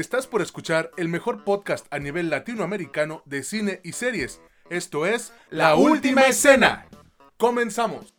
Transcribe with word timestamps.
Estás 0.00 0.26
por 0.26 0.40
escuchar 0.40 0.90
el 0.96 1.10
mejor 1.10 1.44
podcast 1.44 1.86
a 1.90 1.98
nivel 1.98 2.30
latinoamericano 2.30 3.22
de 3.26 3.42
cine 3.42 3.82
y 3.84 3.92
series. 3.92 4.40
Esto 4.70 5.04
es 5.04 5.34
La 5.50 5.74
Última 5.74 6.22
Escena. 6.22 6.86
Comenzamos. 7.36 8.14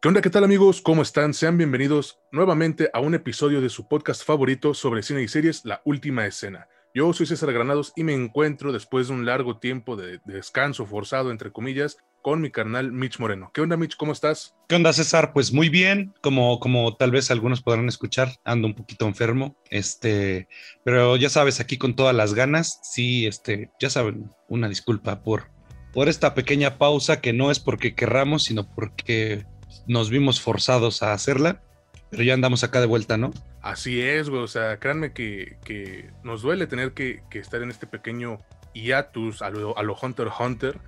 ¿Qué 0.00 0.08
onda? 0.08 0.22
¿Qué 0.22 0.30
tal 0.30 0.44
amigos? 0.44 0.80
¿Cómo 0.80 1.02
están? 1.02 1.34
Sean 1.34 1.58
bienvenidos 1.58 2.18
nuevamente 2.32 2.88
a 2.94 3.00
un 3.00 3.14
episodio 3.14 3.60
de 3.60 3.68
su 3.68 3.86
podcast 3.86 4.24
favorito 4.24 4.72
sobre 4.72 5.02
cine 5.02 5.20
y 5.20 5.28
series, 5.28 5.66
La 5.66 5.82
Última 5.84 6.24
Escena. 6.24 6.66
Yo 6.94 7.12
soy 7.12 7.26
César 7.26 7.52
Granados 7.52 7.92
y 7.94 8.04
me 8.04 8.14
encuentro 8.14 8.72
después 8.72 9.08
de 9.08 9.12
un 9.12 9.26
largo 9.26 9.58
tiempo 9.58 9.96
de, 9.96 10.12
de 10.24 10.32
descanso 10.32 10.86
forzado, 10.86 11.30
entre 11.30 11.52
comillas, 11.52 11.98
con 12.22 12.40
mi 12.40 12.50
carnal 12.50 12.92
Mitch 12.92 13.18
Moreno. 13.18 13.50
¿Qué 13.52 13.60
onda, 13.60 13.76
Mitch? 13.76 13.96
¿Cómo 13.96 14.12
estás? 14.12 14.54
¿Qué 14.68 14.74
onda, 14.74 14.92
César? 14.92 15.32
Pues 15.32 15.52
muy 15.52 15.68
bien, 15.68 16.14
como, 16.20 16.60
como 16.60 16.96
tal 16.96 17.10
vez 17.10 17.30
algunos 17.30 17.62
podrán 17.62 17.88
escuchar, 17.88 18.32
ando 18.44 18.66
un 18.68 18.74
poquito 18.74 19.06
enfermo, 19.06 19.56
este, 19.70 20.48
pero 20.84 21.16
ya 21.16 21.28
sabes, 21.30 21.60
aquí 21.60 21.78
con 21.78 21.96
todas 21.96 22.14
las 22.14 22.34
ganas, 22.34 22.80
sí, 22.82 23.26
este, 23.26 23.70
ya 23.80 23.90
saben, 23.90 24.30
una 24.48 24.68
disculpa 24.68 25.22
por, 25.22 25.50
por 25.92 26.08
esta 26.08 26.34
pequeña 26.34 26.78
pausa 26.78 27.20
que 27.20 27.32
no 27.32 27.50
es 27.50 27.58
porque 27.58 27.94
querramos, 27.94 28.44
sino 28.44 28.68
porque 28.74 29.44
nos 29.86 30.10
vimos 30.10 30.40
forzados 30.40 31.02
a 31.02 31.12
hacerla, 31.12 31.62
pero 32.10 32.22
ya 32.22 32.34
andamos 32.34 32.64
acá 32.64 32.80
de 32.80 32.86
vuelta, 32.86 33.16
¿no? 33.16 33.30
Así 33.62 34.00
es, 34.00 34.30
güey, 34.30 34.42
o 34.42 34.48
sea, 34.48 34.78
créanme 34.78 35.12
que, 35.12 35.58
que 35.64 36.10
nos 36.22 36.42
duele 36.42 36.66
tener 36.66 36.92
que, 36.92 37.22
que, 37.30 37.38
estar 37.38 37.62
en 37.62 37.70
este 37.70 37.86
pequeño 37.86 38.38
hiatus 38.72 39.42
a 39.42 39.50
lo, 39.50 39.76
a 39.76 39.82
lo 39.82 39.96
Hunter 40.00 40.28
Hunter, 40.38 40.78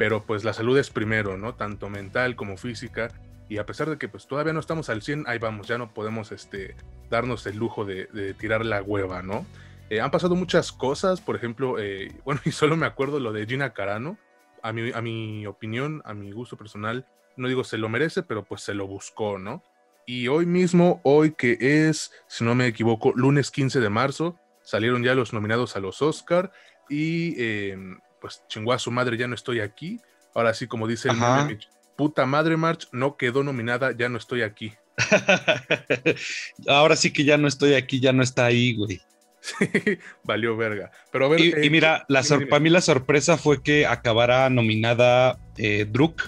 pero 0.00 0.24
pues 0.24 0.44
la 0.44 0.54
salud 0.54 0.78
es 0.78 0.88
primero, 0.88 1.36
¿no? 1.36 1.56
Tanto 1.56 1.90
mental 1.90 2.34
como 2.34 2.56
física. 2.56 3.08
Y 3.50 3.58
a 3.58 3.66
pesar 3.66 3.90
de 3.90 3.98
que 3.98 4.08
pues 4.08 4.26
todavía 4.26 4.54
no 4.54 4.60
estamos 4.60 4.88
al 4.88 5.02
100, 5.02 5.24
ahí 5.26 5.38
vamos, 5.38 5.68
ya 5.68 5.76
no 5.76 5.92
podemos 5.92 6.32
este, 6.32 6.74
darnos 7.10 7.46
el 7.46 7.58
lujo 7.58 7.84
de, 7.84 8.06
tirar 8.38 8.64
la 8.64 8.80
hueva, 8.80 9.20
¿no? 9.20 9.44
Eh, 9.90 10.00
han 10.00 10.10
pasado 10.10 10.36
muchas 10.36 10.72
cosas, 10.72 11.20
por 11.20 11.36
ejemplo, 11.36 11.78
eh, 11.78 12.14
bueno, 12.24 12.40
y 12.46 12.50
solo 12.50 12.78
me 12.78 12.86
acuerdo 12.86 13.20
lo 13.20 13.30
de 13.30 13.44
Gina 13.44 13.74
Carano. 13.74 14.16
A 14.62 14.72
mi, 14.72 14.90
a 14.90 15.02
mi 15.02 15.46
opinión, 15.46 16.00
a 16.06 16.14
mi 16.14 16.32
gusto 16.32 16.56
personal, 16.56 17.06
no 17.36 17.48
digo 17.48 17.62
se 17.62 17.76
lo 17.76 17.90
merece, 17.90 18.22
pero 18.22 18.42
pues 18.42 18.62
se 18.62 18.72
lo 18.72 18.86
buscó, 18.86 19.38
¿no? 19.38 19.62
Y 20.06 20.28
hoy 20.28 20.46
mismo, 20.46 21.02
hoy 21.04 21.32
que 21.32 21.58
es, 21.60 22.10
si 22.26 22.42
no 22.42 22.54
me 22.54 22.66
equivoco, 22.66 23.12
lunes 23.14 23.50
15 23.50 23.80
de 23.80 23.90
marzo, 23.90 24.38
salieron 24.62 25.02
ya 25.02 25.14
los 25.14 25.34
nominados 25.34 25.76
a 25.76 25.80
los 25.80 26.00
Oscar 26.00 26.52
y 26.88 27.34
eh, 27.36 27.76
pues 28.20 28.42
chingó 28.48 28.72
a 28.72 28.78
su 28.78 28.90
madre, 28.90 29.16
ya 29.16 29.28
no 29.28 29.34
estoy 29.34 29.60
aquí. 29.60 30.00
Ahora 30.34 30.54
sí, 30.54 30.66
como 30.66 30.86
dice 30.86 31.08
el 31.08 31.16
meme, 31.16 31.58
puta 31.96 32.26
madre 32.26 32.56
March, 32.56 32.88
no 32.92 33.16
quedó 33.16 33.42
nominada, 33.42 33.92
ya 33.96 34.08
no 34.08 34.18
estoy 34.18 34.42
aquí. 34.42 34.72
Ahora 36.68 36.96
sí 36.96 37.12
que 37.12 37.24
ya 37.24 37.36
no 37.36 37.48
estoy 37.48 37.74
aquí, 37.74 38.00
ya 38.00 38.12
no 38.12 38.22
está 38.22 38.46
ahí, 38.46 38.74
güey. 38.74 39.00
valió 40.24 40.56
verga. 40.56 40.90
Pero 41.10 41.26
a 41.26 41.28
ver, 41.28 41.40
y, 41.40 41.48
y 41.48 41.66
eh, 41.66 41.70
mira, 41.70 42.04
la 42.08 42.22
para 42.48 42.60
mí 42.60 42.70
la 42.70 42.80
sorpresa 42.80 43.36
fue 43.36 43.62
que 43.62 43.86
acabara 43.86 44.48
nominada 44.50 45.38
eh, 45.56 45.86
Druk. 45.90 46.22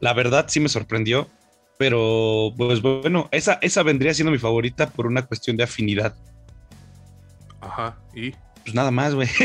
La 0.00 0.12
verdad 0.14 0.46
sí 0.48 0.60
me 0.60 0.68
sorprendió, 0.68 1.28
pero 1.76 2.52
pues 2.56 2.80
bueno, 2.80 3.28
esa, 3.32 3.58
esa 3.62 3.82
vendría 3.82 4.14
siendo 4.14 4.30
mi 4.30 4.38
favorita 4.38 4.88
por 4.90 5.06
una 5.06 5.26
cuestión 5.26 5.56
de 5.56 5.64
afinidad. 5.64 6.14
Ajá, 7.60 7.98
y 8.14 8.32
pues 8.68 8.74
nada 8.74 8.90
más, 8.90 9.14
güey. 9.14 9.28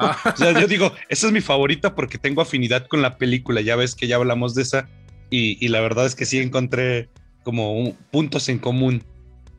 Ah. 0.00 0.32
o 0.34 0.36
sea, 0.36 0.60
yo 0.60 0.66
digo, 0.66 0.92
esa 1.08 1.28
es 1.28 1.32
mi 1.32 1.40
favorita 1.40 1.94
porque 1.94 2.18
tengo 2.18 2.42
afinidad 2.42 2.88
con 2.88 3.00
la 3.00 3.16
película. 3.16 3.60
Ya 3.60 3.76
ves 3.76 3.94
que 3.94 4.08
ya 4.08 4.16
hablamos 4.16 4.56
de 4.56 4.62
esa 4.62 4.88
y, 5.30 5.68
la 5.68 5.80
verdad 5.80 6.06
es 6.06 6.16
que 6.16 6.26
sí 6.26 6.40
encontré 6.40 7.08
como 7.44 7.96
puntos 8.10 8.48
en 8.48 8.58
común. 8.58 9.04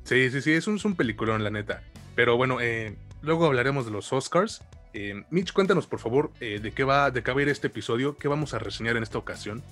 Sí, 0.04 0.30
sí, 0.30 0.42
sí, 0.42 0.52
es 0.52 0.68
un, 0.68 0.76
es 0.76 0.84
un 0.84 0.96
peliculón, 0.96 1.44
la 1.44 1.50
neta. 1.50 1.84
Pero 2.16 2.36
bueno, 2.36 2.60
eh, 2.60 2.98
luego 3.22 3.46
hablaremos 3.46 3.86
de 3.86 3.92
los 3.92 4.12
Oscars. 4.12 4.62
Eh, 4.94 5.24
Mitch, 5.30 5.54
cuéntanos 5.54 5.88
por 5.88 6.00
favor 6.00 6.32
eh, 6.42 6.60
de 6.62 6.72
qué 6.72 6.84
va, 6.84 7.12
de 7.12 7.24
qué 7.24 7.32
va 7.32 7.40
a 7.40 7.44
ir 7.44 7.50
este 7.50 7.68
episodio, 7.68 8.18
qué 8.18 8.28
vamos 8.28 8.54
a 8.54 8.60
reseñar 8.60 8.98
en 8.98 9.04
esta 9.04 9.18
ocasión. 9.18 9.64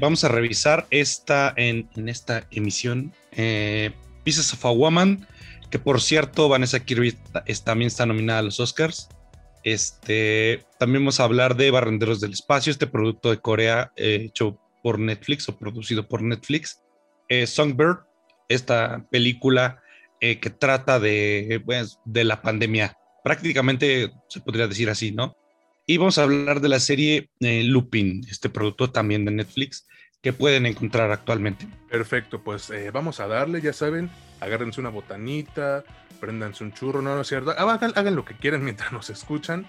vamos 0.00 0.24
a 0.24 0.28
revisar 0.28 0.86
esta 0.90 1.54
en, 1.56 1.88
en 1.96 2.10
esta 2.10 2.46
emisión. 2.50 3.14
Pieces 3.30 4.52
of 4.52 4.64
a 4.66 4.70
Woman, 4.70 5.26
que 5.70 5.78
por 5.78 6.00
cierto, 6.00 6.48
Vanessa 6.48 6.80
Kirby 6.80 7.16
también 7.64 7.88
está 7.88 8.06
nominada 8.06 8.40
a 8.40 8.42
los 8.42 8.60
Oscars. 8.60 9.08
Este, 9.64 10.64
también 10.78 11.02
vamos 11.02 11.18
a 11.18 11.24
hablar 11.24 11.56
de 11.56 11.70
Barrenderos 11.70 12.20
del 12.20 12.32
Espacio, 12.32 12.70
este 12.70 12.86
producto 12.86 13.30
de 13.30 13.38
Corea 13.38 13.92
eh, 13.96 14.26
hecho 14.26 14.60
por 14.82 15.00
Netflix 15.00 15.48
o 15.48 15.58
producido 15.58 16.06
por 16.06 16.22
Netflix. 16.22 16.82
Eh, 17.28 17.46
Songbird, 17.46 17.98
esta 18.48 19.04
película 19.10 19.82
eh, 20.20 20.38
que 20.38 20.50
trata 20.50 21.00
de, 21.00 21.60
pues, 21.64 21.98
de 22.04 22.22
la 22.24 22.42
pandemia. 22.42 22.96
Prácticamente 23.24 24.12
se 24.28 24.40
podría 24.40 24.68
decir 24.68 24.88
así, 24.88 25.10
¿no? 25.10 25.36
Y 25.84 25.98
vamos 25.98 26.18
a 26.18 26.22
hablar 26.22 26.60
de 26.60 26.68
la 26.68 26.80
serie 26.80 27.30
Lupin, 27.40 28.24
este 28.28 28.48
producto 28.48 28.90
también 28.90 29.24
de 29.24 29.32
Netflix, 29.32 29.86
que 30.20 30.32
pueden 30.32 30.66
encontrar 30.66 31.12
actualmente. 31.12 31.68
Perfecto, 31.88 32.42
pues 32.42 32.70
eh, 32.70 32.90
vamos 32.90 33.20
a 33.20 33.28
darle, 33.28 33.60
ya 33.60 33.72
saben, 33.72 34.10
agárrense 34.40 34.80
una 34.80 34.90
botanita, 34.90 35.84
préndanse 36.20 36.64
un 36.64 36.72
churro, 36.72 37.02
no, 37.02 37.14
no 37.14 37.20
es 37.20 37.28
cierto, 37.28 37.50
hagan, 37.50 37.92
hagan 37.94 38.16
lo 38.16 38.24
que 38.24 38.36
quieran 38.36 38.64
mientras 38.64 38.92
nos 38.92 39.10
escuchan. 39.10 39.66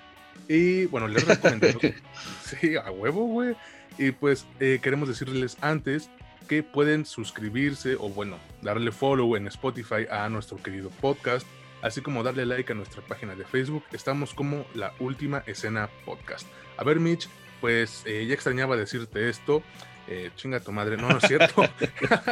Y 0.48 0.86
bueno, 0.86 1.08
les 1.08 1.26
recomiendo. 1.26 1.68
sí, 2.44 2.76
a 2.76 2.92
huevo, 2.92 3.26
güey. 3.26 3.56
Y 3.98 4.12
pues 4.12 4.46
eh, 4.60 4.80
queremos 4.82 5.08
decirles 5.10 5.58
antes 5.62 6.10
que 6.48 6.64
pueden 6.64 7.06
suscribirse 7.06 7.96
o 7.96 8.10
bueno, 8.10 8.38
darle 8.62 8.92
follow 8.92 9.36
en 9.36 9.48
Spotify 9.48 10.08
a 10.10 10.30
nuestro 10.30 10.58
querido 10.58 10.90
podcast, 10.90 11.46
así 11.82 12.02
como 12.02 12.24
darle 12.24 12.46
like 12.46 12.72
a 12.72 12.76
nuestra 12.76 13.02
página 13.02 13.36
de 13.36 13.44
Facebook. 13.44 13.84
Estamos 13.92 14.34
como 14.34 14.66
la 14.74 14.94
última 15.00 15.44
escena 15.46 15.90
podcast. 16.06 16.48
A 16.78 16.84
ver, 16.84 17.00
Mitch, 17.00 17.28
pues 17.60 18.04
eh, 18.06 18.26
ya 18.28 18.34
extrañaba 18.34 18.78
decirte 18.78 19.30
esto. 19.30 19.62
Eh, 20.08 20.32
chinga 20.36 20.62
tu 20.62 20.72
madre, 20.72 20.96
no, 20.96 21.10
no 21.10 21.18
es 21.18 21.28
cierto. 21.28 21.62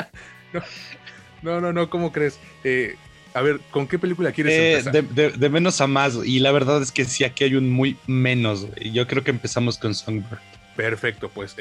no, 0.53 0.61
no, 1.41 1.73
no, 1.73 1.89
¿cómo 1.89 2.11
crees? 2.11 2.39
Eh, 2.63 2.95
a 3.33 3.41
ver, 3.41 3.59
¿con 3.71 3.87
qué 3.87 3.99
película 3.99 4.31
quieres 4.31 4.53
eh, 4.53 4.77
empezar? 4.79 5.37
De, 5.37 5.49
menos 5.49 5.81
a 5.81 5.87
más, 5.87 6.15
y 6.23 6.39
la 6.39 6.51
verdad 6.51 6.81
es 6.81 6.91
que 6.91 7.05
sí, 7.05 7.23
aquí 7.23 7.43
hay 7.43 7.55
un 7.55 7.69
muy 7.69 7.97
menos. 8.07 8.67
Yo 8.79 9.07
creo 9.07 9.23
que 9.23 9.31
empezamos 9.31 9.77
con 9.77 9.93
Songbird. 9.93 10.39
Perfecto, 10.75 11.29
pues 11.29 11.55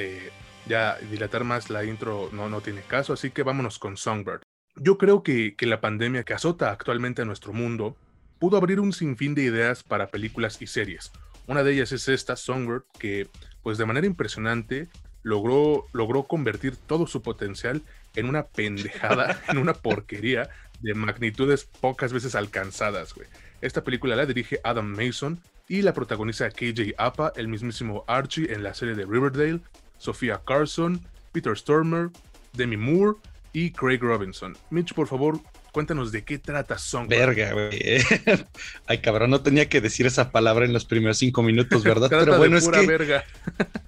ya 0.66 0.96
dilatar 1.10 1.44
más 1.44 1.70
la 1.70 1.84
intro 1.84 2.30
no, 2.32 2.48
no 2.48 2.60
tiene 2.60 2.82
caso, 2.82 3.12
así 3.12 3.30
que 3.30 3.42
vámonos 3.42 3.78
con 3.78 3.96
Songbird. 3.96 4.42
Yo 4.76 4.98
creo 4.98 5.22
que, 5.22 5.54
que 5.56 5.66
la 5.66 5.80
pandemia 5.80 6.24
que 6.24 6.34
azota 6.34 6.70
actualmente 6.70 7.22
a 7.22 7.24
nuestro 7.24 7.52
mundo 7.52 7.96
pudo 8.38 8.56
abrir 8.56 8.80
un 8.80 8.92
sinfín 8.92 9.34
de 9.34 9.42
ideas 9.42 9.82
para 9.82 10.08
películas 10.08 10.60
y 10.60 10.66
series. 10.66 11.12
Una 11.46 11.62
de 11.62 11.72
ellas 11.72 11.92
es 11.92 12.08
esta, 12.08 12.36
Songbird, 12.36 12.84
que 12.98 13.28
pues 13.62 13.78
de 13.78 13.86
manera 13.86 14.06
impresionante 14.06 14.88
logró, 15.22 15.86
logró 15.92 16.24
convertir 16.24 16.76
todo 16.76 17.06
su 17.06 17.22
potencial 17.22 17.82
en 18.14 18.26
una 18.26 18.46
pendejada, 18.46 19.40
en 19.48 19.58
una 19.58 19.74
porquería 19.74 20.48
de 20.80 20.94
magnitudes 20.94 21.64
pocas 21.80 22.12
veces 22.12 22.34
alcanzadas, 22.34 23.14
güey. 23.14 23.28
Esta 23.60 23.82
película 23.82 24.16
la 24.16 24.26
dirige 24.26 24.60
Adam 24.64 24.86
Mason 24.86 25.40
y 25.68 25.82
la 25.82 25.94
protagoniza 25.94 26.50
KJ 26.50 26.94
Apa, 26.98 27.32
el 27.36 27.48
mismísimo 27.48 28.04
Archie 28.06 28.52
en 28.52 28.62
la 28.62 28.74
serie 28.74 28.94
de 28.94 29.06
Riverdale, 29.06 29.60
Sofía 29.98 30.40
Carson, 30.46 31.00
Peter 31.32 31.56
Stormer, 31.56 32.10
Demi 32.52 32.76
Moore 32.76 33.18
y 33.52 33.70
Craig 33.70 34.00
Robinson. 34.00 34.56
Mitch, 34.70 34.92
por 34.92 35.06
favor, 35.06 35.40
Cuéntanos 35.74 36.12
de 36.12 36.22
qué 36.22 36.38
trata 36.38 36.78
Song. 36.78 37.08
Verga, 37.08 37.52
güey. 37.52 37.72
Ay, 38.86 38.98
cabrón, 38.98 39.30
no 39.30 39.40
tenía 39.40 39.68
que 39.68 39.80
decir 39.80 40.06
esa 40.06 40.30
palabra 40.30 40.64
en 40.64 40.72
los 40.72 40.84
primeros 40.84 41.18
cinco 41.18 41.42
minutos, 41.42 41.82
¿verdad? 41.82 42.06
Pero 42.08 42.38
bueno, 42.38 42.56
es 42.56 42.68
que. 42.68 42.86
Verga. 42.86 43.24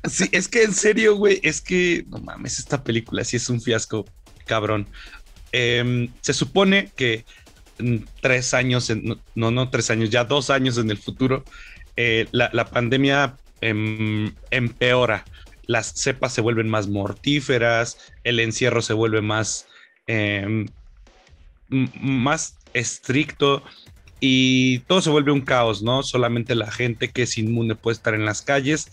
sí, 0.02 0.28
es 0.32 0.48
que 0.48 0.64
en 0.64 0.74
serio, 0.74 1.14
güey, 1.14 1.38
es 1.44 1.60
que 1.60 2.04
no 2.08 2.18
mames, 2.18 2.58
esta 2.58 2.82
película 2.82 3.22
sí 3.22 3.36
es 3.36 3.48
un 3.48 3.60
fiasco, 3.60 4.04
cabrón. 4.46 4.86
Em, 5.52 6.08
se 6.20 6.32
supone 6.32 6.90
que 6.96 7.24
tres 8.20 8.54
años, 8.54 8.90
no, 9.34 9.50
no 9.50 9.70
tres 9.70 9.90
años, 9.90 10.10
ya 10.10 10.24
dos 10.24 10.50
años 10.50 10.78
en 10.78 10.90
el 10.90 10.98
futuro, 10.98 11.44
eh, 11.96 12.26
la, 12.32 12.64
pandemia 12.66 13.36
em, 13.60 14.34
empeora. 14.50 15.24
Las 15.66 15.92
cepas 15.94 16.32
se 16.32 16.40
vuelven 16.40 16.68
más 16.68 16.88
mortíferas, 16.88 17.98
el 18.24 18.40
encierro 18.40 18.82
se 18.82 18.94
vuelve 18.94 19.20
más 19.20 19.66
em, 20.06 20.66
más 21.68 22.56
estricto 22.74 23.62
y 24.20 24.80
todo 24.80 25.02
se 25.02 25.10
vuelve 25.10 25.32
un 25.32 25.42
caos, 25.42 25.82
¿no? 25.82 26.02
Solamente 26.02 26.54
la 26.54 26.70
gente 26.70 27.10
que 27.10 27.22
es 27.22 27.38
inmune 27.38 27.74
puede 27.74 27.96
estar 27.96 28.14
en 28.14 28.24
las 28.24 28.42
calles. 28.42 28.90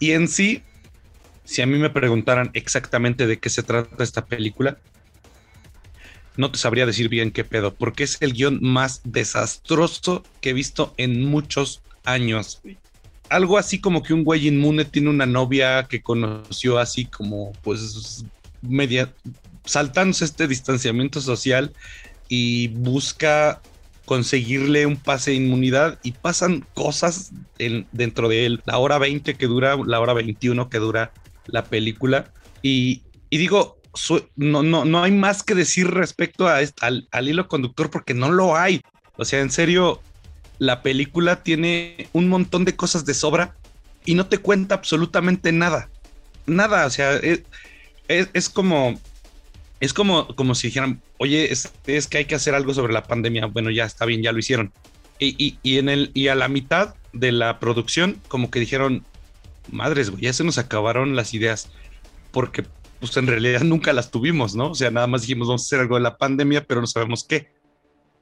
Y 0.00 0.12
en 0.12 0.28
sí, 0.28 0.62
si 1.44 1.62
a 1.62 1.66
mí 1.66 1.78
me 1.78 1.90
preguntaran 1.90 2.50
exactamente 2.54 3.26
de 3.26 3.38
qué 3.38 3.50
se 3.50 3.62
trata 3.62 4.02
esta 4.02 4.26
película, 4.26 4.78
no 6.36 6.50
te 6.50 6.58
sabría 6.58 6.86
decir 6.86 7.08
bien 7.08 7.30
qué 7.30 7.44
pedo, 7.44 7.74
porque 7.74 8.04
es 8.04 8.18
el 8.20 8.32
guion 8.32 8.58
más 8.60 9.00
desastroso 9.04 10.22
que 10.40 10.50
he 10.50 10.52
visto 10.52 10.94
en 10.96 11.24
muchos 11.24 11.82
años. 12.04 12.60
Algo 13.28 13.58
así 13.58 13.80
como 13.80 14.02
que 14.02 14.14
un 14.14 14.24
güey 14.24 14.48
inmune 14.48 14.84
tiene 14.84 15.10
una 15.10 15.26
novia 15.26 15.84
que 15.84 16.02
conoció 16.02 16.78
así 16.78 17.06
como, 17.06 17.52
pues, 17.62 18.24
media, 18.62 19.12
saltándose 19.64 20.24
este 20.24 20.46
distanciamiento 20.46 21.20
social 21.20 21.72
y 22.28 22.68
busca 22.68 23.60
conseguirle 24.04 24.84
un 24.84 24.96
pase 24.96 25.30
de 25.30 25.38
inmunidad 25.38 25.98
y 26.02 26.12
pasan 26.12 26.66
cosas 26.74 27.32
dentro 27.92 28.28
de 28.28 28.44
él. 28.44 28.62
La 28.66 28.78
hora 28.78 28.98
20 28.98 29.34
que 29.34 29.46
dura, 29.46 29.76
la 29.86 30.00
hora 30.00 30.12
21 30.12 30.68
que 30.68 30.78
dura 30.78 31.12
la 31.46 31.64
película. 31.64 32.30
Y, 32.60 33.02
digo, 33.30 33.78
no, 34.36 34.62
no, 34.62 34.84
no 34.84 35.02
hay 35.02 35.12
más 35.12 35.42
que 35.42 35.54
decir 35.54 35.88
respecto 35.90 36.48
a 36.48 36.58
al, 36.80 37.08
al 37.10 37.28
hilo 37.28 37.48
conductor 37.48 37.90
porque 37.90 38.14
no 38.14 38.30
lo 38.30 38.56
hay. 38.56 38.82
O 39.16 39.24
sea, 39.24 39.40
en 39.40 39.50
serio, 39.50 40.00
la 40.58 40.82
película 40.82 41.42
tiene 41.42 42.08
un 42.12 42.28
montón 42.28 42.64
de 42.64 42.76
cosas 42.76 43.04
de 43.04 43.14
sobra 43.14 43.54
y 44.04 44.14
no 44.14 44.26
te 44.26 44.38
cuenta 44.38 44.74
absolutamente 44.74 45.52
nada. 45.52 45.88
Nada, 46.46 46.86
o 46.86 46.90
sea, 46.90 47.18
es, 48.08 48.48
como, 48.48 49.00
es 49.80 49.94
como, 49.94 50.34
como 50.36 50.54
si 50.54 50.68
dijeran, 50.68 51.00
oye, 51.18 51.52
es, 51.52 51.72
es, 51.86 52.06
que 52.06 52.18
hay 52.18 52.24
que 52.26 52.34
hacer 52.34 52.54
algo 52.54 52.74
sobre 52.74 52.92
la 52.92 53.04
pandemia. 53.04 53.46
Bueno, 53.46 53.70
ya 53.70 53.84
está 53.84 54.04
bien, 54.04 54.22
ya 54.22 54.32
lo 54.32 54.38
hicieron. 54.38 54.72
Y, 55.18 55.56
y, 55.62 55.78
en 55.78 55.88
el, 55.88 56.10
y 56.12 56.28
a 56.28 56.34
la 56.34 56.48
mitad 56.48 56.94
de 57.12 57.32
la 57.32 57.58
producción, 57.60 58.20
como 58.28 58.50
que 58.50 58.60
dijeron, 58.60 59.04
madres, 59.70 60.10
güey, 60.10 60.24
ya 60.24 60.32
se 60.32 60.44
nos 60.44 60.58
acabaron 60.58 61.16
las 61.16 61.32
ideas, 61.32 61.70
porque 62.30 62.64
pues 63.00 63.16
en 63.16 63.26
realidad 63.26 63.62
nunca 63.62 63.92
las 63.92 64.10
tuvimos, 64.10 64.54
¿no? 64.54 64.70
O 64.70 64.74
sea, 64.74 64.90
nada 64.90 65.06
más 65.06 65.22
dijimos, 65.22 65.48
vamos 65.48 65.62
a 65.62 65.66
hacer 65.66 65.80
algo 65.80 65.96
de 65.96 66.02
la 66.02 66.16
pandemia, 66.16 66.64
pero 66.64 66.80
no 66.80 66.86
sabemos 66.86 67.24
qué. 67.24 67.52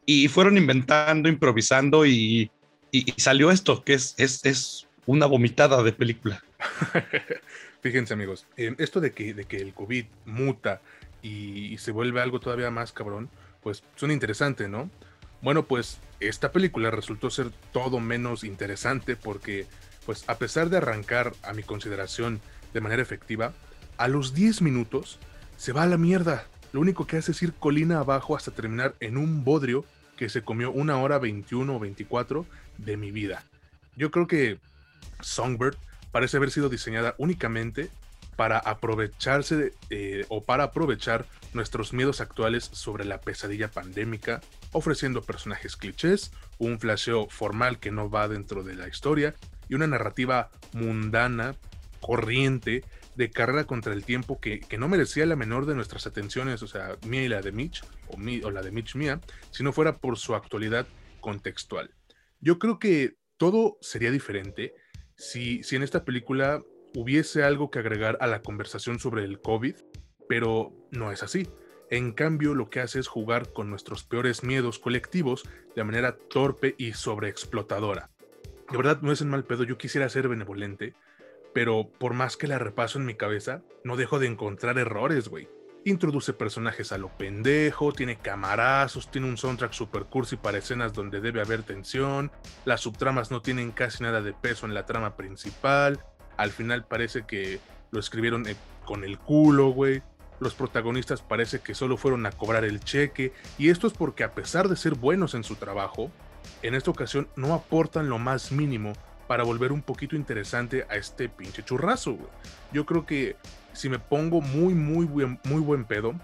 Y 0.07 0.29
fueron 0.29 0.57
inventando, 0.57 1.29
improvisando 1.29 2.05
y, 2.05 2.51
y 2.91 3.13
salió 3.17 3.51
esto, 3.51 3.85
que 3.85 3.95
es, 3.95 4.15
es, 4.19 4.45
es 4.45 4.89
una 5.07 5.27
vomitada 5.27 5.83
de 5.83 5.93
película. 5.93 6.43
Fíjense 7.83 8.15
amigos, 8.15 8.47
eh, 8.57 8.75
esto 8.79 9.01
de 9.01 9.13
que, 9.13 9.35
de 9.35 9.45
que 9.45 9.57
el 9.57 9.75
COVID 9.75 10.07
muta 10.27 10.81
y, 11.23 11.77
se 11.79 11.91
vuelve 11.93 12.21
algo 12.21 12.41
todavía 12.41 12.71
más 12.71 12.93
cabrón, 12.93 13.29
pues 13.63 13.83
suena 13.97 14.15
interesante, 14.15 14.69
¿no? 14.69 14.91
Bueno, 15.41 15.65
pues 15.65 15.99
esta 16.21 16.53
película 16.53 16.91
resultó 16.91 17.31
ser 17.31 17.51
todo 17.73 17.99
menos 17.99 18.45
interesante 18.45 19.17
porque, 19.17 19.67
pues 20.07 20.25
a 20.29 20.39
pesar 20.39 20.69
de 20.69 20.77
arrancar 20.77 21.33
a 21.43 21.53
mi 21.53 21.63
consideración 21.65 22.41
de 22.73 22.81
manera 22.81 23.03
efectiva, 23.03 23.53
a 24.03 24.09
los 24.09 24.35
10 24.35 24.63
minutos 24.63 25.21
se 25.57 25.73
va 25.73 25.85
a 25.85 25.87
la 25.87 25.97
mierda. 25.97 26.49
Lo 26.73 26.81
único 26.81 27.07
que 27.07 27.19
hace 27.19 27.31
es 27.31 27.41
ir 27.41 27.53
colina 27.53 28.01
abajo 28.01 28.35
hasta 28.35 28.51
terminar 28.51 28.97
en 28.99 29.17
un 29.17 29.45
bodrio 29.45 29.85
que 30.17 30.29
se 30.29 30.43
comió 30.43 30.73
una 30.73 30.99
hora 30.99 31.19
21 31.19 31.73
o 31.73 31.79
24 31.79 32.45
de 32.79 32.97
mi 32.97 33.13
vida. 33.13 33.45
Yo 33.95 34.11
creo 34.11 34.27
que 34.27 34.59
Songbird 35.21 35.77
parece 36.11 36.39
haber 36.39 36.51
sido 36.51 36.69
diseñada 36.69 37.15
únicamente 37.17 37.91
para 38.35 38.59
aprovecharse 38.59 39.73
eh, 39.91 40.27
o 40.29 40.43
para 40.43 40.65
aprovechar 40.65 41.25
nuestros 41.55 41.93
miedos 41.93 42.21
actuales 42.21 42.71
sobre 42.73 43.05
la 43.05 43.21
pesadilla 43.21 43.71
pandémica, 43.71 44.41
ofreciendo 44.73 45.23
personajes 45.23 45.77
clichés, 45.77 46.33
un 46.59 46.81
flasheo 46.81 47.29
formal 47.29 47.79
que 47.79 47.93
no 47.93 48.11
va 48.11 48.27
dentro 48.27 48.65
de 48.65 48.75
la 48.75 48.89
historia 48.89 49.37
y 49.69 49.75
una 49.77 49.87
narrativa 49.87 50.51
mundana, 50.73 51.55
corriente, 52.01 52.83
de 53.17 53.31
carrera 53.31 53.64
contra 53.64 53.93
el 53.93 54.05
tiempo 54.05 54.41
que, 54.41 54.61
no 54.79 54.88
merecía 54.88 55.26
la 55.26 55.37
menor 55.37 55.67
de 55.67 55.75
nuestras 55.75 56.06
atenciones, 56.06 56.62
o 56.62 56.67
sea, 56.67 56.97
mía 57.06 57.25
y 57.25 57.29
la 57.29 57.43
de 57.43 57.53
Mitch, 57.53 57.82
o, 58.09 58.17
o 58.47 58.50
la 58.50 58.62
de 58.62 58.70
Mitch 58.70 58.94
mía, 58.94 59.20
si 59.50 59.62
no 59.62 59.73
fuera 59.73 59.99
por 59.99 60.19
su 60.19 60.35
actualidad 60.35 60.87
contextual. 61.20 61.91
Yo 62.41 62.59
creo 62.59 62.79
que 62.79 63.17
todo 63.37 63.79
sería 63.81 64.11
diferente 64.11 64.75
si, 65.17 65.62
en 65.70 65.82
esta 65.82 66.05
película 66.05 66.62
hubiese 66.94 67.44
algo 67.44 67.70
que 67.70 67.79
agregar 67.79 68.19
a 68.20 68.26
la 68.26 68.43
conversación 68.43 68.99
sobre 68.99 69.25
el 69.25 69.41
COVID, 69.41 69.76
pero 70.29 70.73
no 70.91 71.12
es 71.12 71.23
así. 71.23 71.49
En 71.91 72.12
cambio, 72.12 72.55
lo 72.55 72.70
que 72.70 72.81
hace 72.81 72.99
es 72.99 73.06
jugar 73.06 73.53
con 73.53 73.70
nuestros 73.70 74.05
peores 74.05 74.43
miedos 74.43 74.79
colectivos 74.79 75.44
de 75.76 75.85
manera 75.85 76.17
torpe 76.17 76.75
y 76.79 76.93
sobreexplotadora. 76.93 78.11
De 78.70 78.76
verdad, 78.76 79.03
no 79.03 79.12
es 79.12 79.20
en 79.20 79.29
mal 79.29 79.44
pedo, 79.44 79.65
yo 79.65 79.79
quisiera 79.79 80.08
ser 80.08 80.29
benevolente, 80.29 80.94
pero 81.55 81.89
por 81.99 82.15
más 82.15 82.37
que 82.37 82.47
la 82.47 82.59
repaso 82.59 82.99
en 82.99 83.07
mi 83.07 83.15
cabeza, 83.15 83.63
no 83.85 83.97
dejo 83.97 84.19
de 84.19 84.27
encontrar 84.27 84.79
errores, 84.79 85.29
güey. 85.29 85.49
Introduce 85.85 86.33
personajes 86.33 86.93
a 86.93 86.99
lo 86.99 87.09
pendejo, 87.09 87.93
tiene 87.93 88.17
camarazos, 88.17 89.11
tiene 89.11 89.29
un 89.29 89.37
soundtrack 89.37 89.73
super 89.73 90.05
cursi 90.05 90.37
para 90.37 90.59
escenas 90.59 90.93
donde 90.93 91.21
debe 91.21 91.41
haber 91.41 91.65
tensión, 91.65 92.31
las 92.65 92.83
subtramas 92.83 93.33
no 93.33 93.43
tienen 93.43 93.73
casi 93.73 94.05
nada 94.05 94.23
de 94.23 94.33
peso 94.33 94.67
en 94.67 94.75
la 94.75 94.87
trama 94.87 95.17
principal, 95.17 96.05
al 96.37 96.51
final 96.51 96.85
parece 96.85 97.27
que 97.27 97.59
lo 97.91 97.99
escribieron 97.99 98.47
eh, 98.47 98.57
con 98.85 99.05
el 99.05 99.19
culo, 99.19 99.69
güey. 99.69 100.03
Los 100.39 100.55
protagonistas 100.55 101.23
parece 101.23 101.61
que 101.61 101.75
solo 101.75 101.97
fueron 101.97 102.27
a 102.27 102.33
cobrar 102.33 102.65
el 102.65 102.81
cheque, 102.81 103.33
y 103.59 103.69
esto 103.69 103.87
es 103.87 103.93
porque 103.93 104.25
a 104.25 104.35
pesar 104.35 104.69
de 104.69 104.77
ser 104.77 104.95
buenos 104.95 105.35
en 105.35 105.45
su 105.45 105.57
trabajo, 105.57 106.11
en 106.63 106.75
esta 106.75 106.91
ocasión 106.91 107.29
no 107.37 107.55
aportan 107.55 108.09
lo 108.09 108.19
más 108.19 108.53
mínimo 108.53 108.93
para 109.27 109.45
volver 109.45 109.73
un 109.73 109.83
poquito 109.83 110.17
interesante 110.17 110.87
a 110.89 110.97
este 110.97 111.29
pinche 111.29 111.65
churrazo. 111.65 112.19
Yo 112.73 112.87
creo 112.87 113.07
que 113.07 113.37
si 113.73 113.89
me 113.89 113.99
pongo 113.99 114.41
muy, 114.41 114.75
muy, 114.75 115.07
buen, 115.07 115.41
muy 115.45 115.61
buen 115.61 115.85
pedo, 115.85 116.15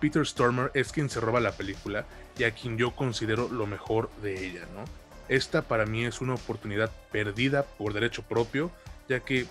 Peter 0.00 0.26
Stormer 0.26 0.70
es 0.74 0.92
quien 0.92 1.08
se 1.08 1.20
roba 1.20 1.40
la 1.40 1.52
película 1.52 2.06
y 2.38 2.44
a 2.44 2.50
quien 2.50 2.76
yo 2.76 2.90
considero 2.92 3.48
lo 3.48 3.66
mejor 3.66 4.10
de 4.22 4.46
ella, 4.46 4.62
¿no? 4.74 4.84
Esta 5.28 5.62
para 5.62 5.86
mí 5.86 6.04
es 6.04 6.20
una 6.20 6.34
oportunidad 6.34 6.90
perdida 7.10 7.62
por 7.62 7.94
derecho 7.94 8.22
propio, 8.22 8.70
ya 9.08 9.20
que 9.20 9.46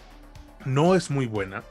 no 0.65 0.95
es 0.95 1.09
muy 1.09 1.25
buena, 1.25 1.63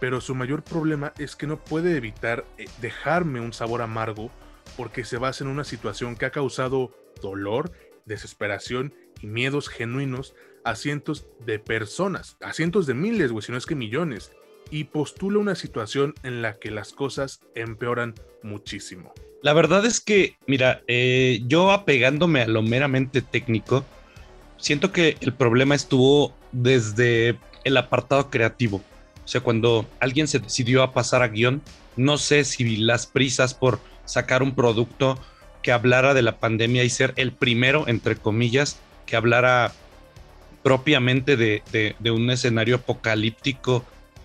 pero 0.00 0.20
su 0.20 0.34
mayor 0.34 0.62
problema 0.62 1.12
es 1.18 1.36
que 1.36 1.46
no 1.46 1.56
puede 1.58 1.96
evitar 1.96 2.44
eh, 2.58 2.66
dejarme 2.80 3.40
un 3.40 3.52
sabor 3.52 3.80
amargo 3.80 4.30
porque 4.76 5.04
se 5.04 5.18
basa 5.18 5.44
en 5.44 5.50
una 5.50 5.64
situación 5.64 6.16
que 6.16 6.26
ha 6.26 6.30
causado 6.30 6.90
dolor, 7.22 7.70
desesperación 8.06 8.92
miedos 9.22 9.68
genuinos 9.68 10.34
a 10.64 10.74
cientos 10.76 11.26
de 11.44 11.58
personas, 11.58 12.36
a 12.40 12.52
cientos 12.52 12.86
de 12.86 12.94
miles, 12.94 13.32
güey, 13.32 13.42
si 13.42 13.52
no 13.52 13.58
es 13.58 13.66
que 13.66 13.74
millones 13.74 14.32
y 14.70 14.84
postula 14.84 15.38
una 15.38 15.54
situación 15.54 16.14
en 16.22 16.42
la 16.42 16.58
que 16.58 16.70
las 16.70 16.92
cosas 16.92 17.40
empeoran 17.54 18.14
muchísimo. 18.42 19.12
La 19.42 19.52
verdad 19.52 19.84
es 19.84 20.00
que, 20.00 20.38
mira, 20.46 20.82
eh, 20.88 21.42
yo 21.46 21.70
apegándome 21.70 22.42
a 22.42 22.48
lo 22.48 22.62
meramente 22.62 23.20
técnico, 23.20 23.84
siento 24.56 24.90
que 24.90 25.18
el 25.20 25.34
problema 25.34 25.74
estuvo 25.74 26.34
desde 26.52 27.38
el 27.64 27.76
apartado 27.76 28.30
creativo. 28.30 28.82
O 29.24 29.28
sea, 29.28 29.42
cuando 29.42 29.86
alguien 30.00 30.28
se 30.28 30.38
decidió 30.38 30.82
a 30.82 30.92
pasar 30.92 31.22
a 31.22 31.28
guion, 31.28 31.62
no 31.96 32.18
sé 32.18 32.44
si 32.44 32.76
las 32.76 33.06
prisas 33.06 33.54
por 33.54 33.80
sacar 34.06 34.42
un 34.42 34.54
producto 34.54 35.18
que 35.62 35.72
hablara 35.72 36.14
de 36.14 36.22
la 36.22 36.38
pandemia 36.38 36.84
y 36.84 36.90
ser 36.90 37.14
el 37.16 37.32
primero, 37.32 37.88
entre 37.88 38.16
comillas, 38.16 38.78
que 39.06 39.16
hablara 39.16 39.72
propiamente 40.62 41.36
de, 41.36 41.94
un 42.10 42.30
escenario 42.30 42.76
apocalíptico 42.76 43.84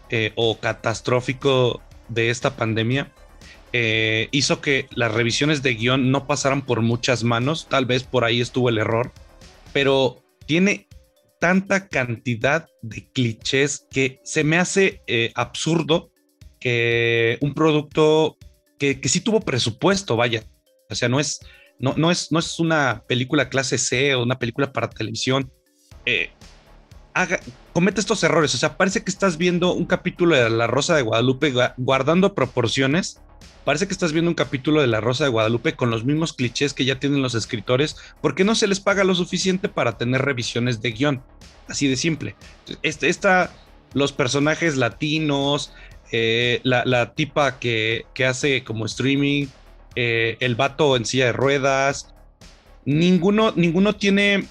eh, 0.09 0.31
o 0.35 0.57
catastrófico 0.59 1.81
de 2.07 2.29
esta 2.29 2.55
pandemia 2.55 3.11
eh, 3.71 4.29
hizo 4.31 4.61
que 4.61 4.87
las 4.95 5.13
revisiones 5.13 5.61
de 5.61 5.75
guion 5.75 6.11
no 6.11 6.25
pasaran 6.25 6.63
por 6.63 6.81
muchas 6.81 7.23
manos, 7.23 7.67
tal 7.69 7.85
vez 7.85 8.03
por 8.03 8.23
ahí 8.23 8.41
estuvo 8.41 8.69
el 8.69 8.79
error, 8.79 9.11
pero 9.73 10.23
tiene 10.47 10.87
tanta 11.39 11.87
cantidad 11.87 12.67
de 12.81 13.07
clichés 13.11 13.85
que 13.91 14.19
se 14.23 14.43
me 14.43 14.57
hace 14.57 15.01
eh, 15.05 15.31
absurdo 15.35 16.09
que 16.59 17.37
un 17.41 17.53
producto 17.53 18.37
que, 18.79 18.99
que, 18.99 19.09
sí 19.09 19.21
tuvo 19.21 19.41
presupuesto, 19.41 20.15
vaya, 20.15 20.43
o 20.89 20.95
sea, 20.95 21.07
no 21.07 21.19
es, 21.19 21.39
no, 21.79 21.93
no, 21.97 22.11
es, 22.11 22.31
no 22.31 22.39
es 22.39 22.59
una 22.59 23.03
película 23.07 23.49
clase 23.49 23.77
C 23.77 24.13
o 24.15 24.23
una 24.23 24.37
película 24.37 24.71
para 24.71 24.89
televisión, 24.89 25.51
comete 27.73 27.99
estos 27.99 28.23
errores. 28.23 28.53
O 28.55 28.57
sea, 28.57 28.77
parece 28.77 29.03
que 29.03 29.11
estás 29.11 29.37
viendo 29.37 29.73
un 29.73 29.85
capítulo 29.85 30.35
de 30.35 30.49
La 30.49 30.67
Rosa 30.67 30.95
de 30.95 31.01
Guadalupe 31.01 31.53
guardando 31.77 32.33
proporciones. 32.33 33.21
Parece 33.65 33.87
que 33.87 33.93
estás 33.93 34.13
viendo 34.13 34.31
un 34.31 34.35
capítulo 34.35 34.81
de 34.81 34.87
La 34.87 35.01
Rosa 35.01 35.25
de 35.25 35.29
Guadalupe 35.29 35.75
con 35.75 35.89
los 35.89 36.03
mismos 36.03 36.33
clichés 36.33 36.73
que 36.73 36.85
ya 36.85 36.99
tienen 36.99 37.21
los 37.21 37.35
escritores, 37.35 37.97
porque 38.21 38.43
no 38.43 38.55
se 38.55 38.67
les 38.67 38.79
paga 38.79 39.03
lo 39.03 39.15
suficiente 39.15 39.69
para 39.69 39.97
tener 39.97 40.21
revisiones 40.21 40.81
de 40.81 40.91
guion. 40.91 41.23
Así 41.67 41.87
de 41.87 41.95
simple. 41.95 42.35
Este, 42.81 43.09
esta, 43.09 43.53
los 43.93 44.11
personajes 44.11 44.75
latinos, 44.77 45.71
eh, 46.11 46.61
la, 46.63 47.13
tipa 47.13 47.59
que, 47.59 48.05
hace 48.27 48.63
como 48.63 48.85
streaming, 48.85 49.47
eh, 49.95 50.37
el 50.39 50.55
vato 50.55 50.95
en 50.95 51.05
silla 51.05 51.25
de 51.25 51.33
ruedas, 51.33 52.13
ninguno, 52.85 53.53
ninguno 53.55 53.95
tiene 53.95 54.45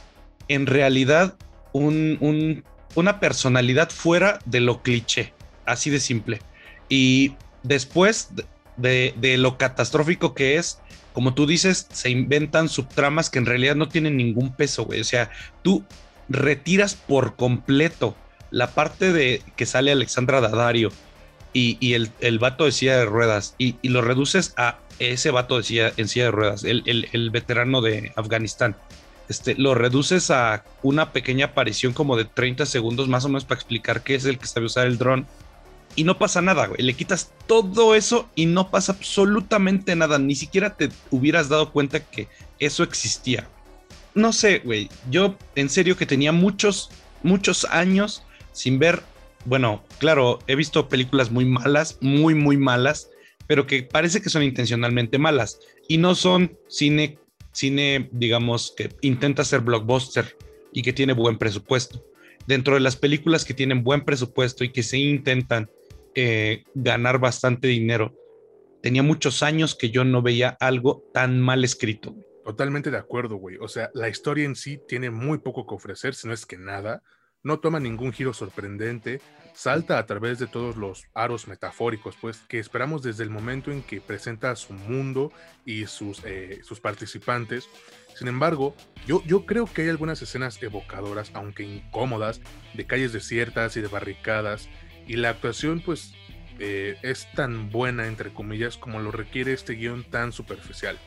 en 0.49 0.67
realidad 0.67 1.37
una 1.73 3.21
personalidad 3.21 3.91
fuera 3.91 4.41
de 4.45 4.61
lo 4.61 4.83
cliché, 4.83 5.33
así 5.65 5.91
de 5.91 6.01
simple. 6.01 6.41
Y 6.89 7.35
después 7.63 8.31
de, 8.77 9.37
lo 9.39 9.59
catastrófico 9.59 10.35
que 10.35 10.57
es, 10.57 10.81
como 11.13 11.35
tú 11.35 11.47
dices, 11.47 11.87
se 11.91 12.11
inventan 12.11 12.69
subtramas 12.69 13.31
que 13.31 13.39
en 13.39 13.47
realidad 13.47 13.77
no 13.77 13.89
tienen 13.89 14.17
ningún 14.17 14.55
peso, 14.55 14.85
güey. 14.85 15.01
O 15.01 15.05
sea, 15.05 15.31
tú 15.63 15.85
retiras 16.29 16.95
por 16.95 17.37
completo 17.37 18.17
la 18.51 18.69
parte 18.69 19.13
de 19.13 19.43
que 19.57 19.67
sale 19.67 19.93
Alexandra 19.93 20.41
Daddario 20.41 20.91
y, 21.53 21.95
el, 21.95 22.11
el, 22.21 22.39
vato 22.39 22.65
de 22.65 22.73
silla 22.73 22.99
de 22.99 23.07
ruedas 23.07 23.55
y, 23.59 23.77
lo 23.83 24.03
reduces 24.03 24.55
a 24.57 24.79
ese 24.99 25.31
vato 25.31 25.57
de 25.57 25.63
silla, 25.63 25.93
en 25.97 26.09
silla 26.09 26.27
de 26.27 26.31
ruedas, 26.31 26.65
el, 26.65 27.31
veterano 27.31 27.81
de 27.81 28.13
Afganistán. 28.17 28.77
Este, 29.29 29.55
lo 29.57 29.75
reduces 29.75 30.31
a 30.31 30.65
una 30.83 31.13
pequeña 31.13 31.47
aparición 31.47 31.93
como 31.93 32.17
de 32.17 32.25
30 32.25 32.65
segundos 32.65 33.09
más 33.09 33.25
o 33.25 33.29
menos 33.29 33.45
para 33.45 33.59
explicar 33.59 34.03
qué 34.03 34.15
es 34.15 34.25
el 34.25 34.39
que 34.39 34.47
sabe 34.47 34.67
usar 34.67 34.87
el 34.87 34.99
dron. 34.99 35.27
Y 35.97 36.05
no 36.05 36.17
pasa 36.17 36.41
nada, 36.41 36.67
güey. 36.67 36.83
Le 36.83 36.95
quitas 36.95 37.33
todo 37.47 37.95
eso 37.95 38.29
y 38.35 38.47
no 38.47 38.71
pasa 38.71 38.93
absolutamente 38.93 39.97
nada. 39.97 40.19
Ni 40.19 40.35
siquiera 40.35 40.77
te 40.77 40.91
hubieras 41.11 41.49
dado 41.49 41.73
cuenta 41.73 42.01
que 42.01 42.29
eso 42.59 42.83
existía. 42.83 43.49
No 44.15 44.33
sé, 44.33 44.61
güey. 44.61 44.89
Yo 45.11 45.37
en 45.57 45.69
serio 45.69 45.97
que 45.97 46.07
tenía 46.07 46.33
muchos, 46.33 46.91
muchos 47.23 47.65
años 47.67 48.23
sin 48.53 48.79
ver 48.79 49.03
bueno, 49.49 49.83
claro, 49.99 50.41
he 50.47 50.55
visto 50.55 50.89
películas 50.89 51.31
muy 51.31 51.47
malas, 51.47 51.97
muy, 52.03 52.35
muy 52.35 52.59
malas, 52.59 53.11
pero 53.47 53.67
que 53.67 53.83
parece 53.83 54.21
que 54.21 54.29
son 54.29 54.43
intencionalmente 54.43 55.17
malas 55.17 55.59
y 55.89 55.97
no 55.97 56.15
son 56.15 56.59
cine, 56.69 57.19
cine, 57.53 58.11
digamos, 58.13 58.75
que 58.77 58.91
intenta 59.01 59.45
ser 59.45 59.61
blockbuster 59.61 60.37
y 60.73 60.83
que 60.83 60.93
tiene 60.93 61.15
buen 61.15 61.39
presupuesto. 61.39 62.05
Dentro 62.47 62.75
de 62.75 62.81
las 62.81 62.97
películas 62.97 63.47
que 63.47 63.55
tienen 63.55 63.85
buen 63.85 64.05
presupuesto 64.05 64.65
y 64.65 64.69
que 64.71 64.83
se 64.83 64.99
intentan 64.99 65.71
eh, 66.15 66.65
ganar 66.75 67.19
bastante 67.19 67.69
dinero, 67.69 68.15
tenía 68.83 69.03
muchos 69.03 69.43
años 69.43 69.75
que 69.75 69.89
yo 69.89 70.05
no 70.05 70.21
veía 70.21 70.59
algo 70.61 71.05
tan 71.15 71.41
mal 71.41 71.65
escrito. 71.65 72.15
Totalmente 72.45 72.91
de 72.91 72.99
acuerdo, 72.99 73.37
güey. 73.37 73.57
O 73.61 73.69
sea, 73.69 73.91
la 73.95 74.11
historia 74.11 74.45
en 74.45 74.57
sí 74.57 74.79
tiene 74.87 75.11
muy 75.11 75.39
poco 75.39 75.67
que 75.67 75.75
ofrecer, 75.75 76.15
si 76.15 76.29
no 76.29 76.35
es 76.35 76.45
que 76.45 76.59
nada 76.59 77.03
no 77.49 77.61
toma 77.61 77.81
ningún 77.81 78.13
giro 78.13 78.35
sorprendente, 78.35 79.23
salta 79.55 79.99
a 79.99 80.05
través 80.05 80.39
de 80.39 80.47
todos 80.47 80.77
los 80.77 81.07
aros 81.15 81.49
metafóricos, 81.49 82.15
pues, 82.21 82.37
que 82.47 82.59
esperamos 82.59 83.03
desde 83.03 83.25
el 83.25 83.31
momento 83.31 83.73
en 83.73 83.83
que 83.83 84.03
presenta 84.03 84.55
su 84.55 84.75
mundo 84.75 85.33
y 85.65 85.87
sus, 85.87 86.23
eh, 86.27 86.61
sus 86.63 86.79
participantes. 86.79 87.67
Sin 88.15 88.29
embargo, 88.29 88.77
yo, 89.07 89.23
yo 89.25 89.47
creo 89.47 89.65
que 89.65 89.81
hay 89.81 89.89
algunas 89.89 90.21
escenas 90.21 90.63
evocadoras, 90.63 91.31
aunque 91.33 91.63
incómodas, 91.63 92.43
de 92.75 92.85
calles 92.85 93.15
desiertas 93.15 93.79
y 93.79 93.81
de 93.81 93.89
barricadas, 93.89 94.69
y 95.07 95.17
la 95.17 95.31
actuación, 95.31 95.81
pues, 95.81 96.13
eh, 96.59 96.99
es 97.01 97.33
tan 97.33 97.71
buena, 97.71 98.09
entre 98.09 98.31
comillas, 98.31 98.77
como 98.77 99.01
lo 99.01 99.11
requiere 99.11 99.55
este 99.55 99.73
guion 99.73 100.05
tan 100.05 100.33
superficial. 100.33 100.99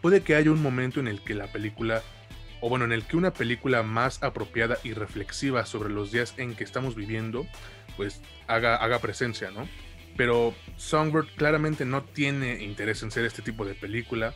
Puede 0.00 0.20
que 0.20 0.36
haya 0.36 0.52
un 0.52 0.62
momento 0.62 1.00
en 1.00 1.08
el 1.08 1.24
que 1.24 1.34
la 1.34 1.48
película 1.48 2.02
o 2.62 2.68
bueno, 2.68 2.84
en 2.84 2.92
el 2.92 3.04
que 3.04 3.16
una 3.16 3.32
película 3.32 3.82
más 3.82 4.22
apropiada 4.22 4.78
y 4.84 4.94
reflexiva 4.94 5.66
sobre 5.66 5.90
los 5.90 6.12
días 6.12 6.32
en 6.36 6.54
que 6.54 6.62
estamos 6.62 6.94
viviendo, 6.94 7.44
pues 7.96 8.22
haga, 8.46 8.76
haga 8.76 9.00
presencia, 9.00 9.50
¿no? 9.50 9.68
Pero 10.16 10.54
Songbird 10.76 11.26
claramente 11.34 11.84
no 11.84 12.04
tiene 12.04 12.62
interés 12.62 13.02
en 13.02 13.10
ser 13.10 13.24
este 13.24 13.42
tipo 13.42 13.64
de 13.64 13.74
película. 13.74 14.32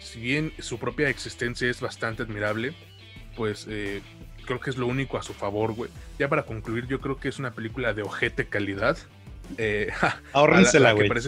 Si 0.00 0.18
bien 0.18 0.52
su 0.58 0.80
propia 0.80 1.08
existencia 1.08 1.70
es 1.70 1.80
bastante 1.80 2.24
admirable, 2.24 2.74
pues 3.36 3.66
eh, 3.70 4.02
creo 4.44 4.58
que 4.58 4.70
es 4.70 4.76
lo 4.76 4.88
único 4.88 5.16
a 5.16 5.22
su 5.22 5.32
favor, 5.32 5.72
güey. 5.72 5.90
Ya 6.18 6.28
para 6.28 6.42
concluir, 6.42 6.88
yo 6.88 7.00
creo 7.00 7.20
que 7.20 7.28
es 7.28 7.38
una 7.38 7.52
película 7.52 7.94
de 7.94 8.02
ojete 8.02 8.46
calidad. 8.48 8.98
Eh, 9.56 9.92
Ahórrensela, 10.32 10.92
güey. 10.92 11.08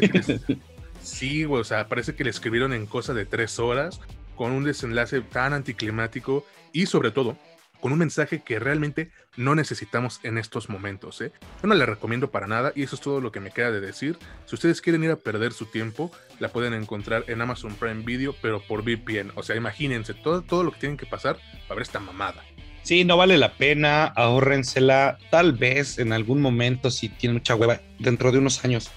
Sí, 1.03 1.45
güey, 1.45 1.63
o 1.63 1.65
sea, 1.65 1.89
parece 1.89 2.15
que 2.15 2.25
le 2.25 2.31
escribieron 2.31 2.75
en 2.75 2.85
cosa 2.85 3.15
de 3.15 3.25
tres 3.25 3.59
horas 3.59 4.01
con 4.41 4.53
un 4.53 4.65
desenlace 4.65 5.21
tan 5.21 5.53
anticlimático 5.53 6.47
y 6.73 6.87
sobre 6.87 7.11
todo 7.11 7.37
con 7.79 7.93
un 7.93 7.99
mensaje 7.99 8.41
que 8.41 8.59
realmente 8.59 9.11
no 9.37 9.55
necesitamos 9.55 10.19
en 10.23 10.39
estos 10.39 10.71
momentos. 10.71 11.21
¿eh? 11.21 11.31
Yo 11.61 11.69
no 11.69 11.75
la 11.75 11.85
recomiendo 11.85 12.31
para 12.31 12.47
nada 12.47 12.73
y 12.75 12.85
eso 12.85 12.95
es 12.95 13.03
todo 13.03 13.21
lo 13.21 13.33
que 13.33 13.41
me 13.41 13.51
queda 13.51 13.71
de 13.71 13.83
decir. 13.83 14.17
Si 14.47 14.55
ustedes 14.55 14.81
quieren 14.81 15.05
ir 15.05 15.11
a 15.11 15.17
perder 15.17 15.53
su 15.53 15.67
tiempo, 15.67 16.11
la 16.39 16.49
pueden 16.49 16.73
encontrar 16.73 17.25
en 17.27 17.43
Amazon 17.43 17.75
Prime 17.75 18.03
Video, 18.03 18.35
pero 18.41 18.63
por 18.63 18.83
VPN. 18.83 19.31
O 19.35 19.43
sea, 19.43 19.57
imagínense 19.57 20.15
todo, 20.15 20.41
todo 20.41 20.65
lo 20.65 20.73
que 20.73 20.81
tienen 20.81 20.97
que 20.97 21.05
pasar 21.05 21.37
para 21.69 21.75
ver 21.75 21.83
esta 21.83 22.01
mamada. 22.01 22.43
Sí, 22.83 23.05
no 23.05 23.19
vale 23.19 23.37
la 23.37 23.53
pena, 23.59 24.07
ahórrensela. 24.07 25.19
Tal 25.31 25.53
vez 25.53 25.99
en 25.99 26.15
algún 26.15 26.41
momento, 26.41 26.91
si 26.91 27.11
tienen 27.11 27.37
mucha 27.37 27.57
hueva, 27.57 27.83
dentro 27.99 28.33
de 28.33 28.39
unos 28.39 28.65
años, 28.65 28.91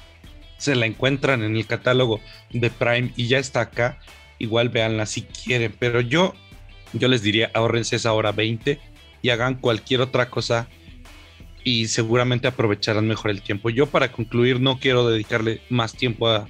se 0.56 0.74
la 0.74 0.86
encuentran 0.86 1.44
en 1.44 1.58
el 1.58 1.68
catálogo 1.68 2.22
de 2.52 2.70
Prime 2.70 3.12
y 3.18 3.28
ya 3.28 3.40
está 3.40 3.60
acá 3.60 4.00
igual 4.44 4.70
véanla 4.70 5.06
si 5.06 5.22
quieren, 5.22 5.74
pero 5.80 6.02
yo, 6.02 6.34
yo 6.92 7.08
les 7.08 7.22
diría, 7.22 7.50
ahorrense 7.54 7.96
esa 7.96 8.14
hora 8.14 8.32
20 8.32 8.80
y 9.22 9.30
hagan 9.30 9.56
cualquier 9.56 10.02
otra 10.02 10.30
cosa 10.30 10.68
y 11.64 11.88
seguramente 11.88 12.48
aprovecharán 12.48 13.08
mejor 13.08 13.32
el 13.32 13.42
tiempo. 13.42 13.70
Yo 13.70 13.88
para 13.88 14.12
concluir 14.12 14.60
no 14.60 14.80
quiero 14.80 15.08
dedicarle 15.08 15.62
más 15.70 15.94
tiempo 15.94 16.28
a 16.28 16.48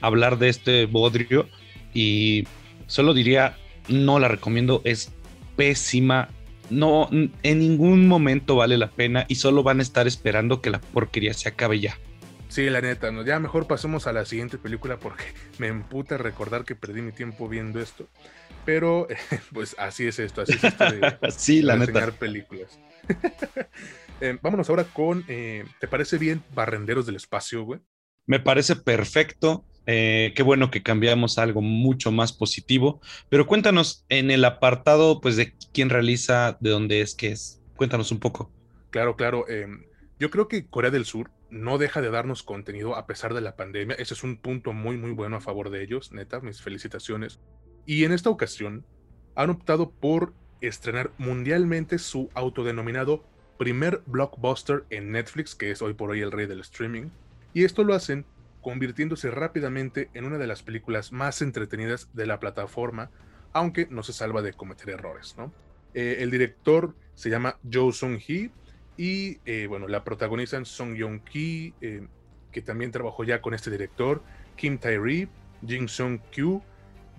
hablar 0.00 0.38
de 0.38 0.48
este 0.48 0.86
bodrio 0.86 1.48
y 1.94 2.44
solo 2.88 3.14
diría, 3.14 3.56
no 3.88 4.18
la 4.18 4.26
recomiendo, 4.26 4.82
es 4.84 5.12
pésima, 5.54 6.28
no, 6.68 7.08
en 7.12 7.58
ningún 7.58 8.08
momento 8.08 8.56
vale 8.56 8.76
la 8.76 8.90
pena 8.90 9.24
y 9.28 9.36
solo 9.36 9.62
van 9.62 9.78
a 9.78 9.82
estar 9.82 10.08
esperando 10.08 10.60
que 10.60 10.70
la 10.70 10.80
porquería 10.80 11.32
se 11.32 11.48
acabe 11.48 11.78
ya. 11.78 11.96
Sí, 12.56 12.70
la 12.70 12.80
neta, 12.80 13.12
¿no? 13.12 13.22
ya 13.22 13.38
mejor 13.38 13.66
pasemos 13.66 14.06
a 14.06 14.14
la 14.14 14.24
siguiente 14.24 14.56
película 14.56 14.98
porque 14.98 15.24
me 15.58 15.66
emputa 15.66 16.16
recordar 16.16 16.64
que 16.64 16.74
perdí 16.74 17.02
mi 17.02 17.12
tiempo 17.12 17.50
viendo 17.50 17.82
esto. 17.82 18.08
Pero, 18.64 19.08
pues 19.52 19.76
así 19.78 20.06
es 20.06 20.18
esto, 20.18 20.40
así 20.40 20.54
es 20.54 20.64
esto 20.64 20.84
de, 20.90 21.18
sí, 21.36 21.60
la 21.60 21.76
películas. 22.18 22.80
Eh, 24.22 24.38
vámonos 24.40 24.70
ahora 24.70 24.84
con, 24.84 25.22
eh, 25.28 25.66
¿te 25.80 25.86
parece 25.86 26.16
bien 26.16 26.42
Barrenderos 26.54 27.04
del 27.04 27.16
Espacio, 27.16 27.62
güey? 27.62 27.80
Me 28.24 28.40
parece 28.40 28.74
perfecto. 28.74 29.66
Eh, 29.84 30.32
qué 30.34 30.42
bueno 30.42 30.70
que 30.70 30.82
cambiamos 30.82 31.36
algo 31.36 31.60
mucho 31.60 32.10
más 32.10 32.32
positivo. 32.32 33.02
Pero 33.28 33.46
cuéntanos 33.46 34.06
en 34.08 34.30
el 34.30 34.42
apartado, 34.46 35.20
pues, 35.20 35.36
de 35.36 35.52
quién 35.74 35.90
realiza, 35.90 36.56
de 36.60 36.70
dónde 36.70 37.02
es, 37.02 37.14
qué 37.14 37.32
es. 37.32 37.60
Cuéntanos 37.76 38.10
un 38.12 38.18
poco. 38.18 38.50
Claro, 38.88 39.14
claro. 39.14 39.46
Em, 39.46 39.84
yo 40.18 40.30
creo 40.30 40.48
que 40.48 40.66
Corea 40.66 40.90
del 40.90 41.04
Sur 41.04 41.35
no 41.50 41.78
deja 41.78 42.00
de 42.00 42.10
darnos 42.10 42.42
contenido 42.42 42.96
a 42.96 43.06
pesar 43.06 43.34
de 43.34 43.40
la 43.40 43.56
pandemia. 43.56 43.96
Ese 43.96 44.14
es 44.14 44.22
un 44.22 44.36
punto 44.36 44.72
muy, 44.72 44.96
muy 44.96 45.12
bueno 45.12 45.36
a 45.36 45.40
favor 45.40 45.70
de 45.70 45.82
ellos, 45.82 46.12
neta, 46.12 46.40
mis 46.40 46.62
felicitaciones. 46.62 47.40
Y 47.84 48.04
en 48.04 48.12
esta 48.12 48.30
ocasión 48.30 48.84
han 49.34 49.50
optado 49.50 49.90
por 49.90 50.32
estrenar 50.60 51.12
mundialmente 51.18 51.98
su 51.98 52.30
autodenominado 52.34 53.24
primer 53.58 54.02
blockbuster 54.06 54.84
en 54.90 55.12
Netflix, 55.12 55.54
que 55.54 55.70
es 55.70 55.82
hoy 55.82 55.94
por 55.94 56.10
hoy 56.10 56.20
el 56.20 56.32
rey 56.32 56.46
del 56.46 56.60
streaming. 56.60 57.10
Y 57.54 57.64
esto 57.64 57.84
lo 57.84 57.94
hacen 57.94 58.26
convirtiéndose 58.60 59.30
rápidamente 59.30 60.10
en 60.14 60.24
una 60.24 60.38
de 60.38 60.46
las 60.46 60.62
películas 60.62 61.12
más 61.12 61.40
entretenidas 61.40 62.08
de 62.12 62.26
la 62.26 62.40
plataforma, 62.40 63.10
aunque 63.52 63.86
no 63.90 64.02
se 64.02 64.12
salva 64.12 64.42
de 64.42 64.52
cometer 64.52 64.90
errores. 64.90 65.36
¿no? 65.38 65.52
Eh, 65.94 66.16
el 66.20 66.30
director 66.30 66.94
se 67.14 67.30
llama 67.30 67.58
Joe 67.72 67.92
Sung-hee 67.92 68.50
y 68.96 69.38
eh, 69.44 69.66
bueno, 69.68 69.88
la 69.88 70.04
protagonizan 70.04 70.64
Song 70.64 70.94
Yong-ki, 70.94 71.74
eh, 71.80 72.06
que 72.52 72.62
también 72.62 72.90
trabajó 72.90 73.24
ya 73.24 73.40
con 73.40 73.54
este 73.54 73.70
director, 73.70 74.22
Kim 74.56 74.78
Tae-ri, 74.78 75.28
Jin 75.66 75.88
Sung-kyu, 75.88 76.62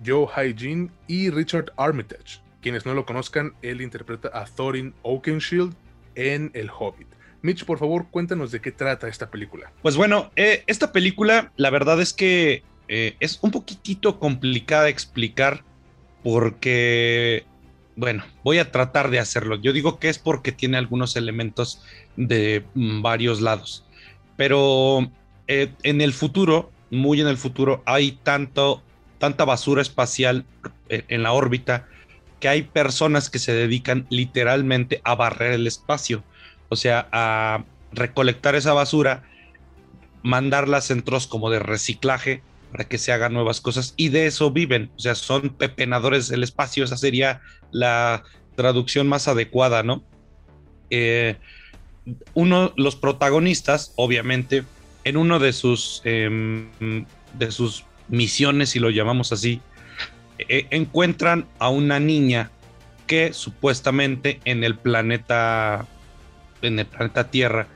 Joe 0.04 0.26
Hae-jin 0.34 0.90
y 1.06 1.30
Richard 1.30 1.72
Armitage. 1.76 2.40
Quienes 2.60 2.86
no 2.86 2.94
lo 2.94 3.06
conozcan, 3.06 3.54
él 3.62 3.80
interpreta 3.80 4.30
a 4.32 4.44
Thorin 4.44 4.94
Oakenshield 5.02 5.74
en 6.16 6.50
El 6.54 6.70
Hobbit. 6.70 7.08
Mitch, 7.42 7.64
por 7.64 7.78
favor, 7.78 8.08
cuéntanos 8.10 8.50
de 8.50 8.60
qué 8.60 8.72
trata 8.72 9.06
esta 9.06 9.30
película. 9.30 9.72
Pues 9.82 9.96
bueno, 9.96 10.32
eh, 10.34 10.64
esta 10.66 10.92
película, 10.92 11.52
la 11.56 11.70
verdad 11.70 12.00
es 12.00 12.12
que 12.12 12.64
es 12.88 13.38
un 13.42 13.50
poquitito 13.50 14.18
complicada 14.18 14.88
explicar 14.88 15.62
porque 16.22 17.44
bueno, 17.98 18.24
voy 18.44 18.58
a 18.58 18.70
tratar 18.70 19.10
de 19.10 19.18
hacerlo. 19.18 19.56
Yo 19.56 19.72
digo 19.72 19.98
que 19.98 20.08
es 20.08 20.20
porque 20.20 20.52
tiene 20.52 20.78
algunos 20.78 21.16
elementos 21.16 21.82
de 22.16 22.64
mm, 22.74 23.02
varios 23.02 23.40
lados. 23.40 23.84
Pero 24.36 25.10
eh, 25.48 25.72
en 25.82 26.00
el 26.00 26.12
futuro, 26.12 26.70
muy 26.92 27.20
en 27.20 27.26
el 27.26 27.36
futuro, 27.36 27.82
hay 27.86 28.12
tanto, 28.12 28.84
tanta 29.18 29.44
basura 29.44 29.82
espacial 29.82 30.46
eh, 30.88 31.06
en 31.08 31.24
la 31.24 31.32
órbita 31.32 31.88
que 32.38 32.48
hay 32.48 32.62
personas 32.62 33.30
que 33.30 33.40
se 33.40 33.52
dedican 33.52 34.06
literalmente 34.10 35.00
a 35.02 35.16
barrer 35.16 35.54
el 35.54 35.66
espacio. 35.66 36.22
O 36.68 36.76
sea, 36.76 37.08
a 37.10 37.64
recolectar 37.90 38.54
esa 38.54 38.74
basura, 38.74 39.24
mandarla 40.22 40.76
a 40.76 40.82
centros 40.82 41.26
como 41.26 41.50
de 41.50 41.58
reciclaje 41.58 42.42
para 42.70 42.84
que 42.84 42.98
se 42.98 43.12
hagan 43.12 43.32
nuevas 43.32 43.60
cosas 43.60 43.94
y 43.96 44.08
de 44.08 44.26
eso 44.26 44.50
viven, 44.50 44.90
o 44.96 44.98
sea, 44.98 45.14
son 45.14 45.50
pepenadores 45.50 46.28
del 46.28 46.42
espacio, 46.42 46.84
esa 46.84 46.96
sería 46.96 47.40
la 47.70 48.24
traducción 48.56 49.08
más 49.08 49.28
adecuada, 49.28 49.82
¿no? 49.82 50.02
Eh, 50.90 51.36
uno, 52.34 52.72
los 52.76 52.96
protagonistas, 52.96 53.92
obviamente, 53.96 54.64
en 55.04 55.16
uno 55.16 55.38
de 55.38 55.52
sus, 55.52 56.02
em, 56.04 56.68
de 57.34 57.50
sus 57.50 57.84
misiones, 58.08 58.70
si 58.70 58.78
lo 58.78 58.90
llamamos 58.90 59.32
así, 59.32 59.60
e, 60.38 60.66
encuentran 60.70 61.46
a 61.58 61.68
una 61.68 62.00
niña 62.00 62.50
que 63.06 63.32
supuestamente 63.32 64.40
en 64.44 64.64
el 64.64 64.76
planeta, 64.76 65.86
en 66.62 66.78
el 66.78 66.86
planeta 66.86 67.30
Tierra, 67.30 67.68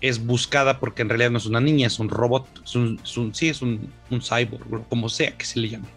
es 0.00 0.24
buscada 0.24 0.78
porque 0.78 1.02
en 1.02 1.08
realidad 1.08 1.30
no 1.30 1.38
es 1.38 1.46
una 1.46 1.60
niña, 1.60 1.86
es 1.86 1.98
un 1.98 2.08
robot, 2.08 2.46
es 2.64 2.76
un, 2.76 3.00
sí, 3.34 3.48
es 3.48 3.62
un, 3.62 3.90
un, 4.10 4.20
cyborg, 4.20 4.88
como 4.88 5.08
sea 5.08 5.36
que 5.36 5.44
se 5.44 5.60
le 5.60 5.70
llame. 5.70 5.88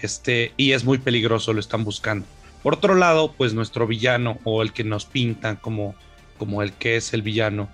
Este, 0.00 0.52
y 0.56 0.72
es 0.72 0.84
muy 0.84 0.98
peligroso, 0.98 1.52
lo 1.52 1.60
están 1.60 1.84
buscando. 1.84 2.26
Por 2.62 2.74
otro 2.74 2.94
lado, 2.94 3.32
pues 3.32 3.54
nuestro 3.54 3.86
villano 3.86 4.38
o 4.44 4.62
el 4.62 4.72
que 4.72 4.84
nos 4.84 5.04
pintan 5.04 5.56
como, 5.56 5.94
como 6.38 6.62
el 6.62 6.72
que 6.72 6.96
es 6.96 7.12
el 7.12 7.22
villano, 7.22 7.68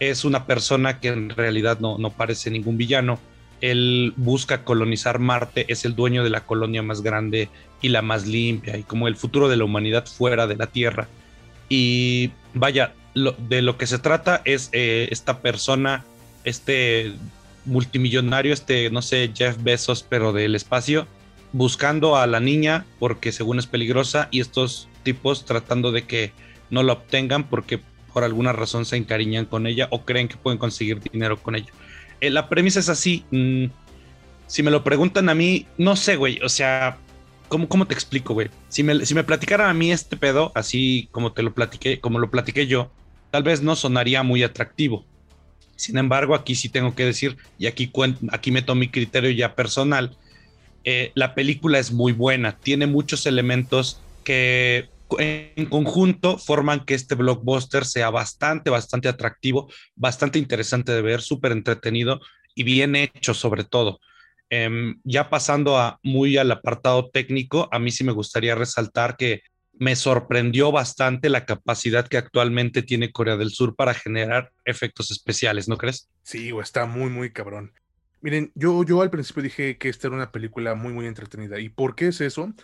es 0.00 0.24
una 0.24 0.46
persona 0.46 1.00
que 1.00 1.08
en 1.08 1.30
realidad 1.30 1.78
no, 1.80 1.98
no 1.98 2.10
parece 2.10 2.50
ningún 2.50 2.76
villano. 2.76 3.18
Él 3.60 4.12
busca 4.16 4.64
colonizar 4.64 5.18
Marte, 5.18 5.64
es 5.68 5.84
el 5.84 5.94
dueño 5.94 6.24
de 6.24 6.30
la 6.30 6.44
colonia 6.44 6.82
más 6.82 7.02
grande 7.02 7.48
y 7.80 7.88
la 7.88 8.02
más 8.02 8.26
limpia 8.26 8.76
y 8.76 8.82
como 8.82 9.08
el 9.08 9.16
futuro 9.16 9.48
de 9.48 9.56
la 9.56 9.64
humanidad 9.64 10.06
fuera 10.06 10.46
de 10.46 10.56
la 10.56 10.66
Tierra. 10.66 11.08
Y 11.68 12.30
vaya, 12.52 12.92
de 13.14 13.62
lo 13.62 13.78
que 13.78 13.86
se 13.86 13.98
trata 13.98 14.42
es 14.44 14.70
eh, 14.72 15.08
esta 15.10 15.40
persona, 15.40 16.04
este 16.44 17.12
multimillonario, 17.64 18.52
este, 18.52 18.90
no 18.90 19.02
sé, 19.02 19.32
Jeff 19.34 19.56
Bezos, 19.62 20.04
pero 20.08 20.32
del 20.32 20.54
espacio, 20.54 21.06
buscando 21.52 22.16
a 22.16 22.26
la 22.26 22.40
niña 22.40 22.84
porque 22.98 23.32
según 23.32 23.58
es 23.58 23.66
peligrosa 23.66 24.28
y 24.30 24.40
estos 24.40 24.88
tipos 25.02 25.44
tratando 25.44 25.92
de 25.92 26.04
que 26.04 26.32
no 26.70 26.82
la 26.82 26.94
obtengan 26.94 27.44
porque 27.48 27.80
por 28.12 28.24
alguna 28.24 28.52
razón 28.52 28.84
se 28.84 28.96
encariñan 28.96 29.44
con 29.44 29.66
ella 29.66 29.88
o 29.90 30.04
creen 30.04 30.28
que 30.28 30.36
pueden 30.36 30.58
conseguir 30.58 31.00
dinero 31.00 31.40
con 31.40 31.54
ella. 31.54 31.72
Eh, 32.20 32.30
la 32.30 32.48
premisa 32.48 32.80
es 32.80 32.88
así. 32.88 33.24
Mm, 33.30 33.66
si 34.46 34.62
me 34.62 34.70
lo 34.70 34.84
preguntan 34.84 35.28
a 35.28 35.34
mí, 35.34 35.66
no 35.78 35.96
sé, 35.96 36.16
güey. 36.16 36.40
O 36.42 36.48
sea, 36.48 36.98
¿cómo, 37.48 37.68
cómo 37.68 37.86
te 37.86 37.94
explico, 37.94 38.34
güey? 38.34 38.50
Si 38.68 38.82
me, 38.82 39.04
si 39.04 39.14
me 39.14 39.24
platicaran 39.24 39.68
a 39.68 39.74
mí 39.74 39.92
este 39.92 40.16
pedo, 40.16 40.52
así 40.54 41.08
como 41.12 41.32
te 41.32 41.42
lo 41.42 41.54
platiqué, 41.54 42.00
como 42.00 42.18
lo 42.18 42.30
platiqué 42.30 42.66
yo, 42.66 42.90
tal 43.34 43.42
vez 43.42 43.62
no 43.62 43.74
sonaría 43.74 44.22
muy 44.22 44.44
atractivo. 44.44 45.04
Sin 45.74 45.98
embargo, 45.98 46.36
aquí 46.36 46.54
sí 46.54 46.68
tengo 46.68 46.94
que 46.94 47.04
decir, 47.04 47.36
y 47.58 47.66
aquí, 47.66 47.90
aquí 48.30 48.52
meto 48.52 48.76
mi 48.76 48.92
criterio 48.92 49.32
ya 49.32 49.56
personal, 49.56 50.16
eh, 50.84 51.10
la 51.16 51.34
película 51.34 51.80
es 51.80 51.90
muy 51.90 52.12
buena, 52.12 52.56
tiene 52.60 52.86
muchos 52.86 53.26
elementos 53.26 54.00
que 54.22 54.88
en 55.18 55.66
conjunto 55.66 56.38
forman 56.38 56.84
que 56.84 56.94
este 56.94 57.16
blockbuster 57.16 57.84
sea 57.84 58.08
bastante, 58.10 58.70
bastante 58.70 59.08
atractivo, 59.08 59.68
bastante 59.96 60.38
interesante 60.38 60.92
de 60.92 61.02
ver, 61.02 61.20
súper 61.20 61.50
entretenido 61.50 62.20
y 62.54 62.62
bien 62.62 62.94
hecho 62.94 63.34
sobre 63.34 63.64
todo. 63.64 63.98
Em, 64.48 65.00
ya 65.02 65.28
pasando 65.28 65.76
a 65.76 65.98
muy 66.04 66.36
al 66.36 66.52
apartado 66.52 67.10
técnico, 67.10 67.68
a 67.72 67.80
mí 67.80 67.90
sí 67.90 68.04
me 68.04 68.12
gustaría 68.12 68.54
resaltar 68.54 69.16
que 69.16 69.42
me 69.78 69.96
sorprendió 69.96 70.70
bastante 70.72 71.28
la 71.28 71.44
capacidad 71.44 72.06
que 72.06 72.16
actualmente 72.16 72.82
tiene 72.82 73.12
Corea 73.12 73.36
del 73.36 73.50
Sur 73.50 73.74
para 73.74 73.94
generar 73.94 74.52
efectos 74.64 75.10
especiales, 75.10 75.68
¿no 75.68 75.76
crees? 75.76 76.08
Sí, 76.22 76.50
está 76.60 76.86
muy, 76.86 77.10
muy 77.10 77.32
cabrón. 77.32 77.72
Miren, 78.20 78.52
yo, 78.54 78.84
yo 78.84 79.02
al 79.02 79.10
principio 79.10 79.42
dije 79.42 79.76
que 79.76 79.88
esta 79.88 80.06
era 80.06 80.16
una 80.16 80.32
película 80.32 80.74
muy, 80.74 80.92
muy 80.92 81.06
entretenida. 81.06 81.60
¿Y 81.60 81.68
por 81.68 81.94
qué 81.94 82.08
es 82.08 82.20
eso? 82.20 82.54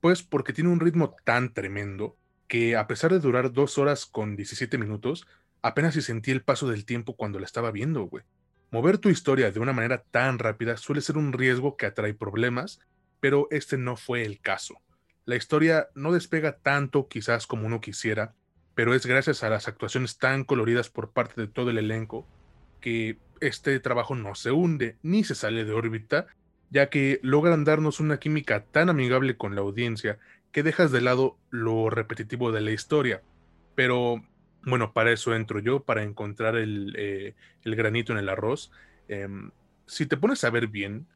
Pues 0.00 0.22
porque 0.22 0.52
tiene 0.52 0.70
un 0.70 0.80
ritmo 0.80 1.16
tan 1.24 1.54
tremendo 1.54 2.16
que 2.48 2.76
a 2.76 2.86
pesar 2.86 3.12
de 3.12 3.20
durar 3.20 3.52
dos 3.52 3.78
horas 3.78 4.06
con 4.06 4.36
17 4.36 4.76
minutos, 4.78 5.26
apenas 5.62 5.94
si 5.94 6.02
sentí 6.02 6.30
el 6.30 6.42
paso 6.42 6.68
del 6.68 6.84
tiempo 6.84 7.16
cuando 7.16 7.38
la 7.38 7.46
estaba 7.46 7.70
viendo, 7.70 8.04
güey. 8.04 8.24
Mover 8.70 8.98
tu 8.98 9.08
historia 9.08 9.50
de 9.50 9.60
una 9.60 9.72
manera 9.72 10.02
tan 10.02 10.38
rápida 10.38 10.76
suele 10.76 11.00
ser 11.00 11.16
un 11.16 11.32
riesgo 11.32 11.76
que 11.76 11.86
atrae 11.86 12.14
problemas, 12.14 12.80
pero 13.20 13.48
este 13.50 13.78
no 13.78 13.96
fue 13.96 14.24
el 14.24 14.40
caso. 14.40 14.76
La 15.26 15.36
historia 15.36 15.88
no 15.94 16.12
despega 16.12 16.56
tanto 16.56 17.08
quizás 17.08 17.46
como 17.46 17.66
uno 17.66 17.80
quisiera, 17.80 18.34
pero 18.76 18.94
es 18.94 19.04
gracias 19.06 19.42
a 19.42 19.50
las 19.50 19.66
actuaciones 19.66 20.18
tan 20.18 20.44
coloridas 20.44 20.88
por 20.88 21.10
parte 21.10 21.40
de 21.40 21.48
todo 21.48 21.70
el 21.70 21.78
elenco 21.78 22.26
que 22.80 23.18
este 23.40 23.78
trabajo 23.80 24.14
no 24.14 24.36
se 24.36 24.52
hunde 24.52 24.96
ni 25.02 25.24
se 25.24 25.34
sale 25.34 25.64
de 25.64 25.72
órbita, 25.72 26.28
ya 26.70 26.88
que 26.90 27.18
logran 27.22 27.64
darnos 27.64 27.98
una 27.98 28.18
química 28.18 28.64
tan 28.64 28.88
amigable 28.88 29.36
con 29.36 29.56
la 29.56 29.62
audiencia 29.62 30.18
que 30.52 30.62
dejas 30.62 30.92
de 30.92 31.00
lado 31.00 31.36
lo 31.50 31.90
repetitivo 31.90 32.52
de 32.52 32.60
la 32.60 32.70
historia. 32.70 33.20
Pero 33.74 34.24
bueno, 34.62 34.92
para 34.92 35.10
eso 35.10 35.34
entro 35.34 35.58
yo, 35.58 35.84
para 35.84 36.04
encontrar 36.04 36.56
el, 36.56 36.94
eh, 36.96 37.34
granito 37.64 38.12
en 38.12 38.18
el 38.18 38.28
arroz. 38.28 38.70
Em, 39.08 39.50
si 39.86 40.06
te 40.06 40.16
pones 40.16 40.44
a 40.44 40.50
ver 40.50 40.68
bien, 40.68 41.06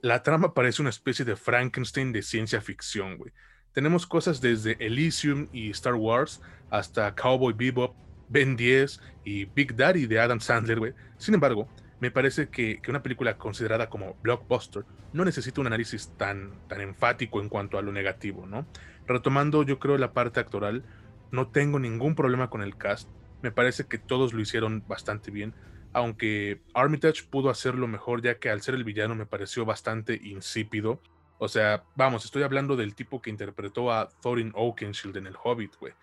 la 0.00 0.22
trama 0.22 0.54
parece 0.54 0.82
una 0.82 0.90
especie 0.90 1.24
de 1.24 1.36
Frankenstein 1.36 2.12
de 2.12 2.22
ciencia 2.22 2.60
ficción, 2.60 3.16
güey. 3.16 3.32
Tenemos 3.72 4.06
cosas 4.06 4.40
desde 4.40 4.76
Elysium 4.84 5.48
y 5.52 5.70
Star 5.70 5.94
Wars 5.94 6.40
hasta 6.70 7.14
Cowboy 7.14 7.52
Bebop, 7.52 7.94
Ben 8.28 8.56
10 8.56 9.00
y 9.24 9.44
Big 9.44 9.76
Daddy 9.76 10.06
de 10.06 10.18
Adam 10.18 10.40
Sandler. 10.40 10.94
Sin 11.18 11.34
embargo, 11.34 11.68
me 12.00 12.10
parece 12.10 12.48
que, 12.48 12.80
una 12.88 13.02
película 13.02 13.36
considerada 13.36 13.88
como 13.88 14.16
blockbuster 14.22 14.84
no 15.12 15.24
necesita 15.24 15.60
un 15.60 15.66
análisis 15.66 16.10
tan, 16.16 16.52
tan 16.66 16.80
enfático 16.80 17.40
en 17.40 17.48
cuanto 17.48 17.78
a 17.78 17.82
lo 17.82 17.92
negativo, 17.92 18.46
¿no? 18.46 18.66
Retomando, 19.06 19.62
yo 19.62 19.78
creo, 19.78 19.98
la 19.98 20.12
parte 20.12 20.40
actoral, 20.40 20.82
no 21.30 21.48
tengo 21.48 21.78
ningún 21.78 22.14
problema 22.14 22.50
con 22.50 22.62
el 22.62 22.76
cast. 22.76 23.08
Me 23.42 23.52
parece 23.52 23.84
que 23.84 23.98
todos 23.98 24.32
lo 24.32 24.40
hicieron 24.40 24.82
bastante 24.88 25.30
bien, 25.30 25.54
aunque 25.92 26.60
Armitage 26.74 27.24
pudo 27.28 27.50
hacerlo 27.50 27.86
mejor, 27.86 28.22
ya 28.22 28.38
que 28.38 28.50
al 28.50 28.62
ser 28.62 28.74
el 28.74 28.84
villano 28.84 29.14
me 29.14 29.26
pareció 29.26 29.64
bastante 29.64 30.18
insípido. 30.22 31.00
O 31.42 31.48
sea, 31.48 31.82
vamos, 31.96 32.26
estoy 32.26 32.42
hablando 32.42 32.76
del 32.76 32.94
tipo 32.94 33.22
que 33.22 33.30
interpretó 33.30 33.90
a 33.90 34.10
Thorin 34.20 34.52
Oakenshield 34.54 35.16
en 35.16 35.26
El 35.26 35.36
Hobbit, 35.42 35.72
güey. 35.80 35.94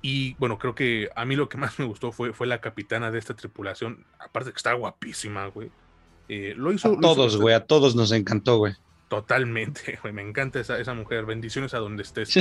Y 0.00 0.34
bueno, 0.38 0.58
creo 0.58 0.74
que 0.74 1.10
a 1.14 1.26
mí 1.26 1.36
lo 1.36 1.50
que 1.50 1.58
más 1.58 1.78
me 1.78 1.84
gustó 1.84 2.12
fue, 2.12 2.32
fue 2.32 2.46
la 2.46 2.62
capitana 2.62 3.10
de 3.10 3.18
esta 3.18 3.34
tripulación. 3.36 4.06
Aparte 4.18 4.52
que 4.52 4.56
está 4.56 4.72
guapísima, 4.72 5.46
güey. 5.48 5.70
Eh, 6.30 6.54
lo 6.56 6.72
hizo. 6.72 6.94
A 6.94 6.98
todos, 6.98 7.36
güey, 7.36 7.54
a 7.54 7.66
todos 7.66 7.94
nos 7.94 8.10
encantó, 8.10 8.56
güey. 8.56 8.74
Totalmente, 9.08 9.98
güey. 10.02 10.14
Me 10.14 10.22
encanta 10.22 10.58
esa, 10.58 10.78
esa 10.78 10.94
mujer. 10.94 11.26
Bendiciones 11.26 11.74
a 11.74 11.78
donde 11.78 12.02
estés. 12.02 12.32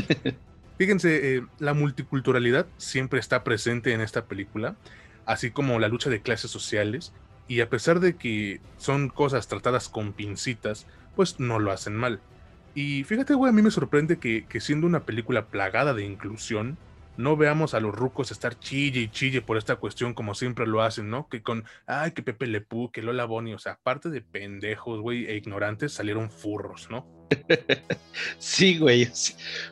Fíjense, 0.78 1.36
eh, 1.36 1.46
la 1.60 1.74
multiculturalidad 1.74 2.68
siempre 2.78 3.20
está 3.20 3.44
presente 3.44 3.92
en 3.92 4.00
esta 4.00 4.28
película, 4.28 4.78
así 5.26 5.52
como 5.52 5.78
la 5.78 5.90
lucha 5.90 6.10
de 6.10 6.22
clases 6.22 6.52
sociales. 6.52 7.12
Y 7.50 7.60
a 7.60 7.70
pesar 7.70 8.00
de 8.00 8.16
que 8.16 8.62
son 8.78 9.10
cosas 9.10 9.50
tratadas 9.50 9.90
con 9.90 10.14
pincitas, 10.14 10.88
pues 11.20 11.38
no 11.38 11.60
lo 11.60 11.74
hacen 11.74 11.98
mal. 11.98 12.22
Y 12.74 13.04
fíjate, 13.04 13.34
güey, 13.34 13.50
a 13.50 13.54
mí 13.54 13.62
me 13.62 13.72
sorprende 13.72 14.20
que, 14.20 14.46
siendo 14.62 14.88
una 14.88 15.02
película 15.02 15.48
plagada 15.48 15.94
de 15.94 16.06
inclusión, 16.06 16.78
no 17.18 17.36
veamos 17.36 17.74
a 17.74 17.82
los 17.82 17.94
rucos 17.94 18.32
estar 18.32 18.58
chille 18.58 19.02
y 19.02 19.10
chille 19.10 19.42
por 19.42 19.58
esta 19.58 19.76
cuestión 19.76 20.14
como 20.14 20.34
siempre 20.34 20.66
lo 20.66 20.82
hacen, 20.82 21.10
¿no? 21.10 21.28
Que 21.28 21.42
con, 21.42 21.66
ay, 21.88 22.14
que 22.14 22.24
Pepe 22.24 22.48
Le 22.48 22.66
que 22.94 23.02
Lola 23.02 23.26
Bonnie, 23.26 23.54
o 23.54 23.60
sea, 23.60 23.74
aparte 23.74 24.10
de 24.10 24.22
pendejos, 24.22 25.02
güey, 25.02 25.26
e 25.26 25.36
ignorantes, 25.36 25.92
salieron 25.92 26.32
furros, 26.32 26.88
¿no? 26.90 27.06
sí, 28.38 28.78
güey. 28.78 29.12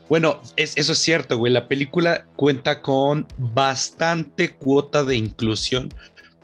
Bueno, 0.09 0.41
eso 0.57 0.91
es 0.91 0.97
cierto, 0.97 1.37
güey. 1.37 1.53
La 1.53 1.69
película 1.69 2.25
cuenta 2.35 2.81
con 2.81 3.25
bastante 3.37 4.53
cuota 4.53 5.05
de 5.05 5.15
inclusión, 5.15 5.93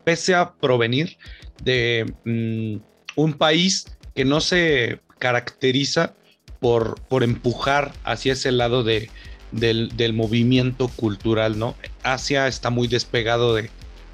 pese 0.06 0.34
a 0.34 0.54
provenir 0.54 1.18
de 1.62 2.06
mm, 2.24 2.78
un 3.18 3.34
país 3.34 3.98
que 4.16 4.26
no 4.26 4.42
se 4.42 5.00
caracteriza 5.20 6.14
por, 6.60 7.00
por 7.02 7.24
empujar 7.24 7.94
hacia 8.04 8.34
ese 8.34 8.52
lado 8.52 8.84
de, 8.84 9.10
del, 9.52 10.14
movimiento 10.14 10.88
cultural, 10.88 11.60
¿no? 11.60 11.76
Asia 12.04 12.48
está 12.48 12.70
muy 12.70 12.88
despegado 12.88 13.56
de, 13.56 13.70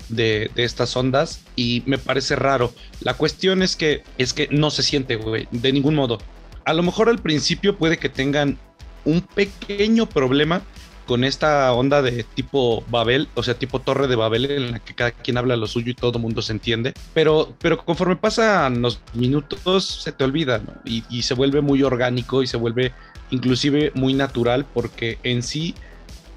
de, 0.09 0.49
estas 0.55 0.95
ondas 0.95 1.41
y 1.55 1.83
me 1.85 1.97
parece 1.97 2.35
raro. 2.35 2.73
La 3.01 3.13
cuestión 3.15 3.61
es 3.61 3.75
que, 3.75 4.03
es 4.17 4.33
que 4.33 4.47
no 4.51 4.71
se 4.71 4.83
siente, 4.83 5.15
güey, 5.15 5.47
de 5.51 5.71
ningún 5.71 5.95
modo. 5.95 6.19
A 6.65 6.73
lo 6.73 6.83
mejor 6.83 7.09
al 7.09 7.19
principio 7.19 7.77
puede 7.77 7.97
que 7.97 8.09
tengan 8.09 8.57
un 9.05 9.21
pequeño 9.21 10.07
problema 10.07 10.61
con 11.09 11.23
esta 11.23 11.73
onda 11.73 12.03
de 12.03 12.23
tipo 12.23 12.83
Babel, 12.87 13.29
o 13.33 13.41
sea, 13.41 13.55
tipo 13.55 13.79
Torre 13.79 14.07
de 14.07 14.15
Babel, 14.15 14.45
en 14.51 14.71
la 14.73 14.77
que 14.79 14.93
cada 14.93 15.09
quien 15.09 15.39
habla 15.39 15.55
lo 15.55 15.65
suyo 15.65 15.89
y 15.89 15.95
todo 15.95 16.19
mundo 16.19 16.43
se 16.43 16.51
entiende. 16.51 16.93
Pero, 17.15 17.55
pero 17.57 17.83
conforme 17.83 18.15
pasan 18.15 18.83
los 18.83 19.01
minutos, 19.15 20.01
se 20.03 20.11
te 20.11 20.23
olvida, 20.23 20.61
y, 20.85 21.03
y, 21.09 21.23
se 21.23 21.33
vuelve 21.33 21.61
muy 21.61 21.81
orgánico 21.81 22.43
y 22.43 22.47
se 22.47 22.57
vuelve 22.57 22.93
inclusive 23.31 23.91
muy 23.95 24.13
natural, 24.13 24.67
porque 24.71 25.17
en 25.23 25.41
sí, 25.41 25.73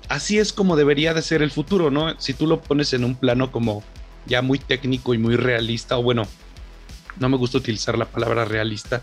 así 0.09 0.39
es 0.39 0.55
como 0.55 0.75
debería 0.75 1.13
de 1.13 1.21
ser 1.21 1.43
el 1.43 1.51
futuro, 1.51 1.91
¿no? 1.91 2.19
Si 2.19 2.33
tú 2.33 2.47
lo 2.47 2.63
pones 2.63 2.95
en 2.95 3.05
un 3.05 3.15
plano 3.15 3.53
como 3.53 3.85
ya 4.25 4.41
muy 4.41 4.59
técnico 4.59 5.13
y 5.13 5.19
muy 5.19 5.37
realista, 5.37 5.99
o 5.99 6.03
bueno, 6.03 6.23
no 7.21 7.29
me 7.29 7.37
gusta 7.37 7.59
utilizar 7.59 7.99
la 7.99 8.07
palabra 8.07 8.47
realista, 8.47 9.03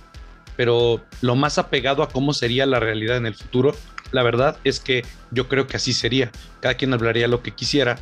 pero 0.57 0.99
lo 1.21 1.35
más 1.35 1.59
apegado 1.59 2.01
a 2.01 2.09
cómo 2.09 2.33
sería 2.33 2.65
la 2.65 2.79
realidad 2.79 3.17
en 3.17 3.27
el 3.27 3.35
futuro, 3.35 3.75
la 4.11 4.23
verdad 4.23 4.57
es 4.63 4.79
que 4.79 5.03
yo 5.31 5.47
creo 5.47 5.67
que 5.67 5.77
así 5.77 5.93
sería. 5.93 6.31
Cada 6.61 6.75
quien 6.75 6.93
hablaría 6.93 7.27
lo 7.27 7.41
que 7.43 7.51
quisiera 7.51 7.99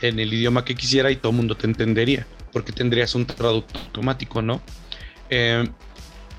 en 0.00 0.18
el 0.18 0.32
idioma 0.32 0.64
que 0.64 0.74
quisiera 0.74 1.10
y 1.10 1.16
todo 1.16 1.30
el 1.30 1.36
mundo 1.36 1.56
te 1.56 1.66
entendería, 1.66 2.26
porque 2.52 2.72
tendrías 2.72 3.14
un 3.14 3.26
traductor 3.26 3.82
automático, 3.82 4.42
¿no? 4.42 4.62
Eh, 5.30 5.68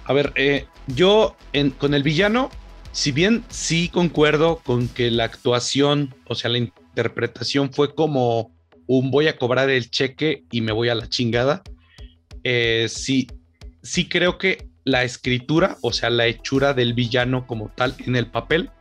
a 0.05 0.13
ver, 0.13 0.33
eh, 0.35 0.65
yo 0.87 1.35
con 1.77 1.93
el 1.93 2.03
villano, 2.03 2.49
si 2.91 3.11
bien 3.11 3.43
sí 3.49 3.89
concuerdo 3.89 4.57
con 4.57 4.87
que 4.87 5.11
la 5.11 5.25
actuación, 5.25 6.15
o 6.25 6.35
sea, 6.35 6.49
la 6.49 6.57
interpretación 6.57 7.71
fue 7.71 7.93
como 7.93 8.51
un 8.87 9.11
voy 9.11 9.27
a 9.27 9.37
cobrar 9.37 9.69
el 9.69 9.91
cheque 9.91 10.45
y 10.51 10.61
me 10.61 10.71
voy 10.71 10.89
a 10.89 10.95
la 10.95 11.07
chingada. 11.07 11.61
Eh, 12.43 12.87
sí, 12.89 13.27
sí 13.83 14.09
creo 14.09 14.39
que 14.39 14.67
la 14.83 15.03
escritura, 15.03 15.77
o 15.81 15.93
sea, 15.93 16.09
la 16.09 16.25
hechura 16.25 16.73
del 16.73 16.93
villano 16.93 17.45
como 17.45 17.69
tal 17.69 17.95
en 17.99 18.15
el 18.15 18.25
papel, 18.25 18.71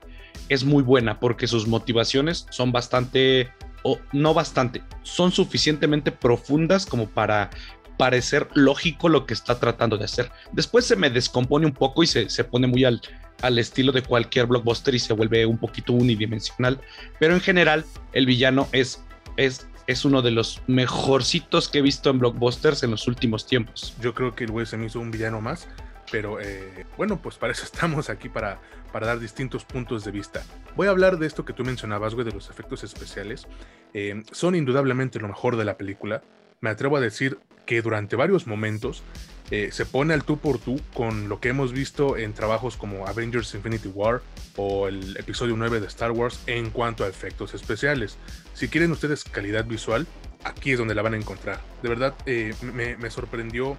es 0.49 0.65
muy 0.65 0.83
buena 0.83 1.21
porque 1.21 1.47
sus 1.47 1.67
motivaciones 1.67 2.47
son 2.51 2.73
bastante, 2.73 3.51
o 3.83 3.99
no 4.13 4.35
bastante, 4.35 4.83
son 5.03 5.33
suficientemente 5.33 6.13
profundas 6.13 6.87
como 6.87 7.09
para 7.09 7.51
parecer 7.97 8.49
lógico 8.55 9.09
lo 9.09 9.27
que 9.27 9.35
está 9.35 9.59
tratando 9.59 9.99
de 9.99 10.05
hacer. 10.05 10.31
Después 10.53 10.87
se 10.87 10.97
me 10.97 11.11
descompone 11.11 11.67
un 11.67 11.73
poco 11.73 12.03
y 12.03 12.07
se, 12.07 12.31
se 12.31 12.45
pone 12.45 12.67
muy 12.67 12.85
al, 12.85 13.03
al 13.43 13.59
estilo 13.59 13.93
de 13.93 14.03
cualquier 14.03 14.47
blockbuster 14.47 14.95
y 14.95 14.99
se 14.99 15.13
vuelve 15.13 15.45
un 15.45 15.59
poquito 15.59 15.93
unidimensional, 15.93 16.81
pero 17.19 17.35
en 17.35 17.41
general 17.41 17.85
el 18.13 18.27
villano 18.27 18.69
es, 18.73 19.05
es, 19.37 19.69
es 19.87 20.05
uno 20.05 20.23
de 20.23 20.31
los 20.31 20.63
mejorcitos 20.67 21.69
que 21.69 21.79
he 21.79 21.83
visto 21.83 22.11
en 22.11 22.19
blockbusters 22.21 22.83
en 22.83 22.93
los 22.93 23.07
últimos 23.09 23.47
tiempos. 23.47 23.95
Yo 24.01 24.15
creo 24.15 24.35
que 24.35 24.45
el 24.45 24.51
güey 24.51 24.67
se 24.67 24.77
me 24.77 24.87
hizo 24.87 25.01
un 25.01 25.11
villano 25.11 25.41
más, 25.41 25.69
pero 26.11 26.41
eh, 26.41 26.87
bueno, 26.97 27.21
pues 27.21 27.37
para 27.37 27.53
eso 27.53 27.65
estamos 27.73 28.11
aquí, 28.11 28.29
para, 28.29 28.61
para 28.93 29.07
dar 29.07 29.19
distintos 29.19 29.65
puntos 29.65 30.05
de 30.05 30.11
vista. 30.11 30.43
Voy 30.77 30.87
a 30.87 30.91
hablar 30.91 31.19
de 31.19 31.27
esto 31.27 31.45
que 31.45 31.53
tú 31.53 31.65
mencionabas, 31.65 32.15
güey, 32.15 32.25
de 32.25 32.33
los 32.33 32.51
efectos 32.51 32.85
especiales. 32.85 33.47
Eh, 33.95 34.23
son 34.33 34.55
indudablemente 34.55 35.19
lo 35.19 35.29
mejor 35.29 35.57
de 35.57 35.65
la 35.65 35.77
película. 35.77 36.23
Me 36.61 36.71
atrevo 36.71 36.97
a 36.97 37.01
decir 37.01 37.39
que 37.67 37.83
durante 37.83 38.17
varios 38.17 38.47
momentos 38.47 39.03
eh, 39.51 39.71
se 39.73 39.87
pone 39.87 40.13
al 40.13 40.25
tú 40.25 40.39
por 40.39 40.59
tú 40.59 40.81
con 40.93 41.29
lo 41.29 41.41
que 41.41 41.49
hemos 41.49 41.73
visto 41.73 42.19
en 42.19 42.35
trabajos 42.35 42.77
como 42.77 43.07
Avengers 43.07 43.55
Infinity 43.55 43.89
War 43.89 44.21
o 44.57 44.89
el 44.89 45.17
episodio 45.17 45.57
9 45.57 45.81
de 45.81 45.87
Star 45.87 46.11
Wars 46.11 46.41
en 46.47 46.71
cuanto 46.71 47.05
a 47.05 47.09
efectos 47.09 47.55
especiales. 47.55 48.19
Si 48.53 48.69
quieren 48.69 48.91
ustedes 48.91 49.25
calidad 49.25 49.65
visual, 49.65 50.07
aquí 50.45 50.73
es 50.73 50.79
donde 50.79 50.95
la 50.95 51.03
van 51.03 51.15
a 51.15 51.17
encontrar. 51.17 51.61
De 51.83 51.89
verdad, 51.89 52.15
eh, 52.27 52.55
me, 52.63 53.11
sorprendió 53.11 53.79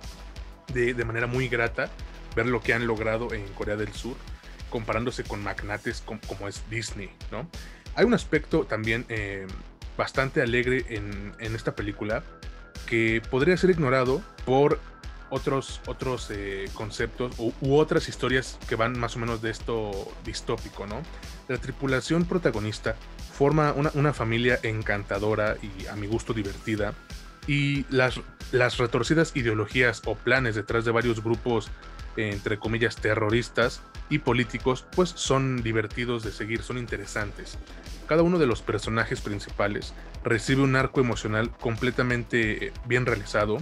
de, 0.74 0.94
manera 1.06 1.28
muy 1.28 1.48
grata 1.48 1.90
ver 2.36 2.46
lo 2.46 2.62
que 2.62 2.74
han 2.74 2.88
logrado 2.88 3.34
en 3.34 3.48
Corea 3.50 3.76
del 3.76 3.94
Sur, 3.94 4.16
comparándose 4.70 5.24
con 5.24 5.44
magnates 5.44 6.04
como, 6.06 6.48
es 6.48 6.64
Disney, 6.70 7.10
¿no? 7.32 7.50
Hay 7.96 8.06
un 8.06 8.14
aspecto 8.14 8.66
también 8.66 9.06
eh, 9.10 9.48
bastante 9.98 10.42
alegre 10.42 10.86
en, 10.90 11.34
en 11.40 11.56
esta 11.56 11.76
película 11.76 12.24
que 12.86 13.22
podría 13.30 13.58
ser 13.58 13.72
ignorado 13.72 14.22
por 14.46 14.80
otros, 15.30 15.82
otros 15.88 16.30
eh, 16.32 16.70
conceptos 16.74 17.36
u, 17.38 17.76
otras 17.76 18.10
historias 18.10 18.58
que 18.68 18.76
van 18.76 18.98
más 19.00 19.16
o 19.16 19.20
menos 19.20 19.42
de 19.42 19.52
esto 19.52 19.92
distópico, 20.26 20.86
¿no? 20.88 21.02
La 21.48 21.58
tripulación 21.58 22.26
protagonista 22.26 22.96
forma 23.34 23.74
una, 23.74 24.14
familia 24.14 24.60
encantadora 24.64 25.56
y 25.62 25.88
a 25.88 25.96
mi 25.96 26.08
gusto 26.08 26.34
divertida, 26.34 26.94
y 27.48 27.86
las, 27.90 28.20
las 28.52 28.78
retorcidas 28.78 29.36
ideologías 29.36 30.02
o 30.06 30.16
planes 30.16 30.56
detrás 30.56 30.86
de 30.86 30.92
varios 30.92 31.24
grupos, 31.24 31.70
entre 32.18 32.60
comillas, 32.60 32.96
terroristas 32.98 33.82
y 34.10 34.20
políticos, 34.20 34.86
pues 34.96 35.10
son 35.10 35.62
divertidos 35.64 36.24
de 36.24 36.32
seguir, 36.32 36.64
son 36.64 36.78
interesantes. 36.78 37.58
Cada 38.08 38.24
uno 38.24 38.40
de 38.40 38.48
los 38.48 38.62
personajes 38.62 39.22
principales 39.22 39.94
recibe 40.24 40.64
un 40.64 40.76
arco 40.76 41.00
emocional 41.00 41.52
completamente 41.52 42.74
bien 42.86 43.06
realizado, 43.06 43.60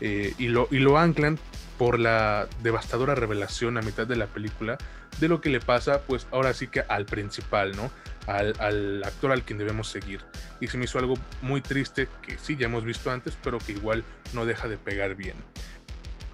eh, 0.00 0.34
y, 0.38 0.48
lo, 0.48 0.68
y 0.70 0.78
lo 0.78 0.98
anclan 0.98 1.38
por 1.78 1.98
la 1.98 2.48
devastadora 2.62 3.14
revelación 3.14 3.78
a 3.78 3.82
mitad 3.82 4.06
de 4.06 4.16
la 4.16 4.26
película 4.26 4.78
de 5.20 5.28
lo 5.28 5.40
que 5.40 5.48
le 5.48 5.60
pasa, 5.60 6.02
pues 6.02 6.26
ahora 6.32 6.52
sí 6.54 6.66
que 6.66 6.80
al 6.80 7.06
principal, 7.06 7.76
¿no? 7.76 7.90
Al, 8.26 8.54
al, 8.58 9.04
actor 9.04 9.32
al 9.32 9.42
quien 9.44 9.58
debemos 9.58 9.88
seguir. 9.88 10.20
Y 10.60 10.66
se 10.66 10.78
me 10.78 10.84
hizo 10.84 10.98
algo 10.98 11.14
muy 11.42 11.60
triste 11.60 12.08
que 12.22 12.38
sí 12.38 12.56
ya 12.56 12.66
hemos 12.66 12.84
visto 12.84 13.10
antes, 13.10 13.36
pero 13.42 13.58
que 13.58 13.72
igual 13.72 14.02
no 14.32 14.46
deja 14.46 14.66
de 14.66 14.78
pegar 14.78 15.14
bien. 15.14 15.36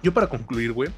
Yo 0.01 0.13
para 0.13 0.27
concluir, 0.27 0.71
güey, 0.71 0.89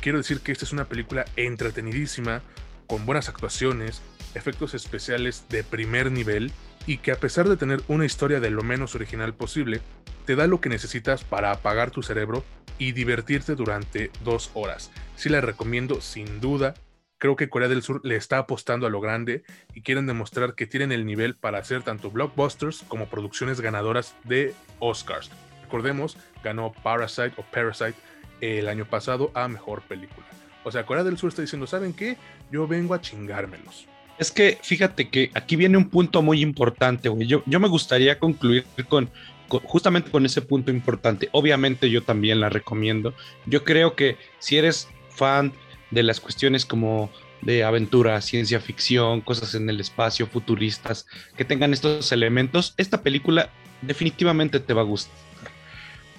quiero 0.00 0.18
decir 0.18 0.40
que 0.40 0.52
esta 0.52 0.64
es 0.64 0.72
una 0.72 0.84
película 0.84 1.24
entretenidísima, 1.36 2.42
con 2.86 3.06
buenas 3.06 3.28
actuaciones, 3.28 4.02
efectos 4.34 4.74
especiales 4.74 5.44
de 5.48 5.64
primer 5.64 6.12
nivel 6.12 6.52
y 6.86 6.98
que 6.98 7.12
a 7.12 7.16
pesar 7.16 7.48
de 7.48 7.56
tener 7.56 7.82
una 7.88 8.04
historia 8.04 8.40
de 8.40 8.50
lo 8.50 8.62
menos 8.62 8.94
original 8.94 9.34
posible, 9.34 9.80
te 10.24 10.36
da 10.36 10.46
lo 10.46 10.60
que 10.60 10.68
necesitas 10.68 11.24
para 11.24 11.50
apagar 11.50 11.90
tu 11.90 12.02
cerebro 12.02 12.44
y 12.78 12.92
divertirte 12.92 13.54
durante 13.54 14.10
dos 14.22 14.50
horas. 14.54 14.90
Sí 15.16 15.28
la 15.28 15.40
recomiendo 15.40 16.00
sin 16.00 16.40
duda. 16.40 16.74
Creo 17.18 17.34
que 17.34 17.48
Corea 17.48 17.68
del 17.68 17.82
Sur 17.82 18.02
le 18.04 18.16
está 18.16 18.38
apostando 18.38 18.86
a 18.86 18.90
lo 18.90 19.00
grande 19.00 19.42
y 19.74 19.80
quieren 19.80 20.06
demostrar 20.06 20.54
que 20.54 20.66
tienen 20.66 20.92
el 20.92 21.06
nivel 21.06 21.34
para 21.34 21.58
hacer 21.58 21.82
tanto 21.82 22.10
blockbusters 22.10 22.84
como 22.88 23.08
producciones 23.08 23.60
ganadoras 23.60 24.14
de 24.24 24.54
Oscars. 24.78 25.30
Recordemos, 25.62 26.18
ganó 26.44 26.72
Parasite 26.72 27.32
o 27.38 27.42
Parasite 27.42 27.94
el 28.40 28.68
año 28.68 28.84
pasado 28.84 29.30
a 29.34 29.48
Mejor 29.48 29.82
Película. 29.82 30.26
O 30.64 30.72
sea, 30.72 30.84
Corea 30.84 31.04
del 31.04 31.16
Sur 31.16 31.28
está 31.28 31.42
diciendo, 31.42 31.66
¿saben 31.66 31.92
qué? 31.92 32.16
Yo 32.50 32.66
vengo 32.66 32.94
a 32.94 33.00
chingármelos. 33.00 33.86
Es 34.18 34.30
que 34.30 34.58
fíjate 34.62 35.08
que 35.08 35.30
aquí 35.34 35.56
viene 35.56 35.76
un 35.76 35.90
punto 35.90 36.22
muy 36.22 36.40
importante, 36.40 37.08
güey. 37.08 37.26
Yo, 37.26 37.42
yo 37.46 37.60
me 37.60 37.68
gustaría 37.68 38.18
concluir 38.18 38.64
con, 38.88 39.10
justamente 39.48 40.10
con 40.10 40.24
ese 40.24 40.42
punto 40.42 40.70
importante. 40.70 41.28
Obviamente 41.32 41.90
yo 41.90 42.02
también 42.02 42.40
la 42.40 42.48
recomiendo. 42.48 43.14
Yo 43.44 43.62
creo 43.62 43.94
que 43.94 44.16
si 44.38 44.56
eres 44.56 44.88
fan 45.10 45.52
de 45.90 46.02
las 46.02 46.20
cuestiones 46.20 46.64
como 46.64 47.10
de 47.42 47.62
aventura, 47.62 48.20
ciencia 48.22 48.58
ficción, 48.58 49.20
cosas 49.20 49.54
en 49.54 49.68
el 49.68 49.80
espacio, 49.80 50.26
futuristas, 50.26 51.06
que 51.36 51.44
tengan 51.44 51.72
estos 51.72 52.10
elementos, 52.10 52.74
esta 52.76 53.02
película 53.02 53.50
definitivamente 53.82 54.58
te 54.58 54.74
va 54.74 54.80
a 54.80 54.84
gustar. 54.84 55.14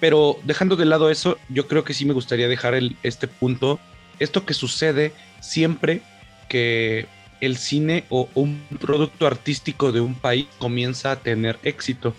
Pero 0.00 0.38
dejando 0.44 0.76
de 0.76 0.84
lado 0.84 1.10
eso, 1.10 1.38
yo 1.48 1.66
creo 1.66 1.84
que 1.84 1.94
sí 1.94 2.04
me 2.04 2.14
gustaría 2.14 2.48
dejar 2.48 2.74
el, 2.74 2.96
este 3.02 3.26
punto, 3.26 3.80
esto 4.18 4.44
que 4.44 4.54
sucede 4.54 5.12
siempre 5.40 6.02
que 6.48 7.06
el 7.40 7.56
cine 7.56 8.04
o 8.08 8.28
un 8.34 8.60
producto 8.80 9.26
artístico 9.26 9.92
de 9.92 10.00
un 10.00 10.14
país 10.14 10.46
comienza 10.58 11.12
a 11.12 11.16
tener 11.16 11.58
éxito. 11.62 12.14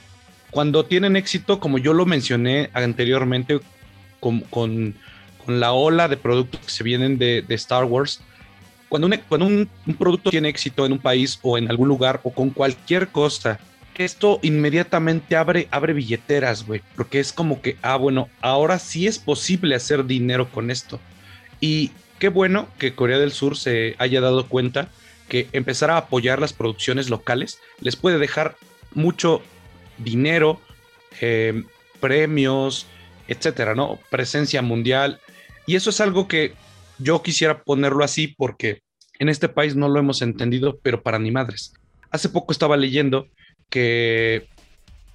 Cuando 0.52 0.86
tienen 0.86 1.16
éxito, 1.16 1.60
como 1.60 1.78
yo 1.78 1.94
lo 1.94 2.06
mencioné 2.06 2.70
anteriormente, 2.74 3.60
con, 4.20 4.96
la 5.48 5.72
ola 5.74 6.08
de 6.08 6.18
productos 6.18 6.60
que 6.62 6.70
se 6.70 6.84
vienen 6.84 7.18
de, 7.18 7.44
Star 7.50 7.86
Wars, 7.86 8.22
cuando, 8.88 9.08
un, 9.08 9.70
producto 9.98 10.30
tiene 10.30 10.50
éxito 10.50 10.86
en 10.86 10.94
un 10.94 11.00
país 11.00 11.40
o 11.42 11.58
en 11.58 11.70
algún 11.70 11.88
lugar 11.88 12.20
o 12.24 12.32
con 12.32 12.50
cualquier 12.50 13.10
cosa, 13.10 13.60
esto 14.00 14.40
inmediatamente 14.42 15.36
abre, 15.36 15.68
abre 15.72 15.94
billeteras, 15.94 16.66
güey, 16.66 16.82
porque 16.96 17.20
es 17.20 17.34
como 17.34 17.62
que, 17.62 17.78
ah, 17.82 17.98
bueno, 17.98 18.30
ahora 18.40 18.80
sí 18.80 19.08
es 19.08 19.20
posible 19.20 19.76
hacer 19.76 20.06
dinero 20.06 20.50
con 20.50 20.72
esto. 20.72 21.00
Y 21.60 21.92
qué 22.18 22.30
bueno 22.30 22.70
que 22.80 22.96
Corea 22.96 23.20
del 23.20 23.34
Sur 23.34 23.58
se 23.58 23.96
haya 24.00 24.22
dado 24.22 24.48
cuenta 24.48 24.88
que 25.28 25.50
empezar 25.52 25.92
a 25.92 25.98
apoyar 25.98 26.40
las 26.40 26.54
producciones 26.54 27.10
locales 27.10 27.60
les 27.82 27.98
puede 27.98 28.20
dejar 28.20 28.56
mucho 28.94 29.42
dinero, 29.98 30.62
eh, 31.20 31.64
premios, 32.00 32.88
etcétera, 33.28 33.76
¿no? 33.76 34.00
Presencia 34.10 34.62
mundial. 34.62 35.20
Y 35.68 35.76
eso 35.76 35.90
es 35.90 36.00
algo 36.00 36.28
que 36.28 36.54
yo 37.00 37.22
quisiera 37.22 37.64
ponerlo 37.64 38.06
así 38.06 38.28
porque 38.30 38.82
en 39.20 39.28
este 39.28 39.50
país 39.50 39.76
no 39.76 39.90
lo 39.90 40.00
hemos 40.00 40.22
entendido, 40.22 40.80
pero 40.82 41.04
para 41.04 41.20
ni 41.20 41.32
madres. 41.32 41.74
Hace 42.12 42.30
poco 42.30 42.54
estaba 42.54 42.78
leyendo 42.78 43.28
que 43.70 44.48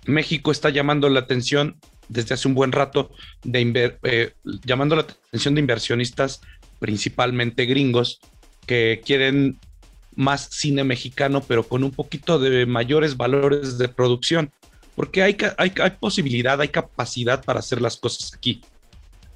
México 0.06 0.50
está 0.50 0.70
llamando 0.70 1.08
la 1.08 1.20
atención 1.20 1.76
desde 2.08 2.34
hace 2.34 2.48
un 2.48 2.54
buen 2.54 2.72
rato 2.72 3.10
de 3.42 3.96
eh, 4.02 4.32
llamando 4.64 4.96
la 4.96 5.02
atención 5.02 5.54
de 5.54 5.60
inversionistas 5.60 6.40
principalmente 6.78 7.64
gringos 7.64 8.20
que 8.66 9.02
quieren 9.04 9.58
más 10.16 10.48
cine 10.50 10.84
mexicano, 10.84 11.42
pero 11.46 11.64
con 11.64 11.82
un 11.82 11.90
poquito 11.90 12.38
de 12.38 12.66
mayores 12.66 13.16
valores 13.16 13.78
de 13.78 13.88
producción, 13.88 14.52
porque 14.94 15.22
hay, 15.22 15.36
hay, 15.58 15.72
hay 15.82 15.90
posibilidad, 15.92 16.60
hay 16.60 16.68
capacidad 16.68 17.44
para 17.44 17.60
hacer 17.60 17.80
las 17.80 17.96
cosas 17.96 18.32
aquí. 18.34 18.62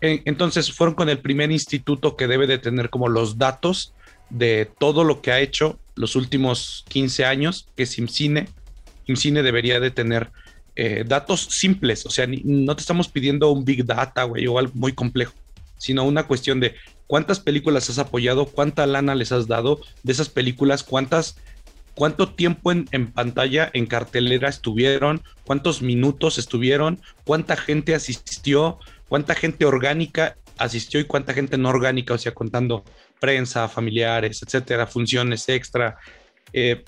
Entonces 0.00 0.72
fueron 0.72 0.94
con 0.94 1.08
el 1.08 1.18
primer 1.18 1.50
instituto 1.50 2.16
que 2.16 2.28
debe 2.28 2.46
de 2.46 2.58
tener 2.58 2.88
como 2.88 3.08
los 3.08 3.38
datos 3.38 3.92
de 4.30 4.70
todo 4.78 5.02
lo 5.02 5.20
que 5.20 5.32
ha 5.32 5.40
hecho 5.40 5.78
los 5.96 6.14
últimos 6.14 6.84
15 6.88 7.24
años, 7.24 7.68
que 7.76 7.82
es 7.82 7.98
IMCINE. 7.98 8.48
IMCINE 9.08 9.42
debería 9.42 9.80
de 9.80 9.90
tener 9.90 10.30
eh, 10.76 11.02
datos 11.04 11.40
simples, 11.40 12.06
o 12.06 12.10
sea, 12.10 12.28
no 12.44 12.76
te 12.76 12.80
estamos 12.82 13.08
pidiendo 13.08 13.50
un 13.50 13.64
big 13.64 13.84
data, 13.84 14.24
o 14.24 14.58
algo 14.58 14.72
muy 14.74 14.92
complejo, 14.92 15.34
sino 15.76 16.04
una 16.04 16.28
cuestión 16.28 16.60
de 16.60 16.76
cuántas 17.08 17.40
películas 17.40 17.90
has 17.90 17.98
apoyado, 17.98 18.46
cuánta 18.46 18.86
lana 18.86 19.16
les 19.16 19.32
has 19.32 19.48
dado 19.48 19.80
de 20.04 20.12
esas 20.12 20.28
películas, 20.28 20.84
cuántas, 20.84 21.36
cuánto 21.96 22.28
tiempo 22.28 22.70
en, 22.70 22.86
pantalla, 23.10 23.68
en 23.72 23.86
cartelera 23.86 24.48
estuvieron, 24.48 25.22
cuántos 25.44 25.82
minutos 25.82 26.38
estuvieron, 26.38 27.00
cuánta 27.24 27.56
gente 27.56 27.96
asistió, 27.96 28.78
cuánta 29.08 29.34
gente 29.34 29.64
orgánica 29.64 30.36
asistió 30.58 31.00
y 31.00 31.04
cuánta 31.04 31.34
gente 31.34 31.58
no 31.58 31.70
orgánica, 31.70 32.14
o 32.14 32.18
sea, 32.18 32.32
contando 32.34 32.84
prensa, 33.18 33.68
familiares, 33.68 34.42
etcétera, 34.42 34.86
funciones 34.86 35.48
extra. 35.48 35.98
Eh, 36.52 36.84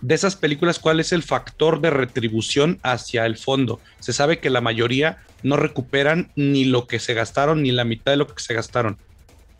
de 0.00 0.14
esas 0.14 0.36
películas, 0.36 0.78
¿cuál 0.78 1.00
es 1.00 1.12
el 1.12 1.22
factor 1.22 1.80
de 1.80 1.90
retribución 1.90 2.78
hacia 2.82 3.26
el 3.26 3.36
fondo? 3.36 3.80
Se 3.98 4.12
sabe 4.12 4.38
que 4.38 4.50
la 4.50 4.60
mayoría 4.60 5.18
no 5.42 5.56
recuperan 5.56 6.30
ni 6.36 6.64
lo 6.64 6.86
que 6.86 6.98
se 6.98 7.14
gastaron, 7.14 7.62
ni 7.62 7.72
la 7.72 7.84
mitad 7.84 8.12
de 8.12 8.16
lo 8.16 8.26
que 8.26 8.42
se 8.42 8.54
gastaron. 8.54 8.98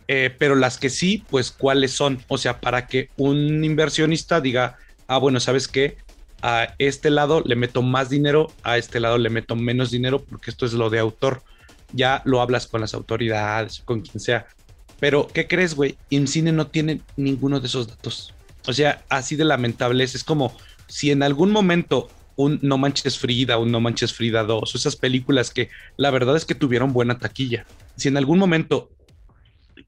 Eh, 0.09 0.35
pero 0.38 0.55
las 0.57 0.79
que 0.79 0.90
sí, 0.90 1.25
pues 1.31 1.51
cuáles 1.51 1.92
son. 1.92 2.23
O 2.29 2.38
sea, 2.38 2.61
para 2.61 2.87
que 2.87 3.11
un 3.16 3.64
inversionista 3.64 4.40
diga, 4.40 4.77
ah, 5.07 5.18
bueno, 5.18 5.40
¿sabes 5.40 5.68
qué? 5.68 5.99
A 6.42 6.75
este 6.79 7.11
lado 7.11 7.42
le 7.44 7.55
meto 7.55 7.83
más 7.83 8.09
dinero, 8.09 8.53
a 8.62 8.79
este 8.79 8.99
lado 8.99 9.18
le 9.18 9.31
meto 9.31 9.57
menos 9.57 9.90
dinero, 9.90 10.25
porque 10.25 10.51
esto 10.51 10.66
es 10.66 10.73
lo 10.73 10.90
de 10.90 10.99
autor. 10.99 11.42
Ya 11.92 12.23
lo 12.25 12.40
hablas 12.40 12.66
con 12.66 12.81
las 12.81 12.94
autoridades, 12.94 13.83
con 13.85 14.01
quien 14.01 14.20
sea. 14.20 14.46
Pero, 15.01 15.29
¿qué 15.29 15.46
crees, 15.46 15.75
güey? 15.75 15.96
IMCINE 16.11 16.53
no 16.53 16.66
tiene 16.66 17.01
ninguno 17.16 17.61
de 17.61 17.66
esos 17.66 17.88
datos. 17.88 18.35
O 18.66 18.73
sea, 18.73 19.05
así 19.09 19.37
de 19.37 19.44
lamentable 19.44 20.05
es. 20.05 20.14
Es 20.14 20.25
como 20.25 20.57
si 20.87 21.11
en 21.11 21.23
algún 21.23 21.51
momento 21.51 22.09
un 22.37 22.59
No 22.62 22.79
Manches 22.79 23.18
Frida, 23.18 23.59
un 23.59 23.70
No 23.70 23.81
Manches 23.81 24.12
Frida 24.12 24.44
2, 24.44 24.75
esas 24.75 24.96
películas 24.96 25.51
que 25.51 25.68
la 25.96 26.11
verdad 26.11 26.37
es 26.37 26.44
que 26.44 26.55
tuvieron 26.55 26.92
buena 26.92 27.18
taquilla. 27.18 27.66
Si 27.96 28.09
en 28.09 28.16
algún 28.16 28.38
momento 28.38 28.90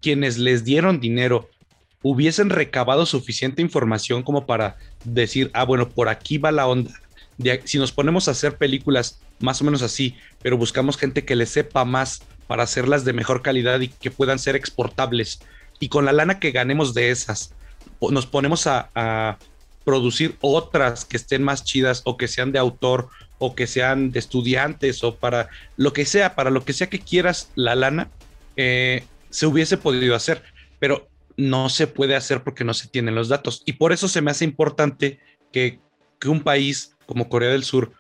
quienes 0.01 0.39
les 0.39 0.65
dieron 0.65 1.01
dinero 1.01 1.49
hubiesen 2.03 2.51
recabado 2.51 3.07
suficiente 3.07 3.63
información 3.63 4.23
como 4.23 4.45
para 4.45 4.77
decir, 5.05 5.51
ah, 5.55 5.65
bueno, 5.65 5.89
por 5.89 6.09
aquí 6.09 6.39
va 6.39 6.53
la 6.53 6.67
onda. 6.67 6.93
si 7.65 7.79
nos 7.79 7.93
ponemos 7.93 8.29
a 8.29 8.33
hacer 8.33 8.57
películas 8.57 9.21
más 9.39 9.61
o 9.61 9.65
menos 9.65 9.83
así, 9.83 10.17
pero 10.43 10.57
buscamos 10.57 10.97
gente 10.97 11.25
que 11.25 11.37
le 11.37 11.47
sepa 11.47 11.85
más 11.85 12.23
para 12.47 12.65
hacerlas 12.65 13.05
de 13.05 13.13
mejor 13.13 13.43
calidad 13.43 13.81
y 13.81 13.89
que 13.89 14.11
puedan 14.11 14.39
ser 14.39 14.57
exportables. 14.57 15.41
Y 15.81 15.89
con 15.89 16.05
la 16.05 16.13
lana 16.13 16.39
que 16.39 16.51
ganemos 16.51 16.93
de 16.93 17.11
esas, 17.11 17.55
nos 18.11 18.27
ponemos 18.27 18.67
a, 18.67 19.39
producir 19.85 20.37
otras 20.41 21.05
que 21.05 21.17
estén 21.17 21.43
más 21.43 21.65
chidas 21.65 22.03
o 22.05 22.17
que 22.17 22.29
sean 22.29 22.53
de 22.53 22.61
autor 22.61 23.09
o 23.39 23.57
que 23.57 23.67
sean 23.67 24.13
de 24.13 24.21
estudiantes 24.21 25.03
o 25.03 25.17
para 25.17 25.49
lo 25.77 25.93
que 25.93 26.05
sea, 26.05 26.37
para 26.37 26.51
lo 26.51 26.65
que 26.65 26.73
sea 26.73 26.89
que 26.89 27.01
quieras 27.01 27.51
la 27.57 27.75
lana, 27.75 28.09
eh, 28.55 29.03
se 29.31 29.45
hubiese 29.45 29.79
podido 29.79 30.15
hacer, 30.15 30.45
pero 30.79 31.09
no 31.37 31.69
se 31.69 31.89
puede 31.89 32.15
hacer 32.15 32.45
porque 32.45 32.63
no 32.63 32.75
se 32.75 32.87
tienen 32.87 33.17
los 33.17 33.29
datos. 33.29 33.65
Y 33.67 33.73
por 33.73 33.93
eso 33.93 34.07
se 34.07 34.21
me 34.21 34.31
hace 34.31 34.45
importante 34.45 35.19
que, 35.51 35.81
que 36.21 36.29
un 36.29 36.45
país 36.45 36.95
como 37.07 37.29
Corea 37.29 37.51
del 37.51 37.65
Sur, 37.65 37.93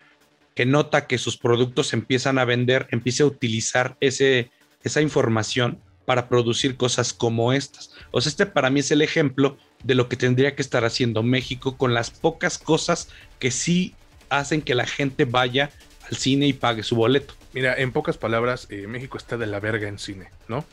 que 0.55 0.67
nota 0.67 1.07
que 1.07 1.19
sus 1.19 1.37
productos 1.37 1.93
empiezan 1.93 2.39
a 2.39 2.45
vender, 2.45 2.87
empiece 2.91 3.23
a 3.23 3.27
utilizar 3.27 3.97
ese, 4.01 4.51
esa 4.83 5.01
información 5.01 5.81
para 6.05 6.29
producir 6.29 6.77
cosas 6.77 7.13
como 7.13 7.53
estas. 7.53 7.93
O 8.11 8.21
sea, 8.21 8.31
este 8.31 8.47
para 8.47 8.71
mí 8.71 8.81
es 8.81 8.91
el 8.91 9.03
ejemplo 9.03 9.57
de 9.83 9.95
lo 9.95 10.09
que 10.09 10.17
tendría 10.17 10.55
que 10.55 10.63
estar 10.63 10.85
haciendo 10.85 11.23
México 11.23 11.77
con 11.77 11.95
las 11.95 12.11
pocas 12.11 12.59
cosas 12.59 13.09
que 13.39 13.51
sí 13.51 13.95
hacen 14.29 14.63
que 14.63 14.75
la 14.75 14.87
gente 14.87 15.25
vaya 15.25 15.71
al 16.11 16.17
cine 16.17 16.47
y 16.47 16.53
pague 16.53 16.83
su 16.83 16.97
boleto. 16.97 17.35
Mira, 17.53 17.75
en 17.75 17.93
pocas 17.93 18.17
palabras, 18.17 18.67
eh, 18.71 18.87
México 18.87 19.19
está 19.19 19.37
de 19.37 19.47
la 19.47 19.61
verga 19.61 19.89
en 19.89 19.99
cine, 19.99 20.31
¿no? 20.49 20.65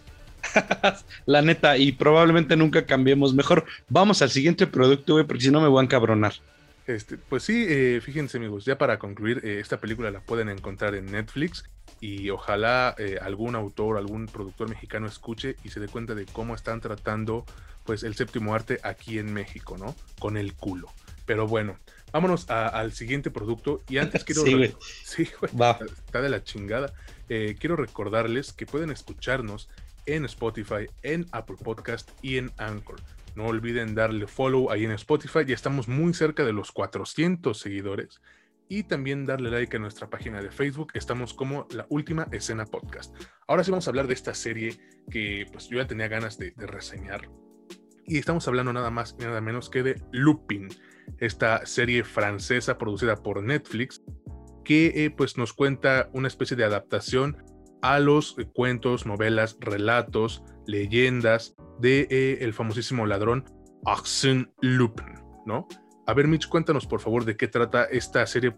la 1.26 1.42
neta, 1.42 1.78
y 1.78 1.92
probablemente 1.92 2.56
nunca 2.56 2.86
cambiemos. 2.86 3.34
Mejor 3.34 3.66
vamos 3.90 4.22
al 4.22 4.30
siguiente 4.30 4.68
producto, 4.68 5.14
güey, 5.14 5.26
porque 5.26 5.44
si 5.44 5.52
no 5.52 5.62
me 5.62 5.68
voy 5.68 5.82
a 5.82 5.84
encabronar. 5.84 6.34
Este, 6.90 7.18
pues 7.18 7.44
sí, 7.44 7.66
eh, 7.68 8.02
fíjense 8.04 8.38
amigos, 8.38 8.66
ya 8.66 8.78
para 8.78 8.98
concluir, 8.98 9.42
eh, 9.44 9.60
esta 9.60 9.80
película 9.80 10.10
la 10.10 10.22
pueden 10.22 10.50
encontrar 10.50 10.96
en 10.96 11.06
Netflix 11.06 11.64
y 12.02 12.30
ojalá 12.30 12.96
algún 13.22 13.56
autor, 13.56 13.98
algún 13.98 14.26
productor 14.26 14.70
mexicano 14.70 15.06
escuche 15.06 15.56
y 15.64 15.70
se 15.70 15.80
dé 15.80 15.88
cuenta 15.88 16.16
de 16.16 16.26
cómo 16.26 16.56
están 16.56 16.80
tratando 16.80 17.46
pues 17.84 18.04
el 18.04 18.16
séptimo 18.16 18.54
arte 18.54 18.80
aquí 18.84 19.20
en 19.20 19.34
México, 19.34 19.78
¿no? 19.78 19.96
Con 20.20 20.38
el 20.38 20.54
culo. 20.54 20.90
Pero 21.26 21.48
bueno, 21.48 21.78
vámonos 22.12 22.50
al 22.50 22.92
siguiente 22.92 23.32
producto. 23.32 23.82
Y 23.90 23.98
antes 23.98 24.24
quiero. 24.26 24.44
Sí, 24.44 24.54
güey. 24.54 24.76
Sí, 25.04 25.30
güey. 25.40 25.56
Va. 25.56 25.80
Está 26.06 26.22
de 26.22 26.30
la 26.30 26.44
chingada. 26.44 26.94
Eh, 27.30 27.56
quiero 27.60 27.76
recordarles 27.76 28.54
que 28.54 28.66
pueden 28.66 28.90
escucharnos 28.90 29.70
en 30.06 30.26
Spotify, 30.26 30.88
en 31.04 31.28
Apple 31.32 31.58
Podcast 31.64 32.10
y 32.22 32.38
en 32.38 32.52
Anchor. 32.58 33.00
No 33.40 33.46
olviden 33.46 33.96
darle 33.96 34.28
follow 34.28 34.70
ahí 34.70 34.84
en 34.84 34.92
Spotify. 34.92 35.46
Ya 35.48 35.56
estamos 35.56 35.88
muy 35.88 36.14
cerca 36.14 36.44
de 36.44 36.52
los 36.52 36.74
400 36.74 37.58
seguidores. 37.58 38.22
Y 38.68 38.84
también 38.84 39.26
darle 39.26 39.50
like 39.50 39.78
a 39.78 39.80
nuestra 39.80 40.10
página 40.10 40.42
de 40.42 40.52
Facebook. 40.52 40.92
Estamos 40.94 41.34
como 41.34 41.66
la 41.72 41.86
última 41.88 42.28
escena 42.34 42.66
podcast. 42.66 43.16
Ahora 43.48 43.64
sí 43.64 43.72
vamos 43.72 43.88
a 43.88 43.92
hablar 43.92 44.08
de 44.08 44.14
esta 44.14 44.34
serie 44.34 44.78
que 45.10 45.46
pues 45.54 45.70
yo 45.70 45.78
ya 45.78 45.88
tenía 45.88 46.10
ganas 46.10 46.38
de 46.38 46.54
reseñar 46.58 47.30
y 48.06 48.18
estamos 48.18 48.48
hablando 48.48 48.74
nada 48.74 48.90
más 48.90 49.16
y 49.20 49.24
nada 49.24 49.40
menos 49.40 49.70
que 49.70 49.84
de 49.84 50.02
Lupin, 50.12 50.68
esta 51.20 51.66
serie 51.68 52.04
francesa 52.04 52.78
producida 52.80 53.16
por 53.16 53.44
Netflix, 53.44 54.02
que 54.66 55.06
eh, 55.06 55.12
pues 55.12 55.38
nos 55.38 55.54
cuenta 55.54 56.10
una 56.12 56.28
especie 56.28 56.58
de 56.58 56.64
adaptación 56.64 57.38
a 57.82 58.00
los 58.00 58.36
eh, 58.38 58.46
cuentos, 58.54 59.06
novelas, 59.06 59.58
relatos, 59.60 60.44
leyendas 60.68 61.56
de 61.80 62.08
eh, 62.10 62.38
el 62.42 62.54
famosísimo 62.54 63.06
ladrón 63.06 63.46
Arsène 63.86 64.52
Lupin, 64.62 65.14
¿no? 65.46 65.68
A 66.06 66.14
ver, 66.14 66.28
Mitch, 66.28 66.48
cuéntanos 66.48 66.88
por 66.88 67.00
favor 67.00 67.24
de 67.24 67.38
qué 67.38 67.48
trata 67.48 67.86
esta 67.86 68.26
serie 68.26 68.56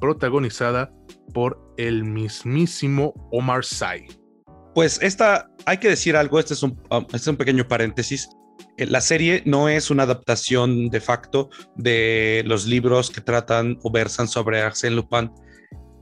protagonizada 0.00 0.92
por 1.32 1.72
el 1.76 2.02
mismísimo 2.02 3.14
Omar 3.30 3.64
Sy. 3.64 4.06
Pues 4.74 5.00
esta, 5.02 5.50
hay 5.66 5.78
que 5.78 5.88
decir 5.88 6.16
algo, 6.16 6.38
este 6.38 6.54
es 6.54 6.62
un, 6.62 6.80
um, 6.90 7.02
este 7.02 7.16
es 7.16 7.26
un 7.26 7.36
pequeño 7.36 7.66
paréntesis. 7.66 8.28
Eh, 8.76 8.86
la 8.86 9.00
serie 9.00 9.42
no 9.44 9.68
es 9.68 9.90
una 9.90 10.04
adaptación 10.04 10.88
de 10.88 11.00
facto 11.00 11.50
de 11.74 12.44
los 12.46 12.66
libros 12.66 13.10
que 13.10 13.20
tratan 13.20 13.78
o 13.82 13.90
versan 13.90 14.28
sobre 14.28 14.62
Arsène 14.62 14.94
Lupin, 14.94 15.30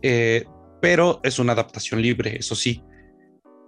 eh, 0.02 0.44
pero 0.80 1.20
es 1.22 1.38
una 1.38 1.52
adaptación 1.52 2.02
libre, 2.02 2.36
eso 2.38 2.54
sí. 2.54 2.82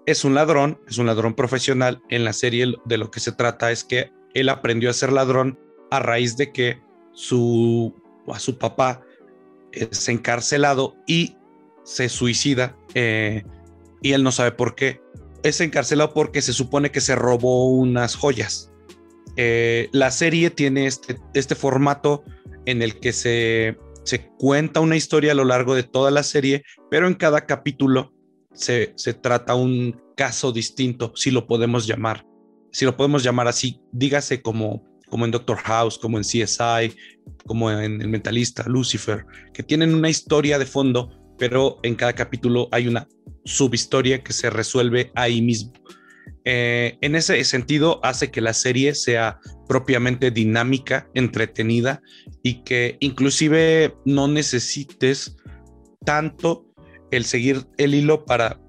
Es 0.07 0.25
un 0.25 0.35
ladrón, 0.35 0.81
es 0.89 0.99
un 0.99 1.07
ladrón 1.07 1.35
profesional. 1.35 2.01
En 2.09 2.25
la 2.25 2.33
serie 2.33 2.75
de 2.85 2.99
lo 2.99 3.11
que 3.11 3.21
se 3.21 3.33
trata 3.33 3.71
es 3.71 3.85
que 3.85 4.11
él 4.35 4.49
aprendió 4.49 4.91
a 4.91 4.95
ser 4.95 5.13
ladrón 5.13 5.59
a 5.91 6.01
raíz 6.01 6.37
de 6.37 6.53
que 6.53 6.81
su, 7.13 7.95
a 8.29 8.39
su 8.39 8.59
papá 8.59 9.03
es 9.73 10.09
encarcelado 10.09 10.97
y 11.07 11.37
se 11.85 12.09
suicida 12.09 12.77
eh, 12.95 13.45
y 14.03 14.13
él 14.13 14.23
no 14.23 14.33
sabe 14.33 14.53
por 14.53 14.75
qué. 14.75 15.01
Es 15.43 15.61
encarcelado 15.61 16.15
porque 16.15 16.43
se 16.43 16.53
supone 16.53 16.91
que 16.91 17.01
se 17.01 17.15
robó 17.15 17.69
unas 17.69 18.17
joyas 18.17 18.69
eh, 19.41 19.89
la 19.93 20.11
serie 20.11 20.51
tiene 20.51 20.89
este, 20.89 21.17
este 21.33 21.55
formato 21.55 22.25
en 22.67 22.83
el 22.83 22.99
que 22.99 23.13
se, 23.13 23.79
se, 24.05 24.29
cuenta 24.39 24.81
una 24.81 24.97
historia 24.97 25.33
a 25.33 25.35
lo 25.35 25.45
largo 25.45 25.75
de 25.75 25.83
toda 25.83 26.11
la 26.11 26.23
serie, 26.23 26.65
pero 26.91 27.07
en 27.07 27.15
cada 27.15 27.47
capítulo 27.47 28.13
se, 28.53 28.93
se 28.97 29.15
trata 29.15 29.55
un 29.55 30.01
caso 30.17 30.53
distinto, 30.53 31.13
si 31.15 31.31
lo 31.31 31.47
podemos 31.47 31.87
llamar. 31.87 32.27
Si 32.73 32.85
lo 32.85 32.97
podemos 32.97 33.23
llamar 33.23 33.49
así, 33.49 33.81
dígase 33.93 34.43
como, 34.43 34.85
como 35.09 35.25
en 35.25 35.31
Doctor 35.31 35.59
House, 35.59 35.99
como 35.99 36.19
en 36.19 36.25
CSI, 36.25 36.95
como 37.47 37.71
en 37.71 38.01
El 38.01 38.09
Mentalista, 38.09 38.65
Lucifer, 38.67 39.25
que 39.53 39.63
tienen 39.63 39.95
una 39.95 40.11
historia 40.11 40.59
de 40.59 40.67
fondo, 40.67 41.11
pero 41.39 41.79
en 41.83 41.95
cada 41.95 42.13
capítulo 42.15 42.69
hay 42.73 42.89
una 42.89 43.09
subhistoria 43.45 44.23
que 44.23 44.33
se 44.33 44.51
resuelve 44.51 45.13
ahí 45.15 45.41
mismo. 45.41 45.73
Eh, 46.45 46.97
en 47.01 47.15
ese 47.15 47.43
sentido 47.45 48.01
hace 48.03 48.31
que 48.31 48.41
la 48.41 48.55
serie 48.55 48.95
sea 48.95 49.39
propiamente 49.69 50.31
dinámica, 50.31 51.09
entretenida 51.15 52.01
y 52.43 52.63
que 52.65 52.97
inclusive 53.01 53.95
no 54.05 54.29
necesites 54.29 55.37
tanto 56.05 56.67
el 57.11 57.25
seguir 57.25 57.67
el 57.77 57.95
hilo 57.95 58.25
para 58.25 58.61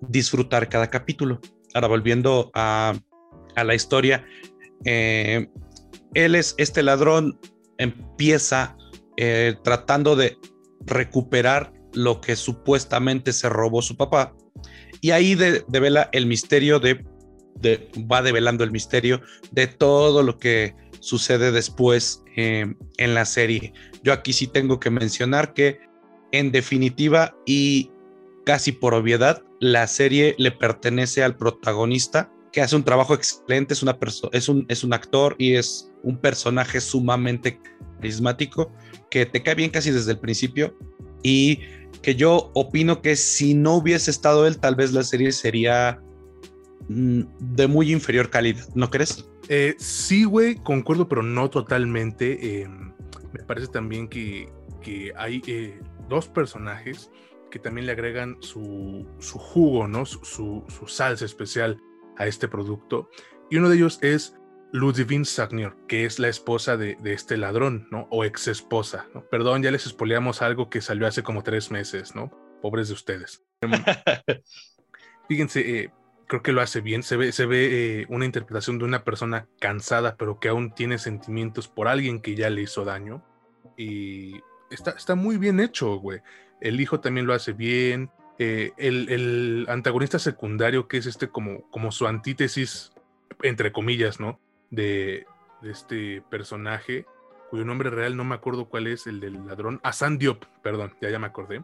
disfrutar 0.00 0.68
cada 0.68 0.90
capítulo. 0.90 1.40
Ahora 1.74 1.88
volviendo 1.88 2.50
a, 2.54 2.94
la 3.56 3.74
historia, 3.74 4.24
eh, 4.84 5.48
él 6.14 6.34
es 6.34 6.54
este 6.58 6.82
ladrón, 6.82 7.38
empieza 7.78 8.76
eh, 9.16 9.56
tratando 9.64 10.16
de 10.16 10.38
recuperar 10.86 11.72
lo 11.94 12.20
que 12.20 12.36
supuestamente 12.36 13.32
se 13.32 13.48
robó 13.48 13.82
su 13.82 13.96
papá 13.96 14.34
y 15.02 15.10
ahí 15.10 15.34
devela 15.34 16.08
el 16.12 16.26
misterio 16.26 16.78
de, 16.78 17.04
va 18.10 18.22
develando 18.22 18.64
el 18.64 18.70
misterio 18.70 19.20
de 19.50 19.66
todo 19.66 20.22
lo 20.22 20.38
que 20.38 20.74
sucede 21.00 21.50
después 21.50 22.22
em, 22.36 22.76
en 22.96 23.14
la 23.14 23.24
serie. 23.24 23.72
Yo 24.04 24.12
aquí 24.12 24.32
sí 24.32 24.46
tengo 24.46 24.78
que 24.78 24.90
mencionar 24.90 25.52
que 25.54 25.80
en 26.30 26.52
definitiva 26.52 27.36
y 27.44 27.90
casi 28.46 28.70
por 28.70 28.94
obviedad, 28.94 29.42
la 29.60 29.88
serie 29.88 30.36
le 30.38 30.52
pertenece 30.52 31.22
al 31.24 31.36
protagonista 31.36 32.32
que 32.52 32.60
hace 32.60 32.76
un 32.76 32.84
trabajo 32.84 33.14
excelente, 33.14 33.74
es, 33.74 33.82
una 33.82 33.98
es, 34.30 34.48
un, 34.48 34.66
es 34.68 34.84
un 34.84 34.92
actor 34.92 35.34
y 35.36 35.54
es 35.54 35.90
un 36.04 36.16
personaje 36.16 36.80
sumamente 36.80 37.58
carismático 37.96 38.72
que 39.10 39.26
te 39.26 39.42
cae 39.42 39.56
bien 39.56 39.70
casi 39.70 39.90
desde 39.90 40.12
el 40.12 40.20
principio 40.20 40.76
y 41.22 41.60
que 42.02 42.14
yo 42.14 42.50
opino 42.54 43.00
que 43.00 43.16
si 43.16 43.54
no 43.54 43.76
hubiese 43.76 44.10
estado 44.10 44.46
él, 44.46 44.58
tal 44.58 44.74
vez 44.74 44.92
la 44.92 45.04
serie 45.04 45.32
sería 45.32 46.02
mm, 46.88 47.22
de 47.38 47.66
muy 47.68 47.92
inferior 47.92 48.28
calidad, 48.28 48.66
¿no 48.74 48.90
crees? 48.90 49.28
Eh, 49.48 49.74
sí, 49.78 50.24
güey, 50.24 50.56
concuerdo, 50.56 51.08
pero 51.08 51.22
no 51.22 51.50
totalmente. 51.50 52.62
Em, 52.62 52.92
me 53.32 53.42
parece 53.46 53.68
también 53.68 54.08
que, 54.08 54.50
hay 55.16 55.42
eh, 55.46 55.80
dos 56.08 56.28
personajes 56.28 57.10
que 57.50 57.58
también 57.58 57.86
le 57.86 57.92
agregan 57.92 58.36
su, 58.40 59.06
jugo, 59.20 59.86
¿no? 59.86 60.06
Su, 60.06 60.64
salsa 60.86 61.24
especial 61.24 61.80
a 62.16 62.26
este 62.26 62.48
producto. 62.48 63.10
Y 63.50 63.58
uno 63.58 63.68
de 63.68 63.76
ellos 63.76 63.98
es 64.02 64.34
Ludivine 64.72 65.26
Sagnier, 65.26 65.74
que 65.86 66.06
es 66.06 66.18
la 66.18 66.28
esposa 66.28 66.78
de, 66.78 66.96
este 67.04 67.36
ladrón, 67.36 67.88
¿no? 67.90 68.08
O 68.10 68.24
ex 68.24 68.48
esposa, 68.48 69.06
¿no? 69.14 69.22
Perdón, 69.28 69.62
ya 69.62 69.70
les 69.70 69.86
espoleamos 69.86 70.40
algo 70.40 70.70
que 70.70 70.80
salió 70.80 71.06
hace 71.06 71.22
como 71.22 71.42
tres 71.42 71.70
meses, 71.70 72.14
¿no? 72.14 72.30
Pobres 72.62 72.88
de 72.88 72.94
ustedes. 72.94 73.44
Fíjense, 75.28 75.60
eh, 75.60 75.90
creo 76.26 76.42
que 76.42 76.52
lo 76.52 76.62
hace 76.62 76.80
bien. 76.80 77.02
Se 77.02 77.18
ve, 77.18 77.32
se 77.32 77.44
ve 77.44 78.00
eh, 78.00 78.06
una 78.08 78.24
interpretación 78.24 78.78
de 78.78 78.86
una 78.86 79.04
persona 79.04 79.46
cansada, 79.60 80.16
pero 80.16 80.40
que 80.40 80.48
aún 80.48 80.74
tiene 80.74 80.98
sentimientos 80.98 81.68
por 81.68 81.86
alguien 81.86 82.22
que 82.22 82.34
ya 82.34 82.48
le 82.48 82.62
hizo 82.62 82.84
daño. 82.84 83.22
Y 83.76 84.40
está, 84.70 84.92
está 84.92 85.14
muy 85.14 85.36
bien 85.36 85.60
hecho, 85.60 85.96
güey. 85.96 86.20
El 86.62 86.80
hijo 86.80 87.00
también 87.00 87.26
lo 87.26 87.34
hace 87.34 87.52
bien. 87.52 88.10
Eh, 88.38 88.72
el, 88.78 89.66
antagonista 89.68 90.18
secundario, 90.18 90.88
que 90.88 90.96
es 90.96 91.06
este 91.06 91.28
como, 91.28 91.68
como 91.70 91.92
su 91.92 92.06
antítesis, 92.06 92.92
entre 93.42 93.70
comillas, 93.70 94.18
¿no? 94.18 94.40
De, 94.72 95.24
este 95.62 96.22
personaje, 96.28 97.06
cuyo 97.48 97.64
nombre 97.64 97.88
real 97.88 98.16
no 98.16 98.24
me 98.24 98.34
acuerdo 98.34 98.68
cuál 98.68 98.88
es, 98.88 99.06
el 99.06 99.20
del 99.20 99.46
ladrón. 99.46 99.78
Asan 99.84 100.18
Diop, 100.18 100.44
perdón, 100.60 100.94
ya, 101.00 101.08
ya 101.08 101.20
me 101.20 101.28
acordé. 101.28 101.62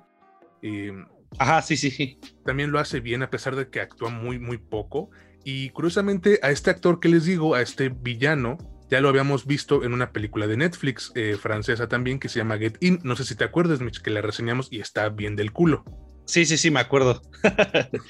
Ajá, 1.38 1.62
sí, 1.62 1.76
sí, 1.76 1.90
sí. 1.90 2.20
También 2.44 2.70
lo 2.70 2.78
hace 2.78 3.00
bien 3.00 3.22
a 3.22 3.30
pesar 3.30 3.56
de 3.56 3.68
que 3.68 3.80
actúa 3.80 4.10
muy, 4.10 4.38
muy 4.38 4.58
poco. 4.58 5.10
Y 5.44 5.70
curiosamente 5.70 6.38
a 6.42 6.50
este 6.50 6.70
actor 6.70 7.00
que 7.00 7.08
les 7.08 7.24
digo, 7.24 7.54
a 7.54 7.62
este 7.62 7.88
villano, 7.88 8.58
ya 8.90 9.00
lo 9.00 9.08
habíamos 9.08 9.46
visto 9.46 9.84
en 9.84 9.92
una 9.92 10.12
película 10.12 10.46
de 10.46 10.56
Netflix 10.56 11.12
eh, 11.14 11.36
francesa 11.40 11.88
también 11.88 12.18
que 12.18 12.28
se 12.28 12.38
llama 12.38 12.58
Get 12.58 12.78
In. 12.80 13.00
No 13.02 13.16
sé 13.16 13.24
si 13.24 13.34
te 13.34 13.44
acuerdas, 13.44 13.80
Mitch, 13.80 14.00
que 14.00 14.10
la 14.10 14.22
reseñamos 14.22 14.68
y 14.70 14.80
está 14.80 15.08
bien 15.10 15.36
del 15.36 15.52
culo. 15.52 15.84
Sí, 16.26 16.44
sí, 16.44 16.56
sí, 16.56 16.70
me 16.70 16.80
acuerdo. 16.80 17.22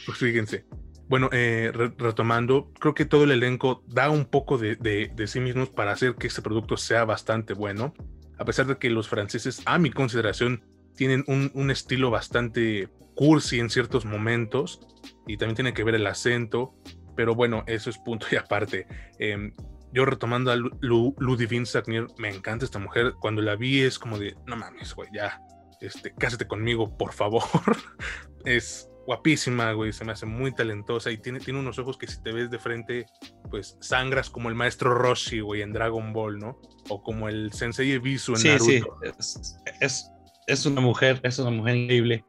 pues 0.07 0.19
fíjense. 0.19 0.67
Bueno, 1.09 1.31
eh, 1.33 1.73
retomando, 1.97 2.71
creo 2.79 2.95
que 2.95 3.07
todo 3.07 3.25
el 3.25 3.31
elenco 3.31 3.83
da 3.87 4.11
un 4.11 4.27
poco 4.27 4.59
de, 4.59 4.77
de, 4.77 5.27
sí 5.27 5.41
mismos 5.41 5.71
para 5.71 5.93
hacer 5.93 6.17
que 6.17 6.27
este 6.27 6.43
producto 6.43 6.77
sea 6.77 7.05
bastante 7.05 7.55
bueno. 7.55 7.95
A 8.39 8.45
pesar 8.45 8.67
de 8.67 8.77
que 8.77 8.91
los 8.91 9.09
franceses, 9.09 9.63
a 9.65 9.79
mi 9.79 9.91
consideración, 9.91 10.63
tienen 10.95 11.25
un, 11.27 11.51
un 11.55 11.71
estilo 11.71 12.11
bastante 12.11 12.89
cursi 13.15 13.59
en 13.59 13.71
ciertos 13.71 14.05
momentos 14.05 14.81
y 15.27 15.39
también 15.39 15.57
tiene 15.57 15.75
que 15.75 15.83
ver 15.83 15.95
el 15.95 16.07
acento, 16.07 16.75
pero 17.17 17.35
bueno, 17.35 17.65
eso 17.67 17.91
es 17.91 17.99
punto 17.99 18.27
y 18.31 18.37
aparte. 18.37 18.87
Em, 19.19 19.55
yo 19.93 20.05
retomando 20.05 20.53
a 20.53 20.57
Ludivine 20.57 21.67
Sagnier, 21.67 22.07
me 22.19 22.29
encanta 22.29 22.65
esta 22.65 22.79
mujer. 22.79 23.15
Cuando 23.19 23.41
la 23.41 23.57
vi 23.57 23.81
es 23.81 23.99
como 23.99 24.19
de, 24.19 24.37
no 24.47 24.57
mames, 24.57 24.95
güey, 24.95 25.09
ya, 25.15 25.41
este, 25.81 26.15
cásate 26.15 26.47
conmigo, 26.47 26.97
por 26.97 27.13
favor. 27.13 27.43
es 28.45 28.91
guapísima, 29.09 29.73
güey, 29.73 29.91
se 29.95 30.05
me 30.05 30.13
hace 30.13 30.27
muy 30.27 30.55
talentosa 30.55 31.11
y 31.11 31.17
tiene, 31.17 31.41
tiene 31.41 31.59
unos 31.59 31.79
ojos 31.79 31.97
que 31.97 32.07
si 32.07 32.23
te 32.23 32.31
ves 32.31 32.51
de 32.51 32.59
frente, 32.59 33.07
pues 33.49 33.79
sangras 33.81 34.29
como 34.29 34.51
el 34.51 34.55
maestro 34.55 34.93
Roshi, 34.95 35.41
güey, 35.41 35.63
en 35.63 35.73
Dragon 35.73 36.13
Ball, 36.13 36.39
¿no? 36.39 36.61
O 36.91 37.03
como 37.03 37.27
el 37.31 37.51
Sensei 37.55 37.91
Ebisu 37.93 38.35
en 38.37 38.43
Naruto. 38.43 38.99
Sí, 39.19 39.55
es, 39.81 40.11
es 40.47 40.67
una 40.67 40.83
mujer, 40.83 41.21
es 41.23 41.39
una 41.39 41.51
mujer 41.51 41.77
increíble. 41.77 42.23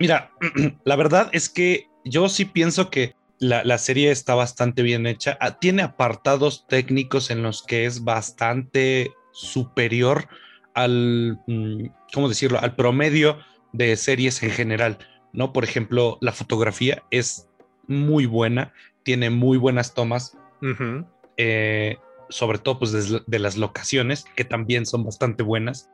Mira, 0.00 0.32
la 0.84 0.96
verdad 0.96 1.30
es 1.30 1.48
que 1.48 1.86
yo 2.04 2.28
sí 2.28 2.46
pienso 2.46 2.90
que 2.90 3.14
la, 3.38 3.78
serie 3.78 4.10
está 4.10 4.34
bastante 4.34 4.82
bien 4.82 5.06
hecha. 5.06 5.38
Ah, 5.40 5.60
tiene 5.60 5.82
apartados 5.82 6.66
técnicos 6.66 7.30
en 7.30 7.44
los 7.44 7.62
que 7.62 7.86
es 7.86 8.02
bastante 8.02 9.12
superior 9.30 10.26
al, 10.74 11.38
mm, 11.46 11.84
¿cómo 12.12 12.28
decirlo?, 12.28 12.58
al 12.58 12.74
promedio 12.74 13.38
de 13.72 13.96
series 13.96 14.42
en 14.42 14.50
general, 14.50 14.98
¿no? 15.32 15.52
Por 15.52 15.64
ejemplo, 15.64 16.18
la 16.20 16.32
fotografía 16.32 17.02
es 17.10 17.48
muy 17.86 18.26
buena, 18.26 18.72
tiene 19.02 19.30
muy 19.30 19.58
buenas 19.58 19.94
tomas, 19.94 20.36
eh, 21.36 21.96
sobre 22.28 22.58
todo 22.58 22.78
pues 22.80 23.24
de 23.26 23.38
las 23.38 23.56
locaciones, 23.56 24.24
que 24.36 24.44
también 24.44 24.86
son 24.86 25.04
bastante 25.04 25.42
buenas 25.42 25.88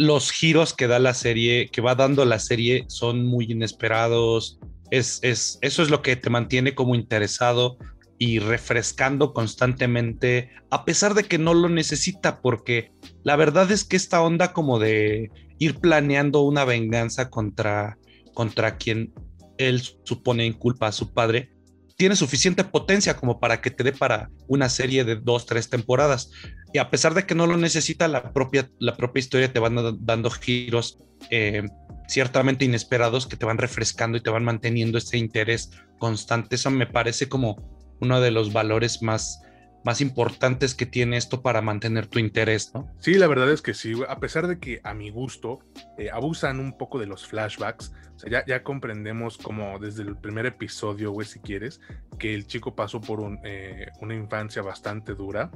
los 0.00 0.30
giros 0.30 0.72
que 0.72 0.86
da 0.86 0.98
la 0.98 1.12
serie, 1.12 1.68
que 1.70 1.82
va 1.82 1.94
dando 1.94 2.24
la 2.24 2.38
serie, 2.38 2.86
son 2.88 3.26
muy 3.26 3.52
inesperados. 3.52 4.58
Es, 4.90 5.20
es, 5.22 5.58
eso 5.60 5.82
es 5.82 5.90
lo 5.90 6.00
que 6.00 6.16
te 6.16 6.30
mantiene 6.30 6.74
como 6.74 6.94
interesado 6.94 7.76
y 8.16 8.38
refrescando 8.38 9.34
constantemente, 9.34 10.52
a 10.70 10.86
pesar 10.86 11.12
de 11.12 11.24
que 11.24 11.36
no 11.36 11.52
lo 11.52 11.68
necesita, 11.68 12.40
porque 12.40 12.92
la 13.24 13.36
verdad 13.36 13.70
es 13.70 13.84
que 13.84 13.98
esta 13.98 14.22
onda 14.22 14.54
como 14.54 14.78
de 14.78 15.30
ir 15.58 15.78
planeando 15.80 16.40
una 16.40 16.64
venganza 16.64 17.28
contra, 17.28 17.98
contra 18.34 18.76
quien 18.76 19.12
él 19.58 19.82
supone 20.04 20.46
en 20.46 20.54
culpa 20.54 20.86
a 20.86 20.92
su 20.92 21.12
padre, 21.12 21.52
tiene 21.96 22.16
suficiente 22.16 22.64
potencia 22.64 23.14
como 23.14 23.40
para 23.40 23.60
que 23.60 23.70
te 23.70 23.84
dé 23.84 23.92
para 23.92 24.30
una 24.48 24.70
serie 24.70 25.04
de 25.04 25.16
dos, 25.16 25.44
tres 25.44 25.68
temporadas. 25.68 26.30
Y 26.72 26.78
a 26.78 26.88
pesar 26.88 27.12
de 27.12 27.26
que 27.26 27.34
no 27.34 27.46
lo 27.46 27.58
necesita, 27.58 28.08
la 28.08 28.32
propia, 28.32 28.70
la 28.78 28.96
propia 28.96 29.20
historia 29.20 29.52
te 29.52 29.58
van 29.58 29.76
dando 30.00 30.30
giros 30.30 30.98
eh, 31.28 31.62
ciertamente 32.08 32.64
inesperados 32.64 33.26
que 33.26 33.36
te 33.36 33.44
van 33.44 33.58
refrescando 33.58 34.16
y 34.16 34.22
te 34.22 34.30
van 34.30 34.44
manteniendo 34.44 34.96
ese 34.96 35.18
interés 35.18 35.70
constante. 35.98 36.56
Eso 36.56 36.70
me 36.70 36.86
parece 36.86 37.28
como 37.28 37.56
uno 38.00 38.20
de 38.22 38.30
los 38.30 38.52
valores 38.52 39.02
más, 39.02 39.42
más 39.84 40.00
importantes 40.00 40.74
que 40.74 40.86
tiene 40.86 41.16
esto 41.16 41.42
para 41.42 41.62
mantener 41.62 42.06
tu 42.06 42.18
interés, 42.18 42.72
¿no? 42.74 42.88
Sí, 42.98 43.14
la 43.14 43.26
verdad 43.26 43.50
es 43.50 43.62
que 43.62 43.74
sí, 43.74 43.94
a 44.08 44.18
pesar 44.20 44.46
de 44.46 44.58
que 44.58 44.80
a 44.84 44.94
mi 44.94 45.10
gusto 45.10 45.60
eh, 45.98 46.10
abusan 46.10 46.60
un 46.60 46.76
poco 46.76 46.98
de 46.98 47.06
los 47.06 47.26
flashbacks, 47.26 47.92
o 48.16 48.18
sea, 48.18 48.30
ya, 48.30 48.46
ya 48.46 48.62
comprendemos 48.62 49.38
como 49.38 49.78
desde 49.78 50.02
el 50.02 50.16
primer 50.16 50.46
episodio, 50.46 51.12
güey, 51.12 51.26
si 51.26 51.40
quieres, 51.40 51.80
que 52.18 52.34
el 52.34 52.46
chico 52.46 52.74
pasó 52.74 53.00
por 53.00 53.20
un, 53.20 53.40
eh, 53.44 53.88
una 54.00 54.14
infancia 54.14 54.62
bastante 54.62 55.14
dura, 55.14 55.50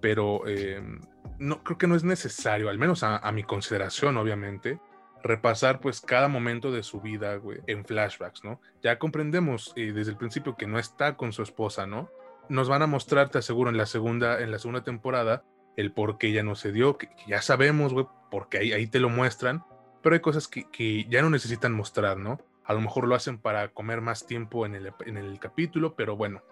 pero 0.00 0.46
em, 0.48 1.00
no, 1.38 1.62
creo 1.62 1.78
que 1.78 1.86
no 1.86 1.94
es 1.94 2.04
necesario, 2.04 2.68
al 2.68 2.78
menos 2.78 3.02
a, 3.02 3.18
a 3.18 3.32
mi 3.32 3.44
consideración, 3.44 4.16
obviamente, 4.16 4.80
repasar 5.22 5.80
pues 5.80 6.00
cada 6.00 6.28
momento 6.28 6.72
de 6.72 6.82
su 6.82 7.00
vida, 7.00 7.36
güey, 7.36 7.60
en 7.66 7.84
flashbacks, 7.84 8.44
¿no? 8.44 8.60
Ya 8.82 8.98
comprendemos 8.98 9.72
eh, 9.76 9.92
desde 9.92 10.12
el 10.12 10.16
principio 10.16 10.56
que 10.56 10.66
no 10.66 10.78
está 10.78 11.16
con 11.16 11.32
su 11.32 11.42
esposa, 11.42 11.86
¿no? 11.86 12.10
Nos 12.50 12.68
van 12.68 12.82
a 12.82 12.86
mostrar, 12.86 13.30
te 13.30 13.38
aseguro, 13.38 13.70
en 13.70 13.76
la 13.76 13.86
segunda, 13.86 14.40
en 14.40 14.50
la 14.50 14.58
segunda 14.58 14.82
temporada, 14.82 15.44
el 15.76 15.92
por 15.92 16.18
qué 16.18 16.32
ya 16.32 16.42
no 16.42 16.56
se 16.56 16.72
dio, 16.72 16.98
que, 16.98 17.08
ya 17.26 17.40
sabemos, 17.40 17.92
güey, 17.92 18.06
porque 18.30 18.58
ahí, 18.58 18.72
ahí 18.72 18.86
te 18.86 19.00
lo 19.00 19.08
muestran, 19.08 19.64
pero 20.02 20.14
hay 20.14 20.20
cosas 20.20 20.48
que, 20.48 20.68
que, 20.70 21.06
ya 21.08 21.22
no 21.22 21.30
necesitan 21.30 21.72
mostrar, 21.72 22.18
¿no? 22.18 22.38
A 22.64 22.74
lo 22.74 22.80
mejor 22.80 23.06
lo 23.06 23.14
hacen 23.14 23.38
para 23.38 23.72
comer 23.72 24.00
más 24.00 24.26
tiempo 24.26 24.66
en 24.66 24.74
el, 24.74 24.92
en 25.06 25.16
el 25.16 25.38
capítulo, 25.38 25.94
pero 25.96 26.16
bueno, 26.16 26.42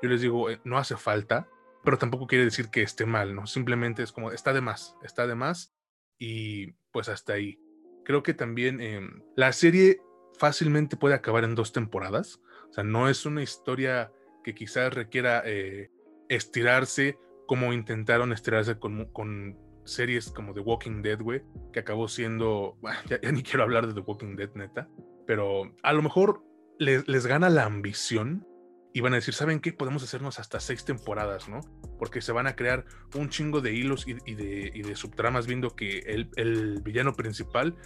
yo 0.00 0.08
les 0.08 0.20
digo, 0.20 0.48
eh, 0.48 0.60
no 0.64 0.78
hace 0.78 0.96
falta, 0.96 1.48
pero 1.84 1.98
tampoco 1.98 2.26
quiere 2.26 2.44
decir 2.44 2.70
que 2.70 2.82
esté 2.82 3.04
mal, 3.04 3.34
¿no? 3.34 3.46
Simplemente 3.46 4.02
es 4.02 4.12
como, 4.12 4.30
está 4.30 4.52
de 4.52 4.60
más, 4.60 4.96
está 5.02 5.26
de 5.26 5.34
más, 5.34 5.74
y 6.18 6.72
pues 6.92 7.08
hasta 7.08 7.34
ahí. 7.34 7.58
Creo 8.04 8.22
que 8.22 8.34
también 8.34 8.80
em, 8.80 9.22
la 9.36 9.52
serie 9.52 10.00
fácilmente 10.38 10.96
puede 10.96 11.14
acabar 11.14 11.44
en 11.44 11.54
dos 11.54 11.72
temporadas, 11.72 12.40
o 12.70 12.72
sea, 12.72 12.84
no 12.84 13.08
es 13.08 13.26
una 13.26 13.42
historia 13.42 14.12
que 14.48 14.54
quizás 14.54 14.94
requiera 14.94 15.42
eh, 15.44 15.90
estirarse 16.30 17.18
como 17.46 17.74
intentaron 17.74 18.32
estirarse 18.32 18.78
con, 18.78 19.58
series 19.84 20.30
como 20.30 20.54
The 20.54 20.60
Walking 20.60 21.02
Dead, 21.02 21.20
güey, 21.20 21.42
que 21.70 21.80
acabó 21.80 22.08
siendo, 22.08 22.78
ya, 23.10 23.30
ni 23.30 23.42
quiero 23.42 23.62
hablar 23.62 23.86
de 23.86 23.92
The 23.92 24.00
Walking 24.00 24.36
Dead, 24.36 24.50
neta, 24.54 24.88
pero 25.26 25.74
a 25.82 25.92
lo 25.92 26.00
mejor 26.00 26.42
les, 26.78 27.06
les 27.08 27.26
gana 27.26 27.50
la 27.50 27.64
ambición 27.64 28.46
y 28.92 29.00
van 29.00 29.12
a 29.12 29.16
decir, 29.16 29.34
¿saben 29.34 29.60
qué? 29.60 29.72
Podemos 29.72 30.02
hacernos 30.02 30.38
hasta 30.38 30.60
seis 30.60 30.84
temporadas, 30.84 31.48
¿no? 31.48 31.60
Porque 31.98 32.20
se 32.20 32.32
van 32.32 32.46
a 32.46 32.56
crear 32.56 32.84
un 33.14 33.28
chingo 33.28 33.60
de 33.60 33.74
hilos 33.74 34.06
y, 34.06 34.14
de, 34.34 34.70
y 34.74 34.82
de, 34.82 34.96
subtramas 34.96 35.46
viendo 35.46 35.76
que 35.76 35.98
el, 36.00 36.30
el, 36.36 36.80
villano 36.82 37.14
principal 37.14 37.76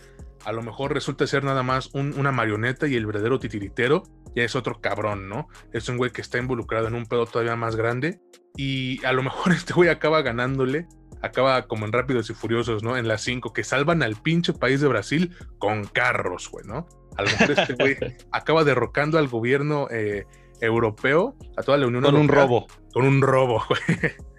a 0.45 0.53
lo 0.53 0.63
mejor 0.63 0.93
resulta 0.93 1.27
ser 1.27 1.45
nada 1.45 1.63
más 1.63 1.91
una 1.95 2.33
marioneta 2.33 2.87
y 2.89 2.97
el 2.97 3.07
verdadero 3.07 3.39
titiritero 3.39 4.03
ya 4.35 4.45
es 4.45 4.57
otro 4.57 4.81
cabrón, 4.81 5.29
¿no? 5.29 5.49
Es 5.73 5.89
un 5.89 5.97
güey 5.97 6.11
que 6.11 6.21
está 6.21 6.39
involucrado 6.39 6.89
en 6.89 6.95
un 6.95 7.07
pedo 7.07 7.27
todavía 7.27 7.57
más 7.57 7.77
grande 7.77 8.21
y 8.57 9.05
a 9.05 9.13
lo 9.13 9.23
mejor 9.23 9.53
este 9.53 9.73
güey 9.73 9.89
acaba 9.89 10.23
ganándole, 10.23 10.87
acaba 11.21 11.67
como 11.67 11.87
en 11.87 11.93
Rápidos 11.93 12.31
y 12.31 12.35
Furiosos, 12.35 12.83
¿no? 12.83 12.97
En 12.97 13.09
las 13.09 13.23
5, 13.23 13.53
que 13.53 13.65
salvan 13.65 14.03
al 14.03 14.17
pinche 14.17 14.53
país 14.53 14.81
de 14.81 14.89
Brasil 14.89 15.37
con 15.59 15.85
carros, 15.85 16.49
güey, 16.51 16.67
¿no? 16.67 16.89
A 17.17 17.23
lo 17.23 17.31
mejor 17.31 17.51
este 17.53 17.75
güey 17.75 17.97
acaba 18.33 18.65
derrocando 18.65 19.19
al 19.19 19.29
gobierno 19.29 19.89
eh, 19.91 20.25
europeo, 20.63 21.37
a 21.57 21.63
toda 21.63 21.79
la 21.79 21.87
Unión 21.87 22.03
Con 22.03 22.17
un 22.17 22.29
robo. 22.29 22.67
Con 22.93 23.05
un 23.05 23.21
robo, 23.21 23.63
güey. 23.69 23.81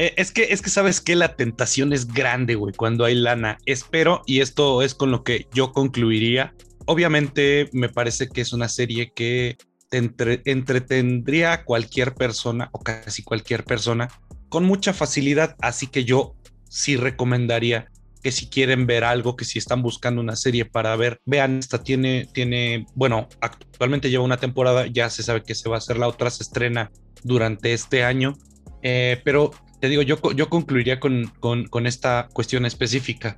Eh, 0.00 0.14
es 0.16 0.30
que, 0.30 0.52
es 0.52 0.62
que 0.62 0.70
sabes 0.70 1.00
que 1.00 1.16
la 1.16 1.34
tentación 1.34 1.92
es 1.92 2.06
grande, 2.06 2.54
güey, 2.54 2.72
cuando 2.72 3.04
hay 3.04 3.16
lana. 3.16 3.58
Espero, 3.66 4.22
y 4.26 4.42
esto 4.42 4.80
es 4.82 4.94
con 4.94 5.10
lo 5.10 5.24
que 5.24 5.48
yo 5.52 5.72
concluiría. 5.72 6.54
Obviamente, 6.86 7.68
me 7.72 7.88
parece 7.88 8.28
que 8.28 8.40
es 8.40 8.52
una 8.52 8.68
serie 8.68 9.12
que 9.12 9.56
te 9.88 9.98
entretendría 10.44 11.52
a 11.52 11.64
cualquier 11.64 12.14
persona 12.14 12.68
o 12.70 12.78
casi 12.78 13.24
cualquier 13.24 13.64
persona 13.64 14.08
con 14.48 14.64
mucha 14.64 14.92
facilidad. 14.92 15.56
Así 15.60 15.88
que 15.88 16.04
yo 16.04 16.36
sí 16.68 16.96
recomendaría 16.96 17.90
que 18.22 18.32
si 18.32 18.48
quieren 18.48 18.86
ver 18.86 19.04
algo, 19.04 19.36
que 19.36 19.44
si 19.44 19.58
están 19.58 19.82
buscando 19.82 20.20
una 20.20 20.36
serie 20.36 20.64
para 20.64 20.96
ver, 20.96 21.20
vean, 21.24 21.58
esta 21.58 21.82
tiene, 21.82 22.28
tiene, 22.32 22.86
bueno, 22.94 23.28
actualmente 23.40 24.10
lleva 24.10 24.24
una 24.24 24.38
temporada, 24.38 24.86
ya 24.86 25.10
se 25.10 25.22
sabe 25.22 25.42
que 25.42 25.54
se 25.54 25.68
va 25.68 25.76
a 25.76 25.78
hacer 25.78 25.98
la 25.98 26.08
otra, 26.08 26.30
se 26.30 26.42
estrena 26.42 26.90
durante 27.22 27.72
este 27.72 28.04
año, 28.04 28.34
eh, 28.82 29.20
pero 29.24 29.50
te 29.80 29.88
digo, 29.88 30.02
yo, 30.02 30.18
yo 30.32 30.48
concluiría 30.48 30.98
con, 30.98 31.32
con, 31.40 31.86
esta 31.86 32.28
cuestión 32.32 32.66
específica. 32.66 33.36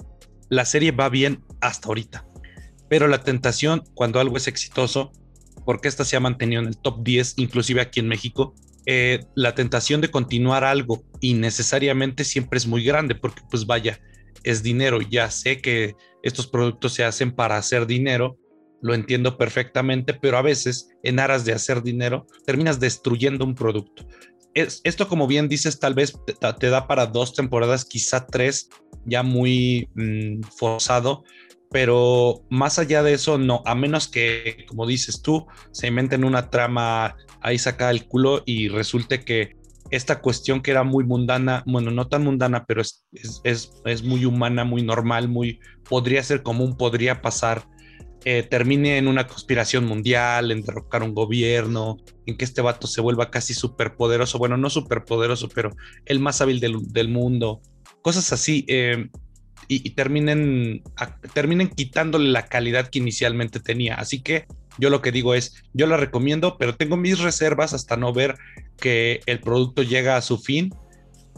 La 0.49 0.65
serie 0.65 0.93
va 0.93 1.09
bien 1.09 1.45
hasta 1.61 1.89
ahorita, 1.89 2.27
pero 2.89 3.07
la 3.09 3.23
tentación 3.23 3.83
cuando 3.95 4.21
algo 4.21 4.37
es 4.37 4.49
exitoso, 4.49 5.13
porque 5.65 5.89
esta 5.89 6.05
se 6.05 6.17
ha 6.17 6.21
mantenido 6.21 6.63
en 6.63 6.69
el 6.69 6.79
top 6.79 7.03
10, 7.03 7.35
inclusive 7.37 7.81
aquí 7.81 8.01
en 8.01 8.09
México, 8.09 8.55
eh, 8.87 9.21
la 9.35 9.55
tentación 9.55 10.01
de 10.01 10.11
continuar 10.11 10.65
algo 10.65 11.03
innecesariamente 11.21 12.25
siempre 12.25 12.57
es 12.57 12.67
muy 12.67 12.83
grande, 12.83 13.15
porque 13.15 13.43
pues 13.51 13.67
vaya, 13.67 14.01
es 14.45 14.63
dinero. 14.63 15.01
Ya 15.01 15.31
sé 15.31 15.61
que 15.61 15.95
estos 16.23 16.47
productos 16.47 16.95
se 16.95 17.05
hacen 17.05 17.33
para 17.33 17.57
hacer 17.57 17.87
dinero, 17.87 18.39
lo 18.83 18.95
entiendo 18.95 19.37
perfectamente, 19.37 20.15
pero 20.15 20.39
a 20.39 20.43
veces 20.43 20.91
en 21.03 21.19
aras 21.19 21.45
de 21.45 21.53
hacer 21.53 21.83
dinero 21.83 22.27
terminas 22.47 22.81
destruyendo 22.81 23.45
un 23.45 23.55
producto. 23.55 24.07
Es, 24.55 24.81
esto, 24.85 25.07
como 25.07 25.27
bien 25.27 25.49
dices, 25.49 25.79
tal 25.79 25.95
vez 25.95 26.19
te, 26.59 26.71
da 26.71 26.87
para 26.87 27.07
dos 27.07 27.35
temporadas, 27.35 27.85
quizá 27.85 28.27
tres, 28.27 28.69
ya 29.05 29.23
muy 29.23 29.89
mm, 29.95 30.43
forzado, 30.57 31.23
pero 31.71 32.45
más 32.51 32.79
allá 32.81 33.03
de 33.03 33.13
eso, 33.13 33.39
no, 33.39 33.63
a 33.65 33.77
menos 33.77 34.09
que, 34.09 34.65
como 34.67 34.87
dices 34.87 35.23
tú, 35.23 35.47
se 35.71 35.87
inventen 35.87 36.25
una 36.25 36.51
trama 36.51 37.17
ahí 37.41 37.59
saca 37.59 37.91
el 37.91 38.07
culo 38.07 38.43
y 38.45 38.69
resulte 38.69 39.25
que 39.25 39.57
esta 39.91 40.21
cuestión 40.21 40.61
que 40.61 40.71
era 40.71 40.85
muy 40.85 41.05
mundana, 41.05 41.65
bueno, 41.67 41.91
no 41.91 42.07
tan 42.09 42.25
mundana, 42.25 42.65
pero 42.65 42.81
es, 42.81 43.05
es, 43.45 44.03
muy 44.03 44.25
humana, 44.25 44.65
muy 44.65 44.83
normal, 44.83 45.29
muy, 45.29 45.59
podría 45.89 46.23
ser 46.23 46.43
común, 46.43 46.77
podría 46.77 47.23
pasar, 47.23 47.67
eh, 48.25 48.43
termine 48.43 48.99
en 48.99 49.09
una 49.09 49.27
conspiración 49.27 49.87
mundial, 49.87 50.53
en 50.53 50.63
derrocar 50.63 51.03
un 51.03 51.15
gobierno, 51.15 51.97
en 52.27 52.37
que 52.37 52.45
este 52.45 52.63
vato 52.63 52.87
se 52.87 53.01
vuelva 53.01 53.31
casi 53.31 53.53
superpoderoso, 53.53 54.39
bueno, 54.39 54.57
no 54.57 54.71
superpoderoso, 54.71 55.49
pero 55.49 55.71
el 56.05 56.21
más 56.21 56.41
hábil 56.41 56.61
del, 56.61 57.09
mundo, 57.09 57.61
cosas 58.03 58.33
así, 58.33 58.65
eh, 58.69 59.09
y, 59.67 59.89
y, 59.89 59.91
terminen, 59.91 60.83
terminen 61.33 61.69
quitándole 61.69 62.31
la 62.31 62.47
calidad 62.47 62.89
que 62.89 62.99
inicialmente 62.99 63.61
tenía. 63.61 63.95
Así 63.95 64.21
que 64.21 64.47
yo 64.79 64.91
lo 64.91 65.03
que 65.03 65.13
digo 65.13 65.35
es, 65.35 65.63
yo 65.73 65.87
la 65.87 65.97
recomiendo, 65.97 66.57
pero 66.59 66.77
tengo 66.77 66.97
mis 66.97 67.19
reservas 67.21 67.73
hasta 67.75 67.97
no 67.97 68.13
ver 68.13 68.37
que 68.77 69.21
el 69.27 69.41
producto 69.41 69.83
llega 69.83 70.17
a 70.17 70.23
su 70.23 70.39
fin 70.39 70.75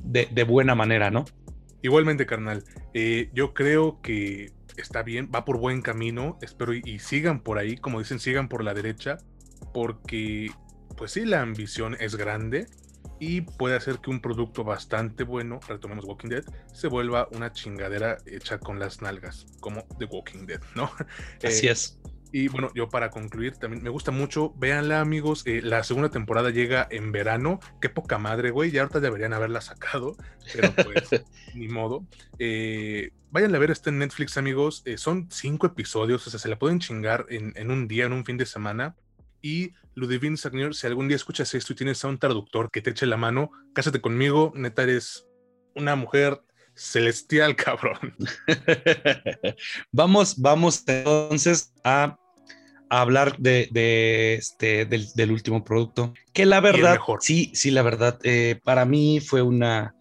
de, 0.02 0.44
buena 0.44 0.74
manera, 0.74 1.10
¿no? 1.10 1.24
Igualmente, 1.82 2.26
carnal. 2.26 2.64
Eh, 2.94 3.30
yo 3.32 3.54
creo 3.54 4.00
que 4.02 4.52
está 4.76 5.02
bien, 5.02 5.30
va 5.34 5.44
por 5.44 5.58
buen 5.58 5.82
camino, 5.82 6.38
espero 6.42 6.74
y, 6.74 6.98
sigan 6.98 7.42
por 7.42 7.58
ahí, 7.58 7.76
como 7.76 7.98
dicen, 7.98 8.20
sigan 8.20 8.48
por 8.48 8.64
la 8.64 8.74
derecha, 8.74 9.18
porque 9.72 10.50
pues 10.96 11.12
sí, 11.12 11.24
la 11.24 11.40
ambición 11.40 11.96
es 11.98 12.16
grande 12.16 12.66
y 13.18 13.42
puede 13.42 13.76
hacer 13.76 13.98
que 13.98 14.10
un 14.10 14.20
producto 14.20 14.64
bastante 14.64 15.24
bueno, 15.24 15.60
retomemos 15.66 16.04
Walking 16.04 16.28
Dead, 16.28 16.44
se 16.72 16.88
vuelva 16.88 17.28
una 17.32 17.52
chingadera 17.52 18.18
hecha 18.26 18.58
con 18.58 18.78
las 18.78 19.00
nalgas, 19.00 19.46
como 19.60 19.86
The 19.98 20.06
Walking 20.06 20.46
Dead, 20.46 20.60
¿no? 20.74 20.90
Así 21.44 21.68
eh, 21.68 21.72
es. 21.72 22.00
Y 22.34 22.48
bueno, 22.48 22.70
yo 22.74 22.88
para 22.88 23.10
concluir, 23.10 23.58
también 23.58 23.82
me 23.82 23.90
gusta 23.90 24.10
mucho, 24.10 24.54
véanla 24.56 25.00
amigos, 25.00 25.42
eh, 25.46 25.60
la 25.62 25.84
segunda 25.84 26.08
temporada 26.08 26.48
llega 26.48 26.88
en 26.90 27.12
verano, 27.12 27.60
qué 27.78 27.90
poca 27.90 28.16
madre, 28.16 28.50
güey, 28.50 28.70
ya 28.70 28.80
ahorita 28.80 29.00
deberían 29.00 29.34
haberla 29.34 29.60
sacado, 29.60 30.16
pero 30.54 30.72
pues 30.72 31.10
ni 31.54 31.68
modo. 31.68 32.06
Eh, 32.38 33.10
váyanla 33.30 33.58
a 33.58 33.60
ver, 33.60 33.70
está 33.70 33.90
en 33.90 33.98
Netflix 33.98 34.38
amigos, 34.38 34.80
eh, 34.86 34.96
son 34.96 35.28
cinco 35.30 35.66
episodios, 35.66 36.26
o 36.26 36.30
sea, 36.30 36.40
se 36.40 36.48
la 36.48 36.58
pueden 36.58 36.80
chingar 36.80 37.26
en, 37.28 37.70
un 37.70 37.86
día, 37.86 38.06
en 38.06 38.14
un 38.14 38.24
fin 38.24 38.38
de 38.38 38.46
semana. 38.46 38.96
Y 39.42 39.72
Ludivine 39.94 40.38
Sagnier, 40.38 40.74
si 40.74 40.86
algún 40.86 41.08
día 41.08 41.16
escuchas 41.16 41.52
esto 41.52 41.74
y 41.74 41.76
tienes 41.76 42.02
a 42.02 42.08
un 42.08 42.18
traductor 42.18 42.70
que 42.70 42.80
te 42.80 42.90
eche 42.90 43.04
la 43.04 43.18
mano, 43.18 43.50
cásate 43.74 44.00
conmigo, 44.00 44.52
neta 44.54 44.84
eres 44.84 45.26
una 45.74 45.96
mujer 45.96 46.40
celestial, 46.74 47.56
cabrón. 47.56 48.16
vamos, 49.92 50.40
vamos 50.40 50.82
entonces 50.86 51.74
a 51.84 52.16
hablar 53.00 53.38
de, 53.38 54.34
este, 54.34 54.84
del, 54.84 55.32
último 55.32 55.64
producto, 55.64 56.12
que 56.32 56.44
la 56.44 56.60
verdad, 56.60 56.98
sí, 57.20 57.50
sí, 57.54 57.70
la 57.70 57.82
verdad, 57.82 58.18
eh, 58.22 58.60
para 58.64 58.84
mí 58.84 59.20
fue 59.20 59.40
una, 59.40 59.94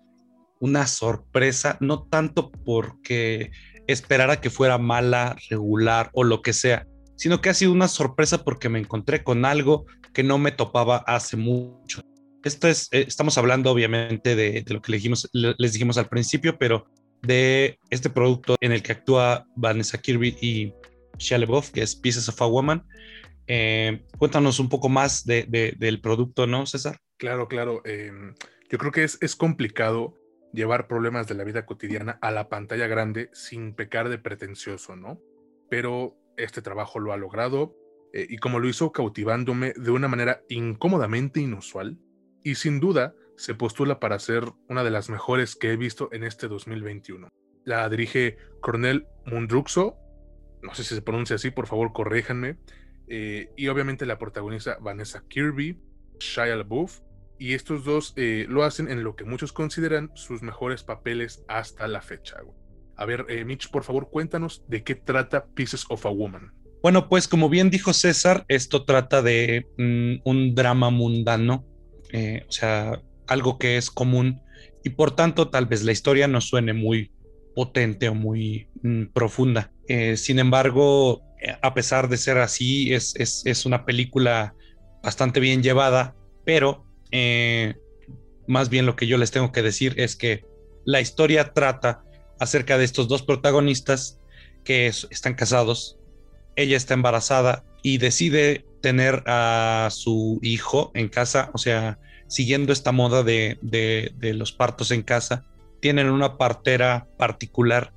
una 0.59 0.87
sorpresa, 0.87 1.77
no 1.79 2.03
tanto 2.03 2.51
porque 2.51 3.51
esperara 3.87 4.41
que 4.41 4.49
fuera 4.49 4.77
mala, 4.77 5.35
regular 5.49 6.09
o 6.13 6.23
lo 6.23 6.41
que 6.41 6.53
sea, 6.53 6.85
sino 7.15 7.39
que 7.39 7.49
ha 7.49 7.53
sido 7.53 7.71
una 7.71 7.87
sorpresa 7.87 8.43
porque 8.43 8.69
me 8.69 8.79
encontré 8.79 9.23
con 9.23 9.45
algo 9.45 9.85
que 10.13 10.23
no 10.23 10.37
me 10.37 10.51
topaba 10.51 10.97
hace 11.07 11.37
mucho. 11.37 12.01
Esto 12.43 12.67
es, 12.67 12.89
eh, 12.91 13.05
estamos 13.07 13.37
hablando 13.37 13.71
obviamente 13.71 14.35
de, 14.35 14.65
lo 14.67 14.81
que 14.81 14.93
dijimos, 14.93 15.29
les 15.31 15.73
dijimos 15.73 15.97
al 15.97 16.09
principio, 16.09 16.57
pero 16.57 16.87
de 17.21 17.79
este 17.89 18.09
producto 18.09 18.55
en 18.61 18.71
el 18.71 18.81
que 18.81 18.93
actúa 18.93 19.45
Vanessa 19.55 19.99
Kirby 19.99 20.35
y 20.41 20.73
Shia 21.17 21.39
que 21.73 21.81
es 21.81 21.95
Pieces 21.95 22.29
of 22.29 22.41
a 22.41 22.45
Woman. 22.45 22.85
Eh, 23.47 24.05
cuéntanos 24.17 24.59
un 24.59 24.69
poco 24.69 24.89
más 24.89 25.25
del 25.25 26.01
producto, 26.01 26.47
¿no, 26.47 26.65
César? 26.65 26.99
Claro, 27.17 27.47
claro. 27.47 27.81
Em, 27.85 28.33
yo 28.69 28.77
creo 28.77 28.91
que 28.91 29.03
es, 29.03 29.17
es 29.21 29.35
complicado 29.35 30.17
llevar 30.53 30.87
problemas 30.87 31.27
de 31.27 31.35
la 31.35 31.43
vida 31.43 31.65
cotidiana 31.65 32.17
a 32.21 32.31
la 32.31 32.49
pantalla 32.49 32.87
grande 32.87 33.29
sin 33.33 33.73
pecar 33.73 34.09
de 34.09 34.17
pretencioso, 34.17 34.95
¿no? 34.95 35.19
Pero 35.69 36.17
este 36.37 36.61
trabajo 36.61 36.99
lo 36.99 37.13
ha 37.13 37.17
logrado 37.17 37.75
eh, 38.13 38.25
y 38.29 38.37
como 38.37 38.59
lo 38.59 38.67
hizo 38.67 38.91
cautivándome 38.91 39.73
de 39.75 39.91
una 39.91 40.07
manera 40.07 40.41
incómodamente 40.49 41.39
inusual 41.39 41.97
y 42.43 42.55
sin 42.55 42.79
duda 42.79 43.15
se 43.37 43.55
postula 43.55 43.99
para 43.99 44.19
ser 44.19 44.43
una 44.67 44.83
de 44.83 44.91
las 44.91 45.09
mejores 45.09 45.55
que 45.55 45.71
he 45.71 45.77
visto 45.77 46.09
en 46.11 46.23
este 46.23 46.47
2021. 46.47 47.29
La 47.63 47.87
dirige 47.89 48.37
Cornel 48.59 49.07
Mundruxo 49.25 49.97
no 50.61 50.73
sé 50.73 50.83
si 50.83 50.95
se 50.95 51.01
pronuncia 51.01 51.35
así, 51.35 51.51
por 51.51 51.67
favor 51.67 51.93
corréjanme. 51.93 52.57
Eh, 53.07 53.49
y 53.57 53.67
obviamente 53.67 54.05
la 54.05 54.17
protagonista 54.17 54.77
Vanessa 54.79 55.23
Kirby, 55.27 55.77
Shia 56.19 56.55
LaBeouf, 56.55 56.99
y 57.37 57.53
estos 57.53 57.83
dos 57.83 58.13
eh, 58.15 58.45
lo 58.47 58.63
hacen 58.63 58.89
en 58.89 59.03
lo 59.03 59.15
que 59.15 59.25
muchos 59.25 59.51
consideran 59.51 60.11
sus 60.13 60.41
mejores 60.41 60.83
papeles 60.83 61.43
hasta 61.47 61.87
la 61.87 62.01
fecha. 62.01 62.37
A 62.95 63.05
ver, 63.05 63.25
eh, 63.29 63.43
Mitch, 63.43 63.69
por 63.69 63.83
favor, 63.83 64.09
cuéntanos 64.09 64.63
de 64.67 64.83
qué 64.83 64.95
trata 64.95 65.45
Pieces 65.47 65.85
of 65.89 66.05
a 66.05 66.09
Woman. 66.09 66.53
Bueno, 66.83 67.09
pues 67.09 67.27
como 67.27 67.49
bien 67.49 67.69
dijo 67.69 67.93
César, 67.93 68.45
esto 68.47 68.85
trata 68.85 69.21
de 69.21 69.67
mm, 69.77 70.21
un 70.23 70.55
drama 70.55 70.89
mundano, 70.89 71.65
o 72.13 72.51
sea, 72.51 73.01
algo 73.27 73.57
que 73.57 73.77
es 73.77 73.89
común 73.89 74.41
y 74.83 74.89
por 74.89 75.15
tanto 75.15 75.49
tal 75.49 75.65
vez 75.65 75.83
la 75.83 75.91
historia 75.91 76.27
no 76.27 76.41
suene 76.41 76.73
muy 76.73 77.11
potente 77.55 78.09
o 78.09 78.15
muy 78.15 78.67
mm, 78.81 79.05
profunda. 79.13 79.71
Eh, 79.93 80.15
sin 80.15 80.39
embargo, 80.39 81.21
eh, 81.41 81.53
a 81.61 81.73
pesar 81.73 82.07
de 82.07 82.15
ser 82.15 82.37
así, 82.37 82.93
es, 82.93 83.13
es, 83.17 83.65
una 83.65 83.83
película 83.83 84.55
bastante 85.03 85.41
bien 85.41 85.61
llevada, 85.61 86.15
pero 86.45 86.85
eh, 87.11 87.75
más 88.47 88.69
bien 88.69 88.85
lo 88.85 88.95
que 88.95 89.05
yo 89.05 89.17
les 89.17 89.31
tengo 89.31 89.51
que 89.51 89.61
decir 89.61 89.95
es 89.97 90.15
que 90.15 90.45
la 90.85 91.01
historia 91.01 91.51
trata 91.51 92.05
acerca 92.39 92.77
de 92.77 92.85
estos 92.85 93.09
dos 93.09 93.21
protagonistas 93.21 94.17
que 94.63 94.87
están 94.87 95.33
casados, 95.33 95.99
ella 96.55 96.77
está 96.77 96.93
embarazada 96.93 97.65
y 97.83 97.97
decide 97.97 98.63
tener 98.81 99.23
a 99.25 99.89
su 99.91 100.39
hijo 100.41 100.91
en 100.93 101.09
casa, 101.09 101.51
o 101.53 101.57
sea, 101.57 101.99
siguiendo 102.29 102.71
esta 102.71 102.93
moda 102.93 103.23
de, 103.23 103.59
de 103.61 104.33
los 104.35 104.53
partos 104.53 104.91
en 104.91 105.01
casa, 105.01 105.43
tienen 105.81 106.09
una 106.09 106.37
partera 106.37 107.09
particular, 107.17 107.91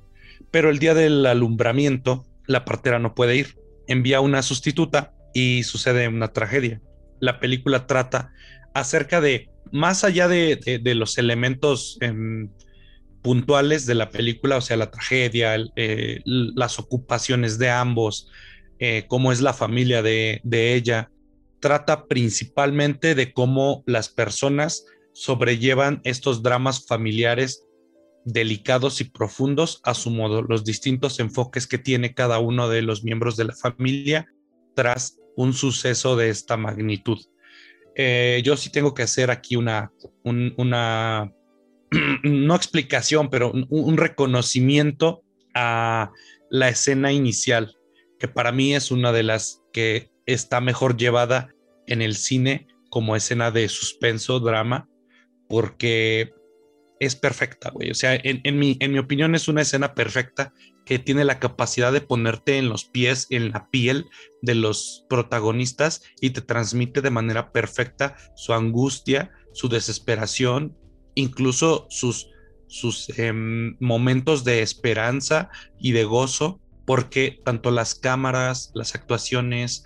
pero 0.55 0.69
el 0.69 0.79
día 0.79 0.93
del 0.93 1.25
alumbramiento 1.25 2.25
la 2.47 2.63
partera 2.63 2.97
no 2.97 3.13
puede 3.13 3.35
ir, 3.35 3.57
envía 3.87 4.21
una 4.21 4.41
sustituta 4.41 5.13
y 5.33 5.63
sucede 5.63 6.07
una 6.07 6.29
tragedia. 6.29 6.81
La 7.19 7.41
película 7.41 7.87
trata 7.87 8.31
acerca 8.73 9.19
de, 9.19 9.49
más 9.73 10.05
allá 10.05 10.29
de, 10.29 10.81
los 10.95 11.17
elementos 11.17 11.97
em, 11.99 12.49
puntuales 13.21 13.85
de 13.85 13.95
la 13.95 14.11
película, 14.11 14.55
o 14.55 14.61
sea, 14.61 14.77
la 14.77 14.91
tragedia, 14.91 15.57
eh, 15.75 16.21
las 16.23 16.79
ocupaciones 16.79 17.57
de 17.57 17.69
ambos, 17.69 18.31
eh, 18.79 19.03
cómo 19.09 19.33
es 19.33 19.41
la 19.41 19.51
familia 19.51 20.01
de, 20.01 20.39
de 20.45 20.73
ella, 20.73 21.11
trata 21.59 22.05
principalmente 22.05 23.13
de 23.13 23.33
cómo 23.33 23.83
las 23.87 24.07
personas 24.07 24.85
sobrellevan 25.11 25.99
estos 26.05 26.43
dramas 26.43 26.87
familiares 26.87 27.64
delicados 28.25 28.99
y 29.01 29.05
profundos 29.05 29.79
a 29.83 29.93
su 29.93 30.09
modo, 30.09 30.41
los 30.41 30.65
distintos 30.65 31.19
enfoques 31.19 31.67
que 31.67 31.77
tiene 31.77 32.13
cada 32.13 32.39
uno 32.39 32.67
de 32.67 32.81
los 32.81 33.03
miembros 33.03 33.37
de 33.37 33.45
la 33.45 33.55
familia 33.55 34.27
tras 34.75 35.19
un 35.37 35.53
suceso 35.53 36.15
de 36.15 36.29
esta 36.29 36.57
magnitud. 36.57 37.19
Eh, 37.95 38.41
yo 38.43 38.57
sí 38.57 38.71
tengo 38.71 38.93
que 38.93 39.03
hacer 39.03 39.31
aquí 39.31 39.55
una, 39.55 39.91
una 40.23 41.31
no 42.23 42.55
explicación, 42.55 43.29
pero 43.29 43.51
un, 43.51 43.97
reconocimiento 43.97 45.23
a 45.53 46.11
la 46.49 46.69
escena 46.69 47.11
inicial, 47.11 47.77
que 48.19 48.27
para 48.27 48.51
mí 48.51 48.75
es 48.75 48.91
una 48.91 49.11
de 49.11 49.23
las 49.23 49.61
que 49.71 50.09
está 50.25 50.61
mejor 50.61 50.97
llevada 50.97 51.53
en 51.87 52.01
el 52.01 52.15
cine 52.15 52.67
como 52.89 53.15
escena 53.15 53.51
de 53.51 53.69
suspenso, 53.69 54.39
drama, 54.39 54.89
porque 55.47 56.33
es 57.05 57.15
perfecta, 57.15 57.69
güey. 57.71 57.91
O 57.91 57.95
sea, 57.95 58.19
en, 58.21 58.59
mi, 58.59 58.77
en 58.79 58.91
mi 58.91 58.99
opinión 58.99 59.35
es 59.35 59.47
una 59.47 59.61
escena 59.61 59.93
perfecta 59.93 60.53
que 60.85 60.99
tiene 60.99 61.25
la 61.25 61.39
capacidad 61.39 61.91
de 61.91 62.01
ponerte 62.01 62.57
en 62.57 62.69
los 62.69 62.85
pies, 62.85 63.27
en 63.29 63.51
la 63.51 63.69
piel 63.69 64.05
de 64.41 64.55
los 64.55 65.05
protagonistas 65.09 66.03
y 66.21 66.29
te 66.29 66.41
transmite 66.41 67.01
de 67.01 67.09
manera 67.09 67.51
perfecta 67.51 68.15
su 68.35 68.53
angustia, 68.53 69.31
su 69.53 69.67
desesperación, 69.67 70.77
incluso 71.15 71.87
sus, 71.89 72.29
sus 72.67 73.09
em, 73.17 73.77
momentos 73.79 74.43
de 74.43 74.61
esperanza 74.61 75.49
y 75.79 75.91
de 75.91 76.03
gozo, 76.03 76.59
porque 76.85 77.39
tanto 77.43 77.71
las 77.71 77.95
cámaras, 77.95 78.71
las 78.75 78.93
actuaciones, 78.93 79.85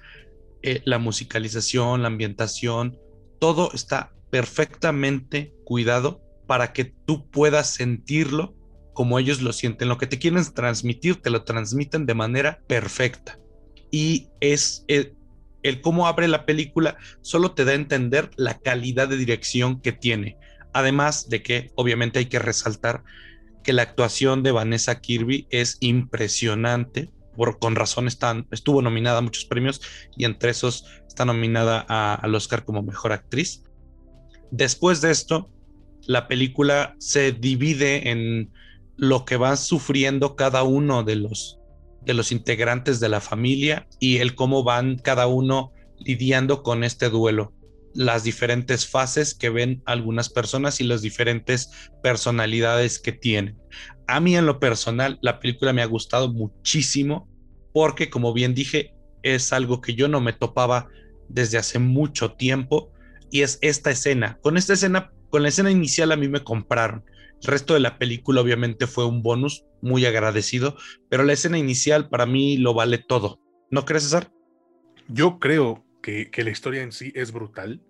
eh, 0.63 0.81
la 0.83 0.99
musicalización, 0.99 2.01
la 2.01 2.07
ambientación, 2.09 2.99
todo 3.39 3.71
está 3.73 4.11
perfectamente 4.29 5.53
cuidado 5.63 6.21
para 6.49 6.73
que 6.73 6.85
tú 7.05 7.29
puedas 7.29 7.69
sentirlo 7.75 8.55
como 8.95 9.19
ellos 9.19 9.39
lo 9.39 9.53
sienten. 9.53 9.87
Lo 9.87 9.99
que 9.99 10.07
te 10.07 10.17
quieren 10.17 10.43
transmitir, 10.51 11.21
te 11.21 11.29
lo 11.29 11.43
transmiten 11.43 12.07
de 12.07 12.15
manera 12.15 12.59
perfecta. 12.65 13.37
Y 13.91 14.29
es 14.39 14.83
el, 14.87 15.13
el 15.61 15.79
cómo 15.81 16.07
abre 16.07 16.27
la 16.27 16.47
película, 16.47 16.97
solo 17.21 17.51
te 17.51 17.65
da 17.65 17.73
a 17.73 17.75
entender 17.75 18.31
la 18.35 18.57
calidad 18.57 19.07
de 19.07 19.17
dirección 19.17 19.79
que 19.79 19.91
tiene. 19.91 20.37
Además 20.73 21.29
de 21.29 21.43
que 21.43 21.69
obviamente 21.75 22.17
hay 22.17 22.25
que 22.25 22.39
resaltar 22.39 23.03
que 23.63 23.71
la 23.71 23.83
actuación 23.83 24.41
de 24.41 24.51
Vanessa 24.51 24.99
Kirby 24.99 25.45
es 25.51 25.77
impresionante. 25.81 27.11
Por, 27.35 27.59
con 27.59 27.75
razón 27.75 28.07
estuvo 28.07 28.81
nominada 28.81 29.19
a 29.19 29.21
muchos 29.21 29.45
premios 29.45 29.81
y 30.17 30.25
entre 30.25 30.49
esos 30.49 30.87
está 31.07 31.25
nominada 31.25 31.81
al 32.15 32.33
Oscar 32.33 32.65
como 32.65 32.81
mejor 32.81 33.11
actriz. 33.11 33.61
Después 34.49 35.01
de 35.01 35.11
esto, 35.11 35.51
la 36.09 36.27
película 36.27 36.95
se 36.97 37.33
divide 37.33 38.09
en 38.09 38.51
lo 38.97 39.25
que 39.25 39.37
van 39.37 39.57
sufriendo 39.57 40.35
cada 40.35 40.63
uno 40.63 41.03
de 41.03 41.15
los, 41.15 41.59
de 42.01 42.15
los 42.15 42.31
integrantes 42.31 42.99
de 42.99 43.09
la 43.09 43.21
familia 43.21 43.87
y 43.99 44.17
el 44.17 44.33
cómo 44.33 44.63
van 44.63 44.97
cada 44.97 45.27
uno 45.27 45.71
lidiando 45.99 46.63
con 46.63 46.83
este 46.83 47.09
duelo, 47.09 47.53
las 47.93 48.23
diferentes 48.23 48.87
fases 48.87 49.35
que 49.35 49.51
ven 49.51 49.83
algunas 49.85 50.29
personas 50.29 50.81
y 50.81 50.85
las 50.85 51.03
diferentes 51.03 51.69
personalidades 52.01 52.97
que 52.97 53.11
tienen. 53.11 53.59
A 54.07 54.19
mí 54.19 54.35
en 54.35 54.47
lo 54.47 54.59
personal 54.59 55.19
la 55.21 55.39
película 55.39 55.73
me 55.73 55.83
ha 55.83 55.85
gustado 55.85 56.33
muchísimo 56.33 57.29
porque 57.71 58.09
como 58.09 58.33
bien 58.33 58.55
dije 58.55 58.95
es 59.21 59.53
algo 59.53 59.79
que 59.79 59.93
yo 59.93 60.07
no 60.07 60.21
me 60.21 60.33
topaba 60.33 60.87
desde 61.27 61.59
hace 61.59 61.77
mucho 61.77 62.31
tiempo 62.31 62.91
y 63.29 63.43
es 63.43 63.59
esta 63.61 63.91
escena. 63.91 64.39
Con 64.41 64.57
esta 64.57 64.73
escena, 64.73 65.11
con 65.29 65.43
la 65.43 65.49
escena 65.49 65.71
inicial 65.71 66.11
a 66.11 66.17
mí 66.17 66.27
me 66.27 66.43
compraron 66.43 67.03
el 67.41 67.47
resto 67.47 67.73
de 67.73 67.79
la 67.79 67.97
película 67.97 68.41
obviamente 68.41 68.85
fue 68.85 69.05
un 69.05 69.23
bonus, 69.23 69.65
muy 69.81 70.05
agradecido, 70.05 70.75
pero 71.09 71.23
la 71.23 71.33
escena 71.33 71.57
inicial 71.57 72.09
para 72.09 72.25
mí 72.25 72.57
lo 72.57 72.73
vale 72.73 72.97
todo. 72.97 73.39
¿No 73.71 73.85
crees, 73.85 74.03
César? 74.03 74.31
Yo 75.07 75.39
creo 75.39 75.85
que, 76.01 76.31
que 76.31 76.43
la 76.43 76.49
historia 76.49 76.83
en 76.83 76.91
sí 76.91 77.13
es 77.15 77.31
brutal 77.31 77.81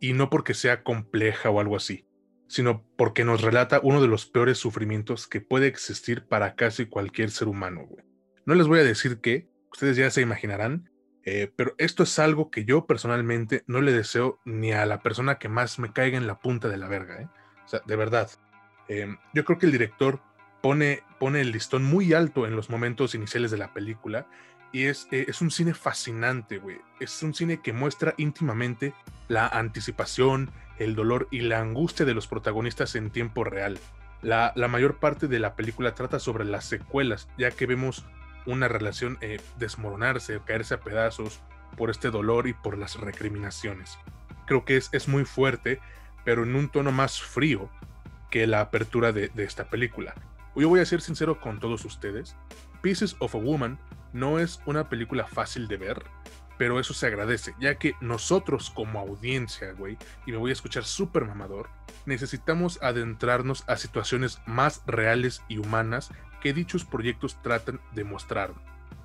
y 0.00 0.14
no 0.14 0.30
porque 0.30 0.54
sea 0.54 0.82
compleja 0.82 1.50
o 1.50 1.60
algo 1.60 1.76
así, 1.76 2.06
sino 2.46 2.86
porque 2.96 3.24
nos 3.24 3.42
relata 3.42 3.80
uno 3.82 4.00
de 4.00 4.08
los 4.08 4.24
peores 4.26 4.56
sufrimientos 4.56 5.26
que 5.26 5.42
puede 5.42 5.66
existir 5.66 6.26
para 6.26 6.54
casi 6.54 6.86
cualquier 6.86 7.30
ser 7.30 7.48
humano. 7.48 7.86
No 8.46 8.54
les 8.54 8.66
voy 8.66 8.78
a 8.80 8.84
decir 8.84 9.20
qué, 9.20 9.50
ustedes 9.70 9.98
ya 9.98 10.10
se 10.10 10.22
imaginarán, 10.22 10.90
eh, 11.30 11.52
pero 11.54 11.74
esto 11.76 12.04
es 12.04 12.18
algo 12.18 12.50
que 12.50 12.64
yo 12.64 12.86
personalmente 12.86 13.62
no 13.66 13.82
le 13.82 13.92
deseo 13.92 14.40
ni 14.46 14.72
a 14.72 14.86
la 14.86 15.02
persona 15.02 15.38
que 15.38 15.50
más 15.50 15.78
me 15.78 15.92
caiga 15.92 16.16
en 16.16 16.26
la 16.26 16.38
punta 16.38 16.68
de 16.68 16.78
la 16.78 16.88
verga. 16.88 17.20
¿eh? 17.20 17.28
O 17.66 17.68
sea, 17.68 17.82
de 17.84 17.96
verdad. 17.96 18.30
Em, 18.88 19.18
yo 19.34 19.44
creo 19.44 19.58
que 19.58 19.66
el 19.66 19.72
director 19.72 20.22
pone, 20.62 21.02
pone 21.18 21.42
el 21.42 21.52
listón 21.52 21.84
muy 21.84 22.14
alto 22.14 22.46
en 22.46 22.56
los 22.56 22.70
momentos 22.70 23.14
iniciales 23.14 23.50
de 23.50 23.58
la 23.58 23.74
película 23.74 24.26
y 24.72 24.84
es, 24.84 25.06
eh, 25.10 25.26
es 25.28 25.42
un 25.42 25.50
cine 25.50 25.74
fascinante, 25.74 26.56
güey. 26.56 26.78
Es 26.98 27.22
un 27.22 27.34
cine 27.34 27.60
que 27.60 27.74
muestra 27.74 28.14
íntimamente 28.16 28.94
la 29.28 29.48
anticipación, 29.48 30.50
el 30.78 30.94
dolor 30.94 31.28
y 31.30 31.40
la 31.40 31.60
angustia 31.60 32.06
de 32.06 32.14
los 32.14 32.26
protagonistas 32.26 32.94
en 32.94 33.10
tiempo 33.10 33.44
real. 33.44 33.78
La, 34.22 34.54
la 34.56 34.68
mayor 34.68 34.98
parte 34.98 35.28
de 35.28 35.40
la 35.40 35.56
película 35.56 35.94
trata 35.94 36.20
sobre 36.20 36.46
las 36.46 36.64
secuelas, 36.64 37.28
ya 37.36 37.50
que 37.50 37.66
vemos 37.66 38.06
una 38.52 38.68
relación 38.68 39.18
eh, 39.20 39.40
desmoronarse, 39.58 40.40
caerse 40.44 40.74
a 40.74 40.80
pedazos 40.80 41.40
por 41.76 41.90
este 41.90 42.10
dolor 42.10 42.48
y 42.48 42.54
por 42.54 42.76
las 42.78 42.96
recriminaciones. 42.96 43.98
Creo 44.46 44.64
que 44.64 44.76
es, 44.76 44.88
es 44.92 45.08
muy 45.08 45.24
fuerte, 45.24 45.80
pero 46.24 46.42
en 46.42 46.56
un 46.56 46.68
tono 46.68 46.90
más 46.90 47.20
frío, 47.20 47.70
que 48.30 48.46
la 48.46 48.60
apertura 48.60 49.12
de, 49.12 49.30
esta 49.36 49.64
película. 49.68 50.14
Yo 50.54 50.68
voy 50.68 50.80
a 50.80 50.86
ser 50.86 51.00
sincero 51.00 51.40
con 51.40 51.60
todos 51.60 51.84
ustedes. 51.84 52.36
Pieces 52.82 53.16
of 53.20 53.34
a 53.34 53.38
Woman 53.38 53.78
no 54.12 54.38
es 54.38 54.60
una 54.66 54.88
película 54.88 55.26
fácil 55.26 55.68
de 55.68 55.76
ver, 55.76 56.02
pero 56.56 56.80
eso 56.80 56.94
se 56.94 57.06
agradece, 57.06 57.54
ya 57.60 57.76
que 57.76 57.94
nosotros 58.00 58.70
como 58.70 58.98
audiencia, 58.98 59.72
güey, 59.72 59.96
y 60.26 60.32
me 60.32 60.38
voy 60.38 60.50
a 60.50 60.54
escuchar 60.54 60.84
súper 60.84 61.24
mamador, 61.24 61.68
necesitamos 62.06 62.82
adentrarnos 62.82 63.64
a 63.68 63.76
situaciones 63.76 64.40
más 64.46 64.82
reales 64.86 65.42
y 65.48 65.58
humanas 65.58 66.10
que 66.40 66.52
dichos 66.52 66.84
proyectos 66.84 67.40
tratan 67.42 67.80
de 67.94 68.04
mostrar. 68.04 68.52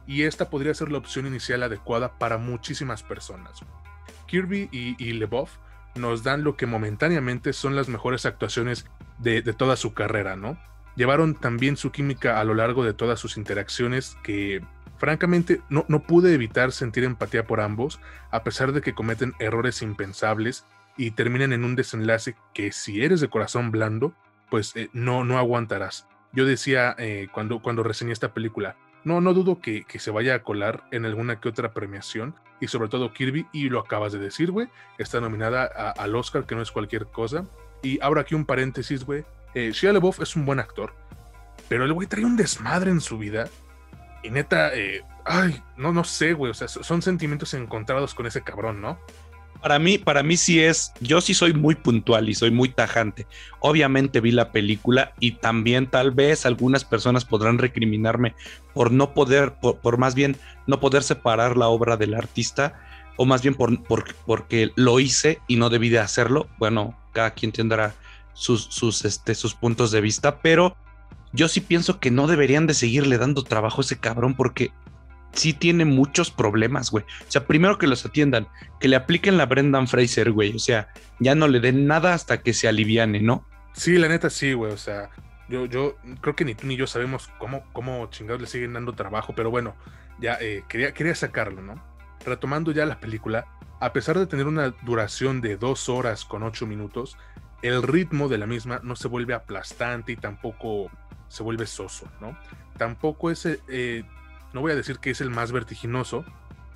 Y 0.06 0.24
esta 0.24 0.50
podría 0.50 0.74
ser 0.74 0.92
la 0.92 0.98
opción 0.98 1.28
inicial 1.28 1.64
adecuada 1.64 2.18
para 2.18 2.38
muchísimas 2.38 3.04
personas. 3.04 3.60
Kirby 4.28 4.70
y, 4.72 4.96
y 5.04 5.14
LeBoff 5.14 5.58
nos 5.96 6.24
dan 6.24 6.44
lo 6.44 6.56
que 6.58 6.66
momentáneamente 6.66 7.54
son 7.54 7.76
las 7.76 7.88
mejores 7.88 8.26
actuaciones 8.26 8.86
de, 9.20 9.42
toda 9.54 9.76
su 9.76 9.94
carrera, 9.94 10.36
¿no? 10.36 10.58
Llevaron 10.96 11.36
también 11.36 11.78
su 11.78 11.92
química 11.92 12.40
a 12.40 12.44
lo 12.44 12.54
largo 12.54 12.84
de 12.84 12.94
todas 12.94 13.20
sus 13.20 13.38
interacciones 13.38 14.18
que 14.24 14.64
francamente 14.98 15.62
no, 15.70 15.86
no 15.88 16.04
pude 16.04 16.34
evitar 16.34 16.72
sentir 16.72 17.04
empatía 17.04 17.48
por 17.48 17.62
ambos, 17.62 18.00
a 18.32 18.44
pesar 18.44 18.74
de 18.74 18.82
que 18.82 18.94
cometen 18.94 19.34
errores 19.40 19.82
impensables 19.82 20.66
y 20.98 21.12
terminan 21.12 21.54
en 21.54 21.64
un 21.64 21.76
desenlace 21.76 22.36
que 22.54 22.72
si 22.72 23.04
eres 23.04 23.22
de 23.22 23.30
corazón 23.30 23.72
blando, 23.72 24.14
pues 24.50 24.76
eh, 24.76 24.90
no, 24.94 25.24
no 25.24 25.38
aguantarás. 25.38 26.08
Yo 26.34 26.46
decía 26.46 26.96
eh, 26.98 27.28
cuando, 27.32 27.60
cuando 27.60 27.84
reseñé 27.84 28.12
esta 28.12 28.34
película, 28.34 28.76
no, 29.04 29.22
no 29.22 29.34
dudo 29.34 29.60
que, 29.60 29.86
se 30.00 30.12
vaya 30.12 30.36
a 30.36 30.44
colar 30.44 30.84
en 30.92 31.06
alguna 31.06 31.40
que 31.40 31.50
otra 31.50 31.74
premiación. 31.74 32.36
Y 32.60 32.68
sobre 32.68 32.90
todo 32.90 33.14
Kirby, 33.14 33.46
y 33.52 33.70
lo 33.70 33.80
acabas 33.80 34.14
de 34.14 34.20
decir, 34.20 34.52
güey, 34.52 34.70
está 34.98 35.20
nominada 35.20 35.66
al 35.66 36.16
Oscar, 36.16 36.46
que 36.46 36.56
no 36.56 36.62
es 36.62 36.72
cualquier 36.72 37.08
cosa. 37.08 37.46
Y 37.82 38.00
abro 38.02 38.22
aquí 38.22 38.36
un 38.36 38.46
paréntesis, 38.46 39.04
güey. 39.04 39.26
Eh, 39.54 39.72
Shia 39.74 39.92
LaBeouf 39.92 40.22
es 40.22 40.36
un 40.36 40.46
buen 40.46 40.60
actor, 40.60 40.94
pero 41.68 41.84
el 41.86 41.94
güey 41.94 42.08
trae 42.08 42.26
un 42.26 42.38
desmadre 42.38 42.90
en 42.90 43.02
su 43.02 43.18
vida. 43.18 43.50
Y 44.24 44.30
neta, 44.30 44.74
eh, 44.74 45.04
ay, 45.26 45.62
no, 45.76 45.92
no 45.92 46.06
sé, 46.06 46.34
güey. 46.34 46.52
O 46.52 46.54
sea, 46.54 46.70
son 46.70 47.02
sentimientos 47.02 47.54
encontrados 47.54 48.16
con 48.16 48.26
ese 48.26 48.42
cabrón, 48.42 48.82
¿no? 48.82 48.98
Para 49.64 49.80
mí, 49.80 49.98
para 49.98 50.24
mí 50.24 50.36
sí 50.36 50.60
es, 50.62 50.92
yo 51.00 51.22
sí 51.22 51.34
soy 51.34 51.54
muy 51.54 51.76
puntual 51.76 52.28
y 52.28 52.36
soy 52.36 52.52
muy 52.52 52.68
tajante. 52.68 53.26
Obviamente 53.62 54.20
vi 54.20 54.32
la 54.32 54.52
película 54.52 55.14
y 55.22 55.32
también 55.32 55.90
tal 55.90 56.12
vez 56.12 56.46
algunas 56.46 56.84
personas 56.84 57.24
podrán 57.24 57.58
recriminarme 57.58 58.36
por 58.74 58.92
no 58.92 59.14
poder, 59.14 59.54
por, 59.62 59.98
más 59.98 60.16
bien 60.16 60.36
no 60.68 60.82
poder 60.82 61.02
separar 61.02 61.56
la 61.56 61.70
obra 61.70 61.96
del 61.96 62.14
artista 62.14 62.78
o 63.16 63.26
más 63.26 63.42
bien 63.42 63.56
por, 63.56 63.82
porque 64.26 64.72
lo 64.76 65.00
hice 65.00 65.40
y 65.48 65.56
no 65.56 65.70
debí 65.70 65.88
de 65.88 66.00
hacerlo. 66.00 66.50
Bueno, 66.60 67.00
cada 67.14 67.32
quien 67.32 67.54
tendrá 67.54 67.96
sus, 68.34 68.66
sus, 68.66 69.06
este, 69.06 69.34
sus 69.34 69.56
puntos 69.56 69.92
de 69.92 70.02
vista, 70.02 70.42
pero 70.42 70.76
yo 71.32 71.48
sí 71.48 71.62
pienso 71.62 72.02
que 72.02 72.12
no 72.12 72.28
deberían 72.28 72.68
de 72.68 72.74
seguirle 72.74 73.18
dando 73.18 73.46
trabajo 73.46 73.80
a 73.80 73.86
ese 73.86 73.98
cabrón 73.98 74.36
porque 74.36 74.74
sí 75.34 75.54
tiene 75.54 75.86
muchos 75.86 76.32
problemas, 76.32 76.92
güey. 76.92 77.04
O 77.28 77.32
sea, 77.32 77.46
primero 77.46 77.78
que 77.78 77.88
los 77.88 78.06
atiendan, 78.06 78.48
que 78.80 78.88
le 78.88 78.96
apliquen 78.96 79.38
la 79.38 79.46
Brendan 79.46 79.88
Fraser, 79.88 80.32
güey. 80.32 80.56
O 80.56 80.60
sea, 80.60 80.90
ya 81.20 81.36
no 81.36 81.48
le 81.48 81.60
den 81.60 81.88
nada 81.88 82.14
hasta 82.14 82.42
que 82.42 82.54
se 82.54 82.68
aliviane, 82.68 83.20
¿no? 83.20 83.46
Sí, 83.74 83.98
la 83.98 84.08
neta 84.08 84.30
sí, 84.30 84.54
güey. 84.54 84.72
O 84.72 84.78
sea, 84.78 85.10
yo, 85.50 85.66
yo 85.66 85.98
creo 86.22 86.36
que 86.36 86.46
ni 86.46 86.56
tú 86.56 86.68
ni 86.68 86.76
yo 86.76 86.88
sabemos 86.88 87.30
cómo, 87.38 87.64
cómo 87.74 88.08
chingados 88.10 88.42
le 88.42 88.48
siguen 88.48 88.74
dando 88.74 88.94
trabajo, 88.94 89.34
pero 89.36 89.50
bueno, 89.52 89.76
ya 90.20 90.38
eh, 90.40 90.64
quería, 90.68 90.94
quería 90.94 91.16
sacarlo, 91.16 91.62
¿no? 91.62 91.84
Retomando 92.26 92.72
ya 92.72 92.86
la 92.86 93.00
película, 93.00 93.46
a 93.80 93.92
pesar 93.92 94.18
de 94.18 94.28
tener 94.28 94.48
una 94.48 94.70
duración 94.84 95.42
de 95.42 95.58
dos 95.58 95.90
horas 95.90 96.24
con 96.24 96.44
ocho 96.44 96.66
minutos, 96.66 97.18
el 97.62 97.82
ritmo 97.84 98.28
de 98.30 98.38
la 98.38 98.46
misma 98.46 98.80
no 98.84 98.96
se 98.96 99.08
vuelve 99.08 99.34
aplastante 99.34 100.12
y 100.12 100.16
tampoco 100.16 100.90
se 101.28 101.44
vuelve 101.44 101.66
soso, 101.66 102.10
¿no? 102.22 102.38
Tampoco 102.78 103.32
es 103.32 103.46
eh, 103.46 104.04
no 104.54 104.62
voy 104.62 104.72
a 104.72 104.76
decir 104.76 105.00
que 105.00 105.10
es 105.10 105.22
el 105.22 105.30
más 105.30 105.52
vertiginoso, 105.52 106.24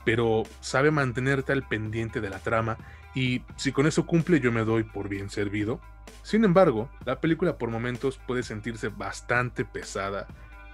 pero 0.06 0.44
sabe 0.62 0.92
mantenerte 0.92 1.52
al 1.52 1.68
pendiente 1.68 2.22
de 2.22 2.30
la 2.30 2.40
trama 2.40 2.78
Y 3.14 3.42
si 3.56 3.72
con 3.72 3.88
eso 3.88 4.06
cumple 4.06 4.40
yo 4.40 4.52
me 4.52 4.64
doy 4.64 4.84
por 4.84 5.10
bien 5.10 5.30
servido. 5.30 5.82
Sin 6.24 6.44
embargo, 6.46 6.90
la 7.06 7.20
película 7.20 7.58
por 7.58 7.70
momentos 7.70 8.20
puede 8.26 8.44
sentirse 8.44 8.90
bastante 8.90 9.66
pesada 9.66 10.28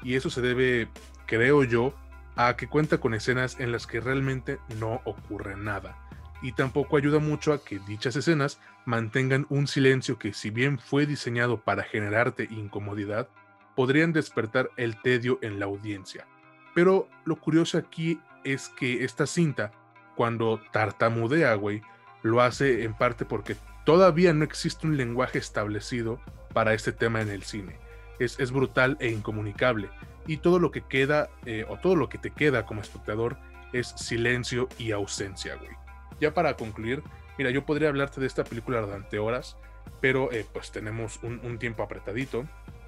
y 0.04 0.16
eso 0.16 0.30
se 0.30 0.42
debe, 0.42 0.88
creo 1.26 1.64
yo, 1.64 1.94
a 2.36 2.56
que 2.56 2.68
cuenta 2.68 2.98
con 2.98 3.14
escenas 3.14 3.60
en 3.60 3.72
las 3.72 3.88
que 3.88 4.00
realmente 4.00 4.60
no 4.80 5.02
ocurre 5.06 5.56
nada. 5.56 5.98
Y 6.42 6.52
tampoco 6.52 6.98
ayuda 6.98 7.20
mucho 7.20 7.54
a 7.54 7.64
que 7.64 7.80
dichas 7.80 8.16
escenas 8.16 8.60
mantengan 8.86 9.46
un 9.50 9.68
silencio 9.68 10.20
que 10.20 10.34
si 10.34 10.50
bien 10.50 10.78
fue 10.78 11.06
diseñado 11.06 11.62
para 11.62 11.84
generarte 11.84 12.48
incomodidad, 12.52 13.30
podrían 13.76 14.12
despertar 14.12 14.70
el 14.76 15.02
tedio 15.02 15.40
en 15.42 15.60
la 15.60 15.66
audiencia. 15.66 16.28
Pero 16.74 17.08
lo 17.26 17.36
curioso 17.36 17.78
aquí 17.78 18.20
es 18.44 18.70
que 18.70 19.04
esta 19.04 19.26
cinta, 19.26 19.72
cuando 20.16 20.62
tartamudea, 20.72 21.54
güey, 21.56 21.82
lo 22.22 22.42
hace 22.42 22.84
en 22.84 22.94
parte 22.94 23.26
porque 23.26 23.56
todavía 23.86 24.34
no 24.34 24.44
existe 24.44 24.88
un 24.88 24.98
lenguaje 24.98 25.38
establecido 25.38 26.20
para 26.54 26.74
este 26.74 26.92
tema 26.92 27.22
en 27.22 27.30
el 27.30 27.44
cine. 27.44 27.78
Es, 28.20 28.40
es 28.40 28.52
brutal 28.52 28.98
e 29.00 29.10
incomunicable, 29.10 29.90
y 30.28 30.38
todo 30.38 30.60
lo 30.60 30.72
que 30.72 30.82
queda, 30.82 31.30
eh, 31.46 31.66
o 31.68 31.78
todo 31.78 31.96
lo 31.96 32.10
que 32.10 32.18
te 32.18 32.32
queda 32.32 32.66
como 32.66 32.82
espectador, 32.82 33.38
es 33.74 33.88
silencio 33.88 34.70
y 34.78 34.92
ausencia, 34.92 35.56
güey. 35.56 35.72
Ya 36.20 36.34
para 36.34 36.56
concluir, 36.56 37.04
mira, 37.38 37.50
yo 37.50 37.66
podría 37.66 37.90
hablarte 37.90 38.22
de 38.22 38.28
esta 38.28 38.44
película 38.44 38.82
durante 38.82 39.20
horas, 39.20 39.58
pero 40.00 40.32
eh, 40.32 40.46
pues 40.52 40.72
tenemos 40.72 41.20
un, 41.24 41.58
tiempo 41.58 41.84
apretadito. 41.84 42.46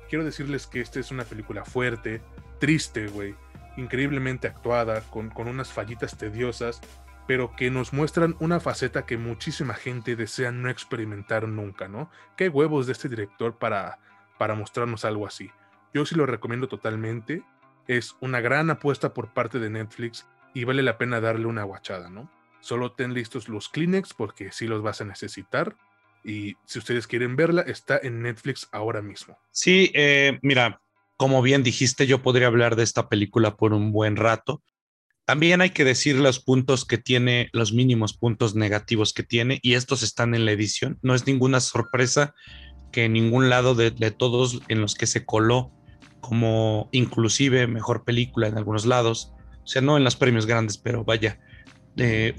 Quiero 0.10 0.24
decirles 0.24 0.68
que 0.68 0.82
esta 0.82 1.00
es 1.00 1.12
una 1.12 1.24
película 1.24 1.66
fuerte, 1.66 2.22
triste, 2.60 3.08
güey, 3.08 3.36
increíblemente 3.78 4.48
actuada, 4.48 5.02
con, 5.02 5.30
con 5.30 5.48
unas 5.48 5.72
fallitas 5.72 6.18
tediosas, 6.18 6.82
pero 7.28 7.56
que 7.56 7.72
nos 7.72 7.94
muestran 7.94 8.36
una 8.40 8.60
faceta 8.60 9.06
que 9.06 9.18
muchísima 9.18 9.74
gente 9.74 10.16
desea 10.16 10.52
no 10.52 10.70
experimentar 10.70 11.48
nunca, 11.48 11.88
¿no? 11.88 12.10
Qué 12.38 12.50
huevos 12.50 12.86
de 12.86 12.94
este 12.94 13.10
director 13.10 13.58
para, 13.58 14.00
para 14.38 14.56
mostrarnos 14.56 15.06
algo 15.06 15.26
así. 15.26 15.50
Yo 15.94 16.06
sí 16.06 16.16
lo 16.16 16.26
recomiendo 16.26 16.68
totalmente. 16.68 17.44
Es 17.88 18.16
una 18.20 18.42
gran 18.42 18.70
apuesta 18.70 19.14
por 19.14 19.34
parte 19.34 19.60
de 19.60 19.70
Netflix 19.70 20.28
y 20.54 20.64
vale 20.64 20.84
la 20.84 20.98
pena 20.98 21.22
darle 21.22 21.48
una 21.48 21.64
guachada, 21.64 22.10
¿no? 22.10 22.30
Solo 22.60 22.94
ten 22.94 23.14
listos 23.14 23.50
los 23.50 23.70
Kleenex 23.70 24.14
porque 24.14 24.52
sí 24.52 24.68
los 24.68 24.82
vas 24.82 25.02
a 25.02 25.06
necesitar. 25.06 25.76
Y 26.24 26.56
si 26.66 26.80
ustedes 26.80 27.06
quieren 27.06 27.36
verla, 27.36 27.62
está 27.62 28.00
en 28.02 28.24
Netflix 28.24 28.68
ahora 28.72 29.04
mismo. 29.04 29.38
Sí, 29.52 29.92
eh, 29.94 30.40
mira, 30.42 30.82
como 31.18 31.42
bien 31.42 31.64
dijiste, 31.64 32.08
yo 32.08 32.22
podría 32.22 32.48
hablar 32.48 32.76
de 32.76 32.84
esta 32.84 33.10
película 33.10 33.56
por 33.56 33.74
un 33.74 33.92
buen 33.92 34.16
rato. 34.16 34.62
También 35.26 35.62
hay 35.62 35.72
que 35.72 35.86
decir 35.86 36.18
los 36.18 36.40
puntos 36.40 36.86
que 36.86 36.98
tiene, 36.98 37.50
los 37.52 37.74
mínimos 37.74 38.16
puntos 38.16 38.56
negativos 38.56 39.14
que 39.14 39.24
tiene, 39.24 39.60
y 39.64 39.74
estos 39.74 40.04
están 40.04 40.36
en 40.36 40.46
la 40.46 40.52
edición. 40.52 41.00
No 41.02 41.16
es 41.16 41.26
ninguna 41.26 41.60
sorpresa 41.60 42.36
que 42.92 43.06
en 43.06 43.14
ningún 43.14 43.50
lado 43.50 43.76
de 43.76 43.92
todos 44.12 44.62
en 44.68 44.82
los 44.82 44.96
que 44.96 45.08
se 45.08 45.26
coló 45.26 45.72
como 46.26 46.90
inclusive 46.92 47.68
mejor 47.68 48.04
película 48.04 48.48
en 48.48 48.58
algunos 48.58 48.88
lados, 48.88 49.32
o 49.64 49.68
sea, 49.68 49.84
no 49.84 49.96
en 49.96 50.04
los 50.04 50.16
premios 50.16 50.48
grandes, 50.48 50.76
pero 50.76 51.04
vaya, 51.04 51.40
eh, 51.98 52.34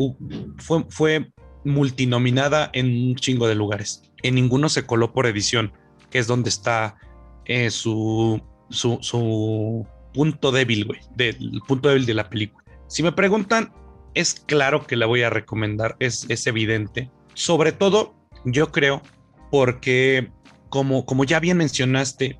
fue, 0.58 1.30
multinominada 1.64 2.70
en 2.72 2.86
un 2.86 3.14
chingo 3.14 3.46
de 3.46 3.54
lugares. 3.54 4.02
En 4.22 4.34
ninguno 4.34 4.68
se 4.68 4.86
coló 4.86 5.12
por 5.12 5.26
edición, 5.26 5.72
que 6.10 6.18
es 6.18 6.26
donde 6.26 6.48
está 6.48 6.96
eh, 7.44 7.70
su, 7.70 8.42
su, 8.70 9.86
punto 10.12 10.50
débil, 10.50 10.86
güey, 10.86 11.00
del 11.14 11.60
punto 11.66 11.88
débil 11.88 12.06
de 12.06 12.14
la 12.14 12.28
película. 12.28 12.64
Si 12.88 13.02
me 13.02 13.12
preguntan, 13.12 13.72
es 14.14 14.34
claro 14.34 14.86
que 14.86 14.96
la 14.96 15.06
voy 15.06 15.22
a 15.22 15.30
recomendar, 15.30 15.96
es, 15.98 16.46
evidente. 16.46 17.10
Sobre 17.34 17.72
todo, 17.72 18.14
yo 18.44 18.72
creo, 18.72 19.02
porque 19.50 20.30
como, 20.70 21.04
como 21.04 21.24
ya 21.24 21.38
bien 21.38 21.58
mencionaste, 21.58 22.38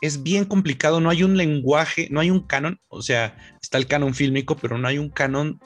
es 0.00 0.24
bien 0.24 0.44
complicado, 0.44 1.00
no 1.00 1.10
hay 1.10 1.22
un 1.22 1.36
lenguaje, 1.36 2.08
no 2.10 2.18
hay 2.18 2.30
un 2.30 2.40
canon, 2.40 2.80
o 2.88 3.02
sea, 3.02 3.36
está 3.62 3.78
el 3.78 3.86
canon 3.86 4.14
fílmico, 4.14 4.56
pero 4.56 4.76
no 4.76 4.88
hay 4.88 4.98
un 4.98 5.10
canon 5.10 5.60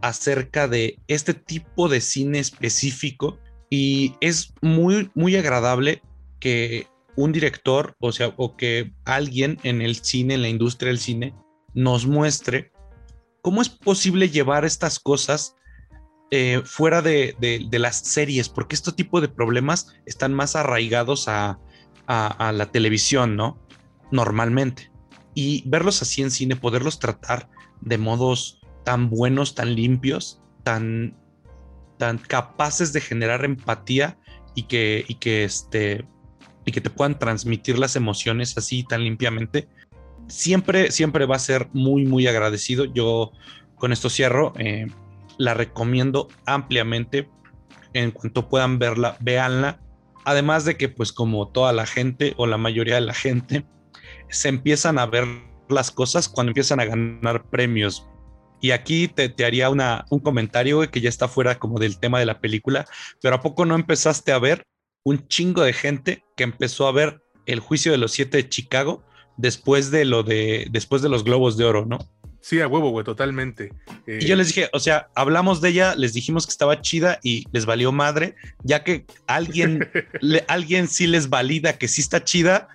acerca 0.00 0.68
de 0.68 1.00
este 1.08 1.34
tipo 1.34 1.88
de 1.88 2.00
cine 2.00 2.38
específico 2.38 3.38
y 3.70 4.14
es 4.20 4.54
muy, 4.62 5.10
muy 5.14 5.34
agradable 5.34 6.02
que 6.38 6.86
un 7.16 7.32
director, 7.32 7.96
o 8.00 8.12
sea, 8.12 8.32
o 8.36 8.56
que 8.56 8.92
alguien 9.04 9.58
en 9.62 9.82
el 9.82 9.96
cine, 9.96 10.34
en 10.34 10.42
la 10.42 10.48
industria 10.48 10.88
del 10.88 10.98
cine, 10.98 11.34
nos 11.74 12.06
muestre 12.06 12.72
cómo 13.42 13.62
es 13.62 13.68
posible 13.68 14.30
llevar 14.30 14.64
estas 14.64 14.98
cosas 14.98 15.56
eh, 16.30 16.62
fuera 16.64 17.02
de, 17.02 17.36
las 17.72 17.96
series, 17.98 18.48
porque 18.48 18.74
este 18.74 18.92
tipo 18.92 19.20
de 19.20 19.28
problemas 19.28 19.94
están 20.06 20.34
más 20.34 20.56
arraigados 20.56 21.28
a, 21.28 21.58
a 22.06 22.52
la 22.52 22.70
televisión, 22.70 23.36
¿no? 23.36 23.64
normalmente. 24.14 24.90
Y 25.34 25.68
verlos 25.68 26.00
así 26.00 26.22
en 26.22 26.30
cine, 26.30 26.56
poderlos 26.56 26.98
tratar 26.98 27.48
de 27.80 27.98
modos 27.98 28.60
tan 28.84 29.10
buenos, 29.10 29.54
tan 29.54 29.74
limpios, 29.74 30.40
tan, 30.62 31.16
tan 31.98 32.18
capaces 32.18 32.92
de 32.92 33.00
generar 33.00 33.44
empatía 33.44 34.18
y 34.54 34.64
que, 34.64 35.04
y 35.08 35.16
que, 35.16 35.44
este, 35.44 36.06
y 36.64 36.72
que 36.72 36.80
te 36.80 36.90
puedan 36.90 37.18
transmitir 37.18 37.78
las 37.78 37.96
emociones 37.96 38.56
así 38.56 38.84
tan 38.84 39.04
limpiamente, 39.04 39.68
siempre, 40.28 40.90
siempre 40.90 41.26
va 41.26 41.36
a 41.36 41.40
ser 41.40 41.68
muy, 41.72 42.04
muy 42.04 42.26
agradecido. 42.26 42.84
Yo 42.84 43.32
con 43.76 43.92
esto 43.92 44.08
cierro. 44.08 44.52
Eh, 44.58 44.86
la 45.36 45.54
recomiendo 45.54 46.28
ampliamente. 46.46 47.28
En 47.92 48.10
cuanto 48.10 48.48
puedan 48.48 48.78
verla, 48.78 49.16
véanla. 49.20 49.80
Además 50.24 50.64
de 50.64 50.76
que, 50.76 50.88
pues 50.88 51.12
como 51.12 51.48
toda 51.48 51.72
la 51.72 51.86
gente 51.86 52.34
o 52.36 52.46
la 52.46 52.56
mayoría 52.56 52.96
de 52.96 53.02
la 53.02 53.14
gente, 53.14 53.66
se 54.30 54.48
empiezan 54.48 54.98
a 54.98 55.06
ver 55.06 55.26
las 55.68 55.90
cosas 55.90 56.28
cuando 56.28 56.50
empiezan 56.50 56.80
a 56.80 56.86
ganar 56.86 57.44
premios. 57.50 58.08
Y 58.60 58.70
aquí 58.70 59.08
te, 59.08 59.32
haría 59.44 59.68
una, 59.68 60.06
un 60.08 60.20
comentario 60.20 60.90
que 60.90 61.00
ya 61.00 61.08
está 61.08 61.28
fuera 61.28 61.58
como 61.58 61.78
del 61.78 61.98
tema 61.98 62.18
de 62.18 62.26
la 62.26 62.40
película, 62.40 62.86
pero 63.20 63.36
¿a 63.36 63.40
poco 63.42 63.66
no 63.66 63.74
empezaste 63.74 64.32
a 64.32 64.38
ver 64.38 64.64
un 65.04 65.28
chingo 65.28 65.62
de 65.62 65.72
gente 65.72 66.24
que 66.36 66.44
empezó 66.44 66.88
a 66.88 66.92
ver 66.92 67.22
el 67.46 67.60
juicio 67.60 67.92
de 67.92 67.98
los 67.98 68.12
siete 68.12 68.38
de 68.38 68.48
Chicago 68.48 69.04
después 69.36 69.90
de 69.90 70.04
lo 70.04 70.22
de, 70.22 70.66
después 70.70 71.02
de 71.02 71.08
los 71.08 71.24
globos 71.24 71.56
de 71.56 71.64
oro, 71.64 71.86
¿no? 71.86 71.98
Sí, 72.40 72.60
a 72.60 72.68
huevo, 72.68 72.90
güey, 72.90 73.06
totalmente. 73.06 73.72
Y 74.06 74.26
yo 74.26 74.36
les 74.36 74.48
dije, 74.48 74.68
o 74.74 74.78
sea, 74.78 75.08
hablamos 75.14 75.62
de 75.62 75.70
ella, 75.70 75.94
les 75.94 76.12
dijimos 76.12 76.46
que 76.46 76.50
estaba 76.50 76.82
chida 76.82 77.18
y 77.22 77.44
les 77.52 77.64
valió 77.64 77.90
madre, 77.90 78.34
ya 78.62 78.84
que 78.84 79.06
alguien, 79.26 79.88
alguien 80.48 80.86
sí 80.86 81.06
les 81.06 81.30
valida 81.30 81.78
que 81.78 81.88
sí 81.88 82.02
está 82.02 82.22
chida, 82.22 82.68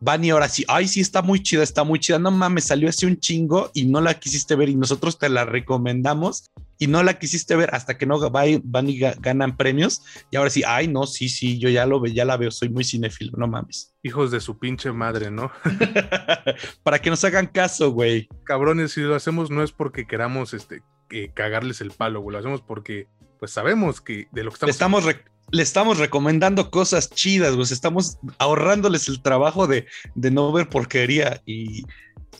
van 0.00 0.24
y 0.24 0.30
ahora 0.30 0.48
sí, 0.48 0.64
ay, 0.68 0.88
sí 0.88 1.00
está 1.00 1.22
muy 1.22 1.42
chida, 1.42 1.62
está 1.62 1.84
muy 1.84 1.98
chida, 1.98 2.18
no 2.18 2.30
mames, 2.30 2.64
salió 2.64 2.88
hace 2.88 3.06
un 3.06 3.18
chingo 3.18 3.70
y 3.74 3.86
no 3.86 4.00
la 4.00 4.14
quisiste 4.14 4.54
ver 4.54 4.68
y 4.68 4.76
nosotros 4.76 5.18
te 5.18 5.28
la 5.28 5.44
recomendamos 5.44 6.50
y 6.78 6.86
no 6.86 7.02
la 7.02 7.18
quisiste 7.18 7.56
ver 7.56 7.74
hasta 7.74 7.96
que 7.96 8.06
no 8.06 8.18
van 8.30 8.88
y 8.88 8.98
ganan 8.98 9.56
premios 9.56 10.02
y 10.30 10.36
ahora 10.36 10.50
sí, 10.50 10.62
ay, 10.66 10.88
no, 10.88 11.06
sí, 11.06 11.28
sí, 11.28 11.58
yo 11.58 11.68
ya 11.68 11.86
lo 11.86 12.00
veo, 12.00 12.12
ya 12.12 12.24
la 12.24 12.36
veo, 12.36 12.50
soy 12.50 12.68
muy 12.68 12.84
cinéfilo, 12.84 13.32
no 13.36 13.48
mames. 13.48 13.94
Hijos 14.02 14.30
de 14.30 14.40
su 14.40 14.58
pinche 14.58 14.92
madre, 14.92 15.30
¿no? 15.30 15.50
Para 16.82 16.98
que 16.98 17.10
nos 17.10 17.24
hagan 17.24 17.46
caso, 17.46 17.90
güey. 17.92 18.28
Cabrones, 18.44 18.92
si 18.92 19.00
lo 19.00 19.14
hacemos 19.14 19.50
no 19.50 19.62
es 19.62 19.72
porque 19.72 20.06
queramos 20.06 20.54
este, 20.54 20.82
eh, 21.10 21.30
cagarles 21.34 21.80
el 21.80 21.90
palo, 21.90 22.20
güey, 22.20 22.32
lo 22.32 22.38
hacemos 22.38 22.62
porque 22.62 23.08
pues 23.38 23.50
sabemos 23.50 24.00
que 24.00 24.28
de 24.32 24.44
lo 24.44 24.50
que 24.50 24.54
estamos... 24.54 24.74
Estamos 24.74 25.04
le 25.50 25.62
estamos 25.62 25.98
recomendando 25.98 26.70
cosas 26.70 27.10
chidas, 27.10 27.54
pues 27.54 27.70
estamos 27.70 28.18
ahorrándoles 28.38 29.08
el 29.08 29.22
trabajo 29.22 29.66
de, 29.66 29.86
no 30.14 30.52
ver 30.52 30.68
porquería 30.68 31.42
y 31.46 31.84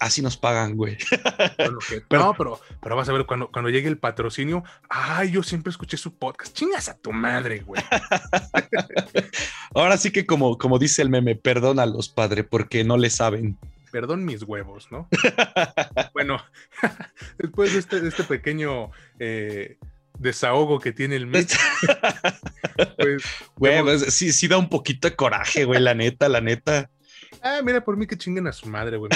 así 0.00 0.22
nos 0.22 0.36
pagan, 0.36 0.76
güey. 0.76 0.98
pero, 1.56 1.78
no, 2.10 2.34
pero, 2.36 2.60
pero 2.82 2.96
vas 2.96 3.08
a 3.08 3.12
ver 3.12 3.26
cuando, 3.26 3.50
cuando 3.50 3.70
llegue 3.70 3.88
el 3.88 3.98
patrocinio, 3.98 4.64
ay, 4.88 5.30
yo 5.30 5.42
siempre 5.42 5.70
escuché 5.70 5.96
su 5.96 6.14
podcast, 6.14 6.54
chingas 6.56 6.88
a 6.88 6.98
tu 6.98 7.12
madre, 7.12 7.60
güey. 7.60 7.82
Ahora 9.74 9.96
sí 9.96 10.10
que 10.10 10.26
como, 10.26 10.58
como 10.58 10.78
dice 10.78 11.02
el 11.02 11.10
meme, 11.10 11.36
perdónalos, 11.36 12.08
padre, 12.08 12.44
porque 12.44 12.84
no 12.84 12.96
le 12.96 13.10
saben. 13.10 13.56
Perdón 13.92 14.24
mis 14.24 14.42
huevos, 14.42 14.88
¿no? 14.90 15.08
bueno, 16.12 16.42
después 17.38 17.72
de 17.72 17.78
este, 17.78 18.06
este 18.06 18.24
pequeño 18.24 18.90
eh, 19.18 19.78
desahogo 20.18 20.78
que 20.78 20.92
tiene 20.92 21.16
el 21.16 21.26
mes. 21.26 21.46
pues, 22.98 23.22
güey, 23.56 23.82
pues, 23.82 24.14
sí, 24.14 24.32
sí 24.32 24.48
da 24.48 24.58
un 24.58 24.68
poquito 24.68 25.08
de 25.08 25.16
coraje, 25.16 25.64
güey, 25.64 25.80
la 25.80 25.94
neta, 25.94 26.28
la 26.28 26.40
neta. 26.40 26.90
Ah, 27.42 27.60
mira, 27.62 27.84
por 27.84 27.96
mí 27.96 28.06
que 28.06 28.16
chinguen 28.16 28.46
a 28.46 28.52
su 28.52 28.68
madre, 28.68 28.96
güey. 28.96 29.10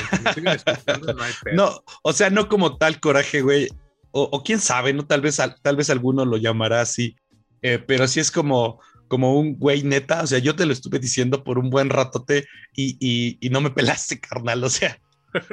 no, 1.53 1.83
o 2.03 2.13
sea, 2.13 2.31
no 2.31 2.49
como 2.49 2.77
tal 2.77 3.01
coraje, 3.01 3.43
güey. 3.43 3.69
O, 4.13 4.43
quién 4.43 4.59
sabe, 4.59 4.93
¿no? 4.93 5.07
Tal 5.07 5.21
vez, 5.21 5.41
tal 5.63 5.77
vez 5.77 5.89
alguno 5.89 6.25
lo 6.25 6.37
llamará 6.37 6.81
así. 6.81 7.17
Eh, 7.63 7.79
pero 7.79 8.09
sí 8.09 8.19
es 8.19 8.31
como, 8.31 8.81
como 9.07 9.39
un 9.39 9.57
güey 9.57 9.85
neta. 9.85 10.23
O 10.23 10.27
sea, 10.27 10.41
yo 10.41 10.57
te 10.57 10.67
lo 10.67 10.73
estuve 10.73 10.99
diciendo 10.99 11.45
por 11.45 11.59
un 11.59 11.71
buen 11.71 11.91
ratote 11.91 12.47
y, 12.75 12.97
y, 13.01 13.39
y 13.41 13.51
no 13.51 13.61
me 13.61 13.71
pelaste, 13.71 14.19
carnal. 14.21 14.65
O 14.65 14.71
sea, 14.71 14.99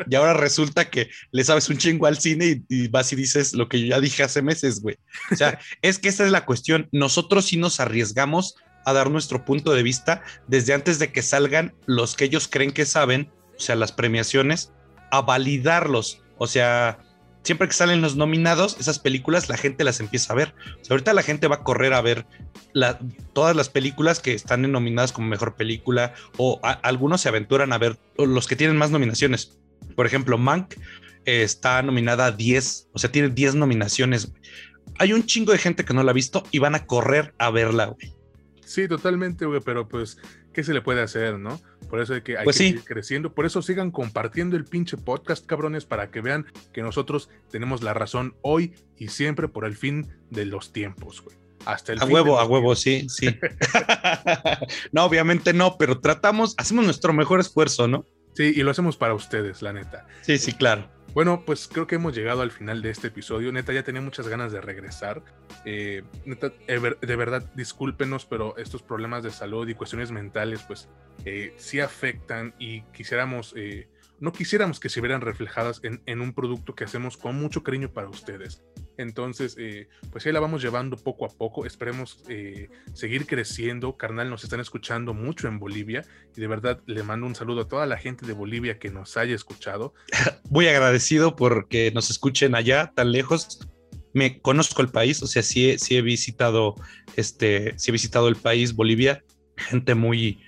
Y 0.09 0.15
ahora 0.15 0.33
resulta 0.33 0.89
que 0.89 1.09
le 1.31 1.43
sabes 1.43 1.69
un 1.69 1.77
chingo 1.77 2.05
al 2.05 2.17
cine 2.17 2.63
y, 2.67 2.87
vas 2.87 3.11
y 3.13 3.15
dices 3.15 3.53
lo 3.53 3.67
que 3.67 3.81
yo 3.81 3.87
ya 3.87 3.99
dije 3.99 4.23
hace 4.23 4.41
meses, 4.41 4.81
güey. 4.81 4.97
O 5.31 5.35
sea, 5.35 5.59
es 5.81 5.99
que 5.99 6.09
esa 6.09 6.25
es 6.25 6.31
la 6.31 6.45
cuestión. 6.45 6.87
Nosotros 6.91 7.45
sí 7.45 7.57
nos 7.57 7.79
arriesgamos 7.79 8.55
a 8.85 8.93
dar 8.93 9.11
nuestro 9.11 9.43
punto 9.43 9.73
de 9.73 9.83
vista 9.83 10.23
desde 10.47 10.73
antes 10.73 10.99
de 10.99 11.11
que 11.11 11.21
salgan 11.21 11.73
los 11.85 12.15
que 12.15 12.25
ellos 12.25 12.47
creen 12.47 12.71
que 12.71 12.85
saben, 12.85 13.31
o 13.57 13.59
sea, 13.59 13.75
las 13.75 13.91
premiaciones, 13.91 14.71
a 15.11 15.21
validarlos. 15.21 16.21
O 16.37 16.47
sea, 16.47 16.99
siempre 17.43 17.67
que 17.67 17.73
salen 17.73 18.01
los 18.01 18.15
nominados, 18.15 18.77
esas 18.79 18.99
películas, 18.99 19.49
la 19.49 19.57
gente 19.57 19.83
las 19.83 19.99
empieza 19.99 20.33
a 20.33 20.35
ver. 20.35 20.53
O 20.81 20.85
sea, 20.85 20.93
ahorita 20.93 21.13
la 21.13 21.23
gente 21.23 21.47
va 21.47 21.55
a 21.55 21.63
correr 21.63 21.93
a 21.93 22.01
ver 22.01 22.25
todas 23.33 23.55
las 23.55 23.69
películas 23.69 24.19
que 24.19 24.33
están 24.33 24.69
nominadas 24.71 25.11
como 25.11 25.27
mejor 25.27 25.55
película, 25.55 26.13
o 26.37 26.59
algunos 26.83 27.21
se 27.21 27.29
aventuran 27.29 27.73
a 27.73 27.77
ver 27.77 27.97
los 28.17 28.47
que 28.47 28.55
tienen 28.55 28.77
más 28.77 28.91
nominaciones. 28.91 29.57
Por 29.97 30.05
ejemplo, 30.05 30.37
Mank 30.37 30.75
eh, 31.25 31.41
está 31.41 31.81
nominada 31.81 32.27
a 32.27 32.31
10, 32.31 32.89
o 32.93 32.99
sea, 32.99 33.11
tiene 33.11 33.29
10 33.29 33.55
nominaciones. 33.55 34.31
Hay 34.99 35.11
un 35.11 35.25
chingo 35.25 35.53
de 35.53 35.57
gente 35.57 35.85
que 35.85 35.93
no 35.95 36.03
la 36.03 36.11
ha 36.11 36.13
visto 36.13 36.43
y 36.51 36.59
van 36.59 36.75
a 36.75 36.85
correr 36.85 37.33
a 37.39 37.49
verla, 37.49 37.87
güey. 37.87 38.13
Sí, 38.63 38.87
totalmente, 38.87 39.47
güey, 39.47 39.59
pero 39.59 39.87
pues, 39.87 40.19
¿qué 40.53 40.63
se 40.63 40.75
le 40.75 40.83
puede 40.83 41.01
hacer, 41.01 41.39
no? 41.39 41.59
Por 41.89 41.99
eso 41.99 42.13
hay 42.13 42.21
que, 42.21 42.37
hay 42.37 42.43
pues 42.43 42.59
que 42.59 42.65
seguir 42.65 42.83
creciendo. 42.83 43.33
Por 43.33 43.47
eso 43.47 43.63
sigan 43.63 43.89
compartiendo 43.89 44.55
el 44.55 44.65
pinche 44.65 44.97
podcast, 44.97 45.47
cabrones, 45.47 45.85
para 45.85 46.11
que 46.11 46.21
vean 46.21 46.45
que 46.73 46.83
nosotros 46.83 47.31
tenemos 47.49 47.81
la 47.81 47.95
razón 47.95 48.35
hoy 48.43 48.75
y 48.97 49.07
siempre 49.07 49.47
por 49.47 49.65
el 49.65 49.75
fin 49.75 50.13
de 50.29 50.45
los 50.45 50.73
tiempos, 50.73 51.23
güey. 51.23 51.37
Hasta 51.65 51.93
el 51.93 52.03
a 52.03 52.05
huevo, 52.05 52.39
a 52.39 52.45
huevo, 52.45 52.75
sí, 52.75 53.07
sí. 53.09 53.35
no, 54.91 55.05
obviamente 55.05 55.53
no, 55.53 55.75
pero 55.79 55.99
tratamos, 55.99 56.53
hacemos 56.59 56.85
nuestro 56.85 57.13
mejor 57.13 57.39
esfuerzo, 57.39 57.87
¿no? 57.87 58.05
Sí, 58.37 58.53
y 58.55 58.61
lo 58.61 58.69
hacemos 58.69 58.97
para 58.97 59.15
ustedes, 59.15 59.63
la 59.63 59.73
neta. 59.73 60.05
Sí, 60.21 60.37
sí, 60.37 60.53
claro. 60.53 60.87
Bueno, 61.15 61.41
pues 61.43 61.67
creo 61.67 61.87
que 61.87 61.95
hemos 61.95 62.15
llegado 62.15 62.43
al 62.43 62.51
final 62.51 62.83
de 62.83 62.91
este 62.91 63.07
episodio. 63.07 63.51
Neta, 63.51 63.73
ya 63.73 63.81
tenía 63.81 63.99
muchas 63.99 64.27
ganas 64.27 64.51
de 64.51 64.61
regresar. 64.61 65.23
Eh, 65.65 66.03
neta, 66.23 66.53
de 66.67 67.15
verdad, 67.15 67.51
discúlpenos, 67.55 68.27
pero 68.27 68.55
estos 68.57 68.83
problemas 68.83 69.23
de 69.23 69.31
salud 69.31 69.67
y 69.67 69.73
cuestiones 69.73 70.11
mentales, 70.11 70.61
pues 70.67 70.87
eh, 71.25 71.55
sí 71.57 71.79
afectan 71.79 72.53
y 72.59 72.83
quisiéramos 72.93 73.55
eh, 73.57 73.87
no 74.19 74.31
quisiéramos 74.31 74.79
que 74.79 74.89
se 74.89 75.01
vieran 75.01 75.21
reflejadas 75.21 75.81
en, 75.83 76.21
un 76.21 76.33
producto 76.33 76.75
que 76.75 76.83
hacemos 76.83 77.17
con 77.17 77.39
mucho 77.39 77.63
cariño 77.63 77.91
para 77.91 78.09
ustedes. 78.09 78.63
Entonces, 78.97 79.55
eh, 79.59 79.87
pues 80.11 80.25
ahí 80.25 80.31
la 80.31 80.39
vamos 80.39 80.61
llevando 80.61 80.97
poco 80.97 81.25
a 81.25 81.29
poco. 81.29 81.65
Esperemos 81.65 82.23
eh, 82.29 82.69
seguir 82.93 83.25
creciendo. 83.25 83.97
Carnal, 83.97 84.29
nos 84.29 84.43
están 84.43 84.59
escuchando 84.59 85.13
mucho 85.13 85.47
en 85.47 85.59
Bolivia 85.59 86.03
y 86.35 86.41
de 86.41 86.47
verdad 86.47 86.81
le 86.85 87.03
mando 87.03 87.27
un 87.27 87.35
saludo 87.35 87.61
a 87.61 87.67
toda 87.67 87.85
la 87.85 87.97
gente 87.97 88.25
de 88.25 88.33
Bolivia 88.33 88.79
que 88.79 88.89
nos 88.89 89.17
haya 89.17 89.35
escuchado. 89.35 89.93
Muy 90.49 90.67
agradecido 90.67 91.35
porque 91.35 91.91
nos 91.93 92.09
escuchen 92.09 92.55
allá 92.55 92.91
tan 92.95 93.11
lejos. 93.11 93.59
Me 94.13 94.41
conozco 94.41 94.81
el 94.81 94.89
país, 94.89 95.21
o 95.21 95.27
sea, 95.27 95.43
sí, 95.43 95.77
he 95.89 96.01
visitado 96.01 96.75
este, 97.15 97.73
sí 97.77 97.91
he 97.91 97.93
visitado 97.93 98.29
el 98.29 98.35
país, 98.35 98.73
Bolivia, 98.73 99.23
gente 99.57 99.93
muy, 99.93 100.39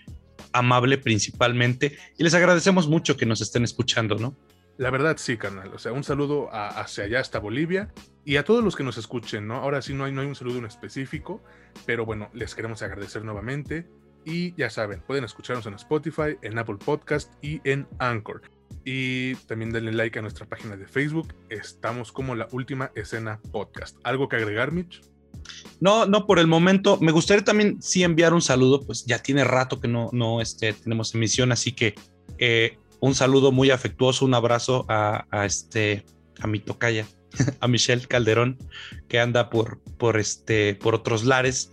amable 0.54 0.98
principalmente 0.98 1.98
y 2.18 2.24
les 2.24 2.34
agradecemos 2.34 2.88
mucho 2.88 3.18
que 3.18 3.26
nos 3.26 3.42
estén 3.42 3.64
escuchando, 3.64 4.16
¿no? 4.16 4.36
La 4.80 4.92
verdad 4.92 5.18
sí, 5.18 5.36
carnal. 5.36 5.74
O 5.74 5.78
sea, 5.78 5.92
un 5.92 6.06
saludo 6.06 6.48
hacia 6.54 7.04
allá, 7.04 7.20
hasta 7.20 7.38
Bolivia 7.40 7.92
y 8.24 8.38
a 8.38 8.46
todos 8.46 8.64
los 8.64 8.78
que 8.78 8.84
nos 8.86 8.98
escuchen, 8.98 9.46
¿no? 9.46 9.56
Ahora 9.56 9.82
sí 9.82 9.94
no 9.94 10.06
hay, 10.06 10.14
no 10.14 10.22
hay 10.22 10.28
un 10.28 10.36
saludo 10.36 10.60
en 10.60 10.66
específico, 10.66 11.44
pero 11.86 12.06
bueno, 12.06 12.30
les 12.34 12.56
queremos 12.56 12.82
agradecer 12.82 13.26
nuevamente 13.26 13.90
y 14.24 14.56
ya 14.56 14.70
saben, 14.70 15.02
pueden 15.02 15.26
escucharnos 15.26 15.66
en 15.66 15.74
Spotify, 15.74 16.38
en 16.44 16.58
Apple 16.58 16.78
Podcast 16.78 17.34
y 17.44 17.60
en 17.70 17.90
Anchor. 17.98 18.42
Y 18.86 19.36
también 19.48 19.74
denle 19.74 19.92
like 19.92 20.18
a 20.18 20.22
nuestra 20.22 20.46
página 20.46 20.78
de 20.78 20.88
Facebook. 20.88 21.34
Estamos 21.50 22.14
como 22.14 22.34
la 22.34 22.48
última 22.54 22.90
escena 22.96 23.42
podcast. 23.52 23.98
¿Algo 24.06 24.30
que 24.30 24.38
agregar, 24.38 24.72
Mitch? 24.72 25.02
No, 25.82 26.06
no, 26.06 26.26
por 26.26 26.40
el 26.40 26.48
momento. 26.48 26.98
Me 27.02 27.12
gustaría 27.12 27.44
también 27.44 27.82
sí 27.82 28.04
enviar 28.04 28.34
un 28.34 28.42
saludo, 28.42 28.86
pues 28.86 29.06
ya 29.06 29.22
tiene 29.22 29.44
rato 29.44 29.82
que 29.82 29.90
no, 29.90 30.10
no 30.14 30.40
este, 30.40 30.72
tenemos 30.72 31.14
emisión, 31.14 31.52
así 31.52 31.74
que 31.74 31.96
eh, 32.38 32.78
un 33.00 33.16
saludo 33.16 33.52
muy 33.52 33.72
afectuoso, 33.72 34.26
un 34.26 34.34
abrazo 34.34 34.86
a, 34.90 35.26
este, 35.46 36.06
a 36.40 36.48
mi 36.48 36.60
tocaya, 36.60 37.06
a 37.60 37.68
Michelle 37.68 38.08
Calderón, 38.08 38.58
que 39.08 39.20
anda 39.20 39.50
por, 39.50 39.80
por, 39.98 40.18
este, 40.18 40.76
por 40.76 40.96
otros 40.96 41.26
lares. 41.26 41.72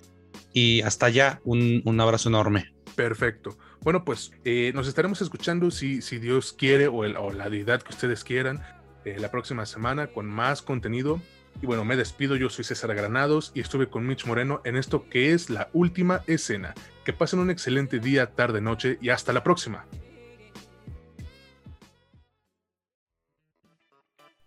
Y 0.52 0.80
hasta 0.82 1.06
allá, 1.06 1.40
un, 1.44 2.00
abrazo 2.00 2.30
enorme. 2.30 2.72
Perfecto. 2.94 3.58
Bueno, 3.82 4.04
pues 4.04 4.32
eh, 4.44 4.72
nos 4.74 4.88
estaremos 4.88 5.20
escuchando 5.20 5.70
si, 5.70 6.00
si 6.00 6.18
Dios 6.18 6.54
quiere 6.54 6.88
o, 6.88 7.00
o 7.00 7.32
la 7.32 7.50
deidad 7.50 7.82
que 7.82 7.90
ustedes 7.92 8.24
quieran 8.24 8.62
eh, 9.04 9.16
la 9.18 9.30
próxima 9.30 9.66
semana 9.66 10.06
con 10.06 10.26
más 10.26 10.62
contenido 10.62 11.20
y 11.62 11.66
bueno, 11.66 11.84
me 11.84 11.96
despido, 11.96 12.36
yo 12.36 12.50
soy 12.50 12.64
César 12.64 12.94
Granados 12.94 13.52
y 13.54 13.60
estuve 13.60 13.88
con 13.88 14.06
Mitch 14.06 14.26
Moreno 14.26 14.60
en 14.64 14.76
esto 14.76 15.08
que 15.08 15.32
es 15.32 15.48
la 15.48 15.70
última 15.72 16.22
escena. 16.26 16.74
Que 17.04 17.12
pasen 17.12 17.38
un 17.38 17.50
excelente 17.50 17.98
día, 17.98 18.32
tarde, 18.32 18.60
noche 18.60 18.98
y 19.00 19.08
hasta 19.08 19.32
la 19.32 19.42
próxima. 19.42 19.86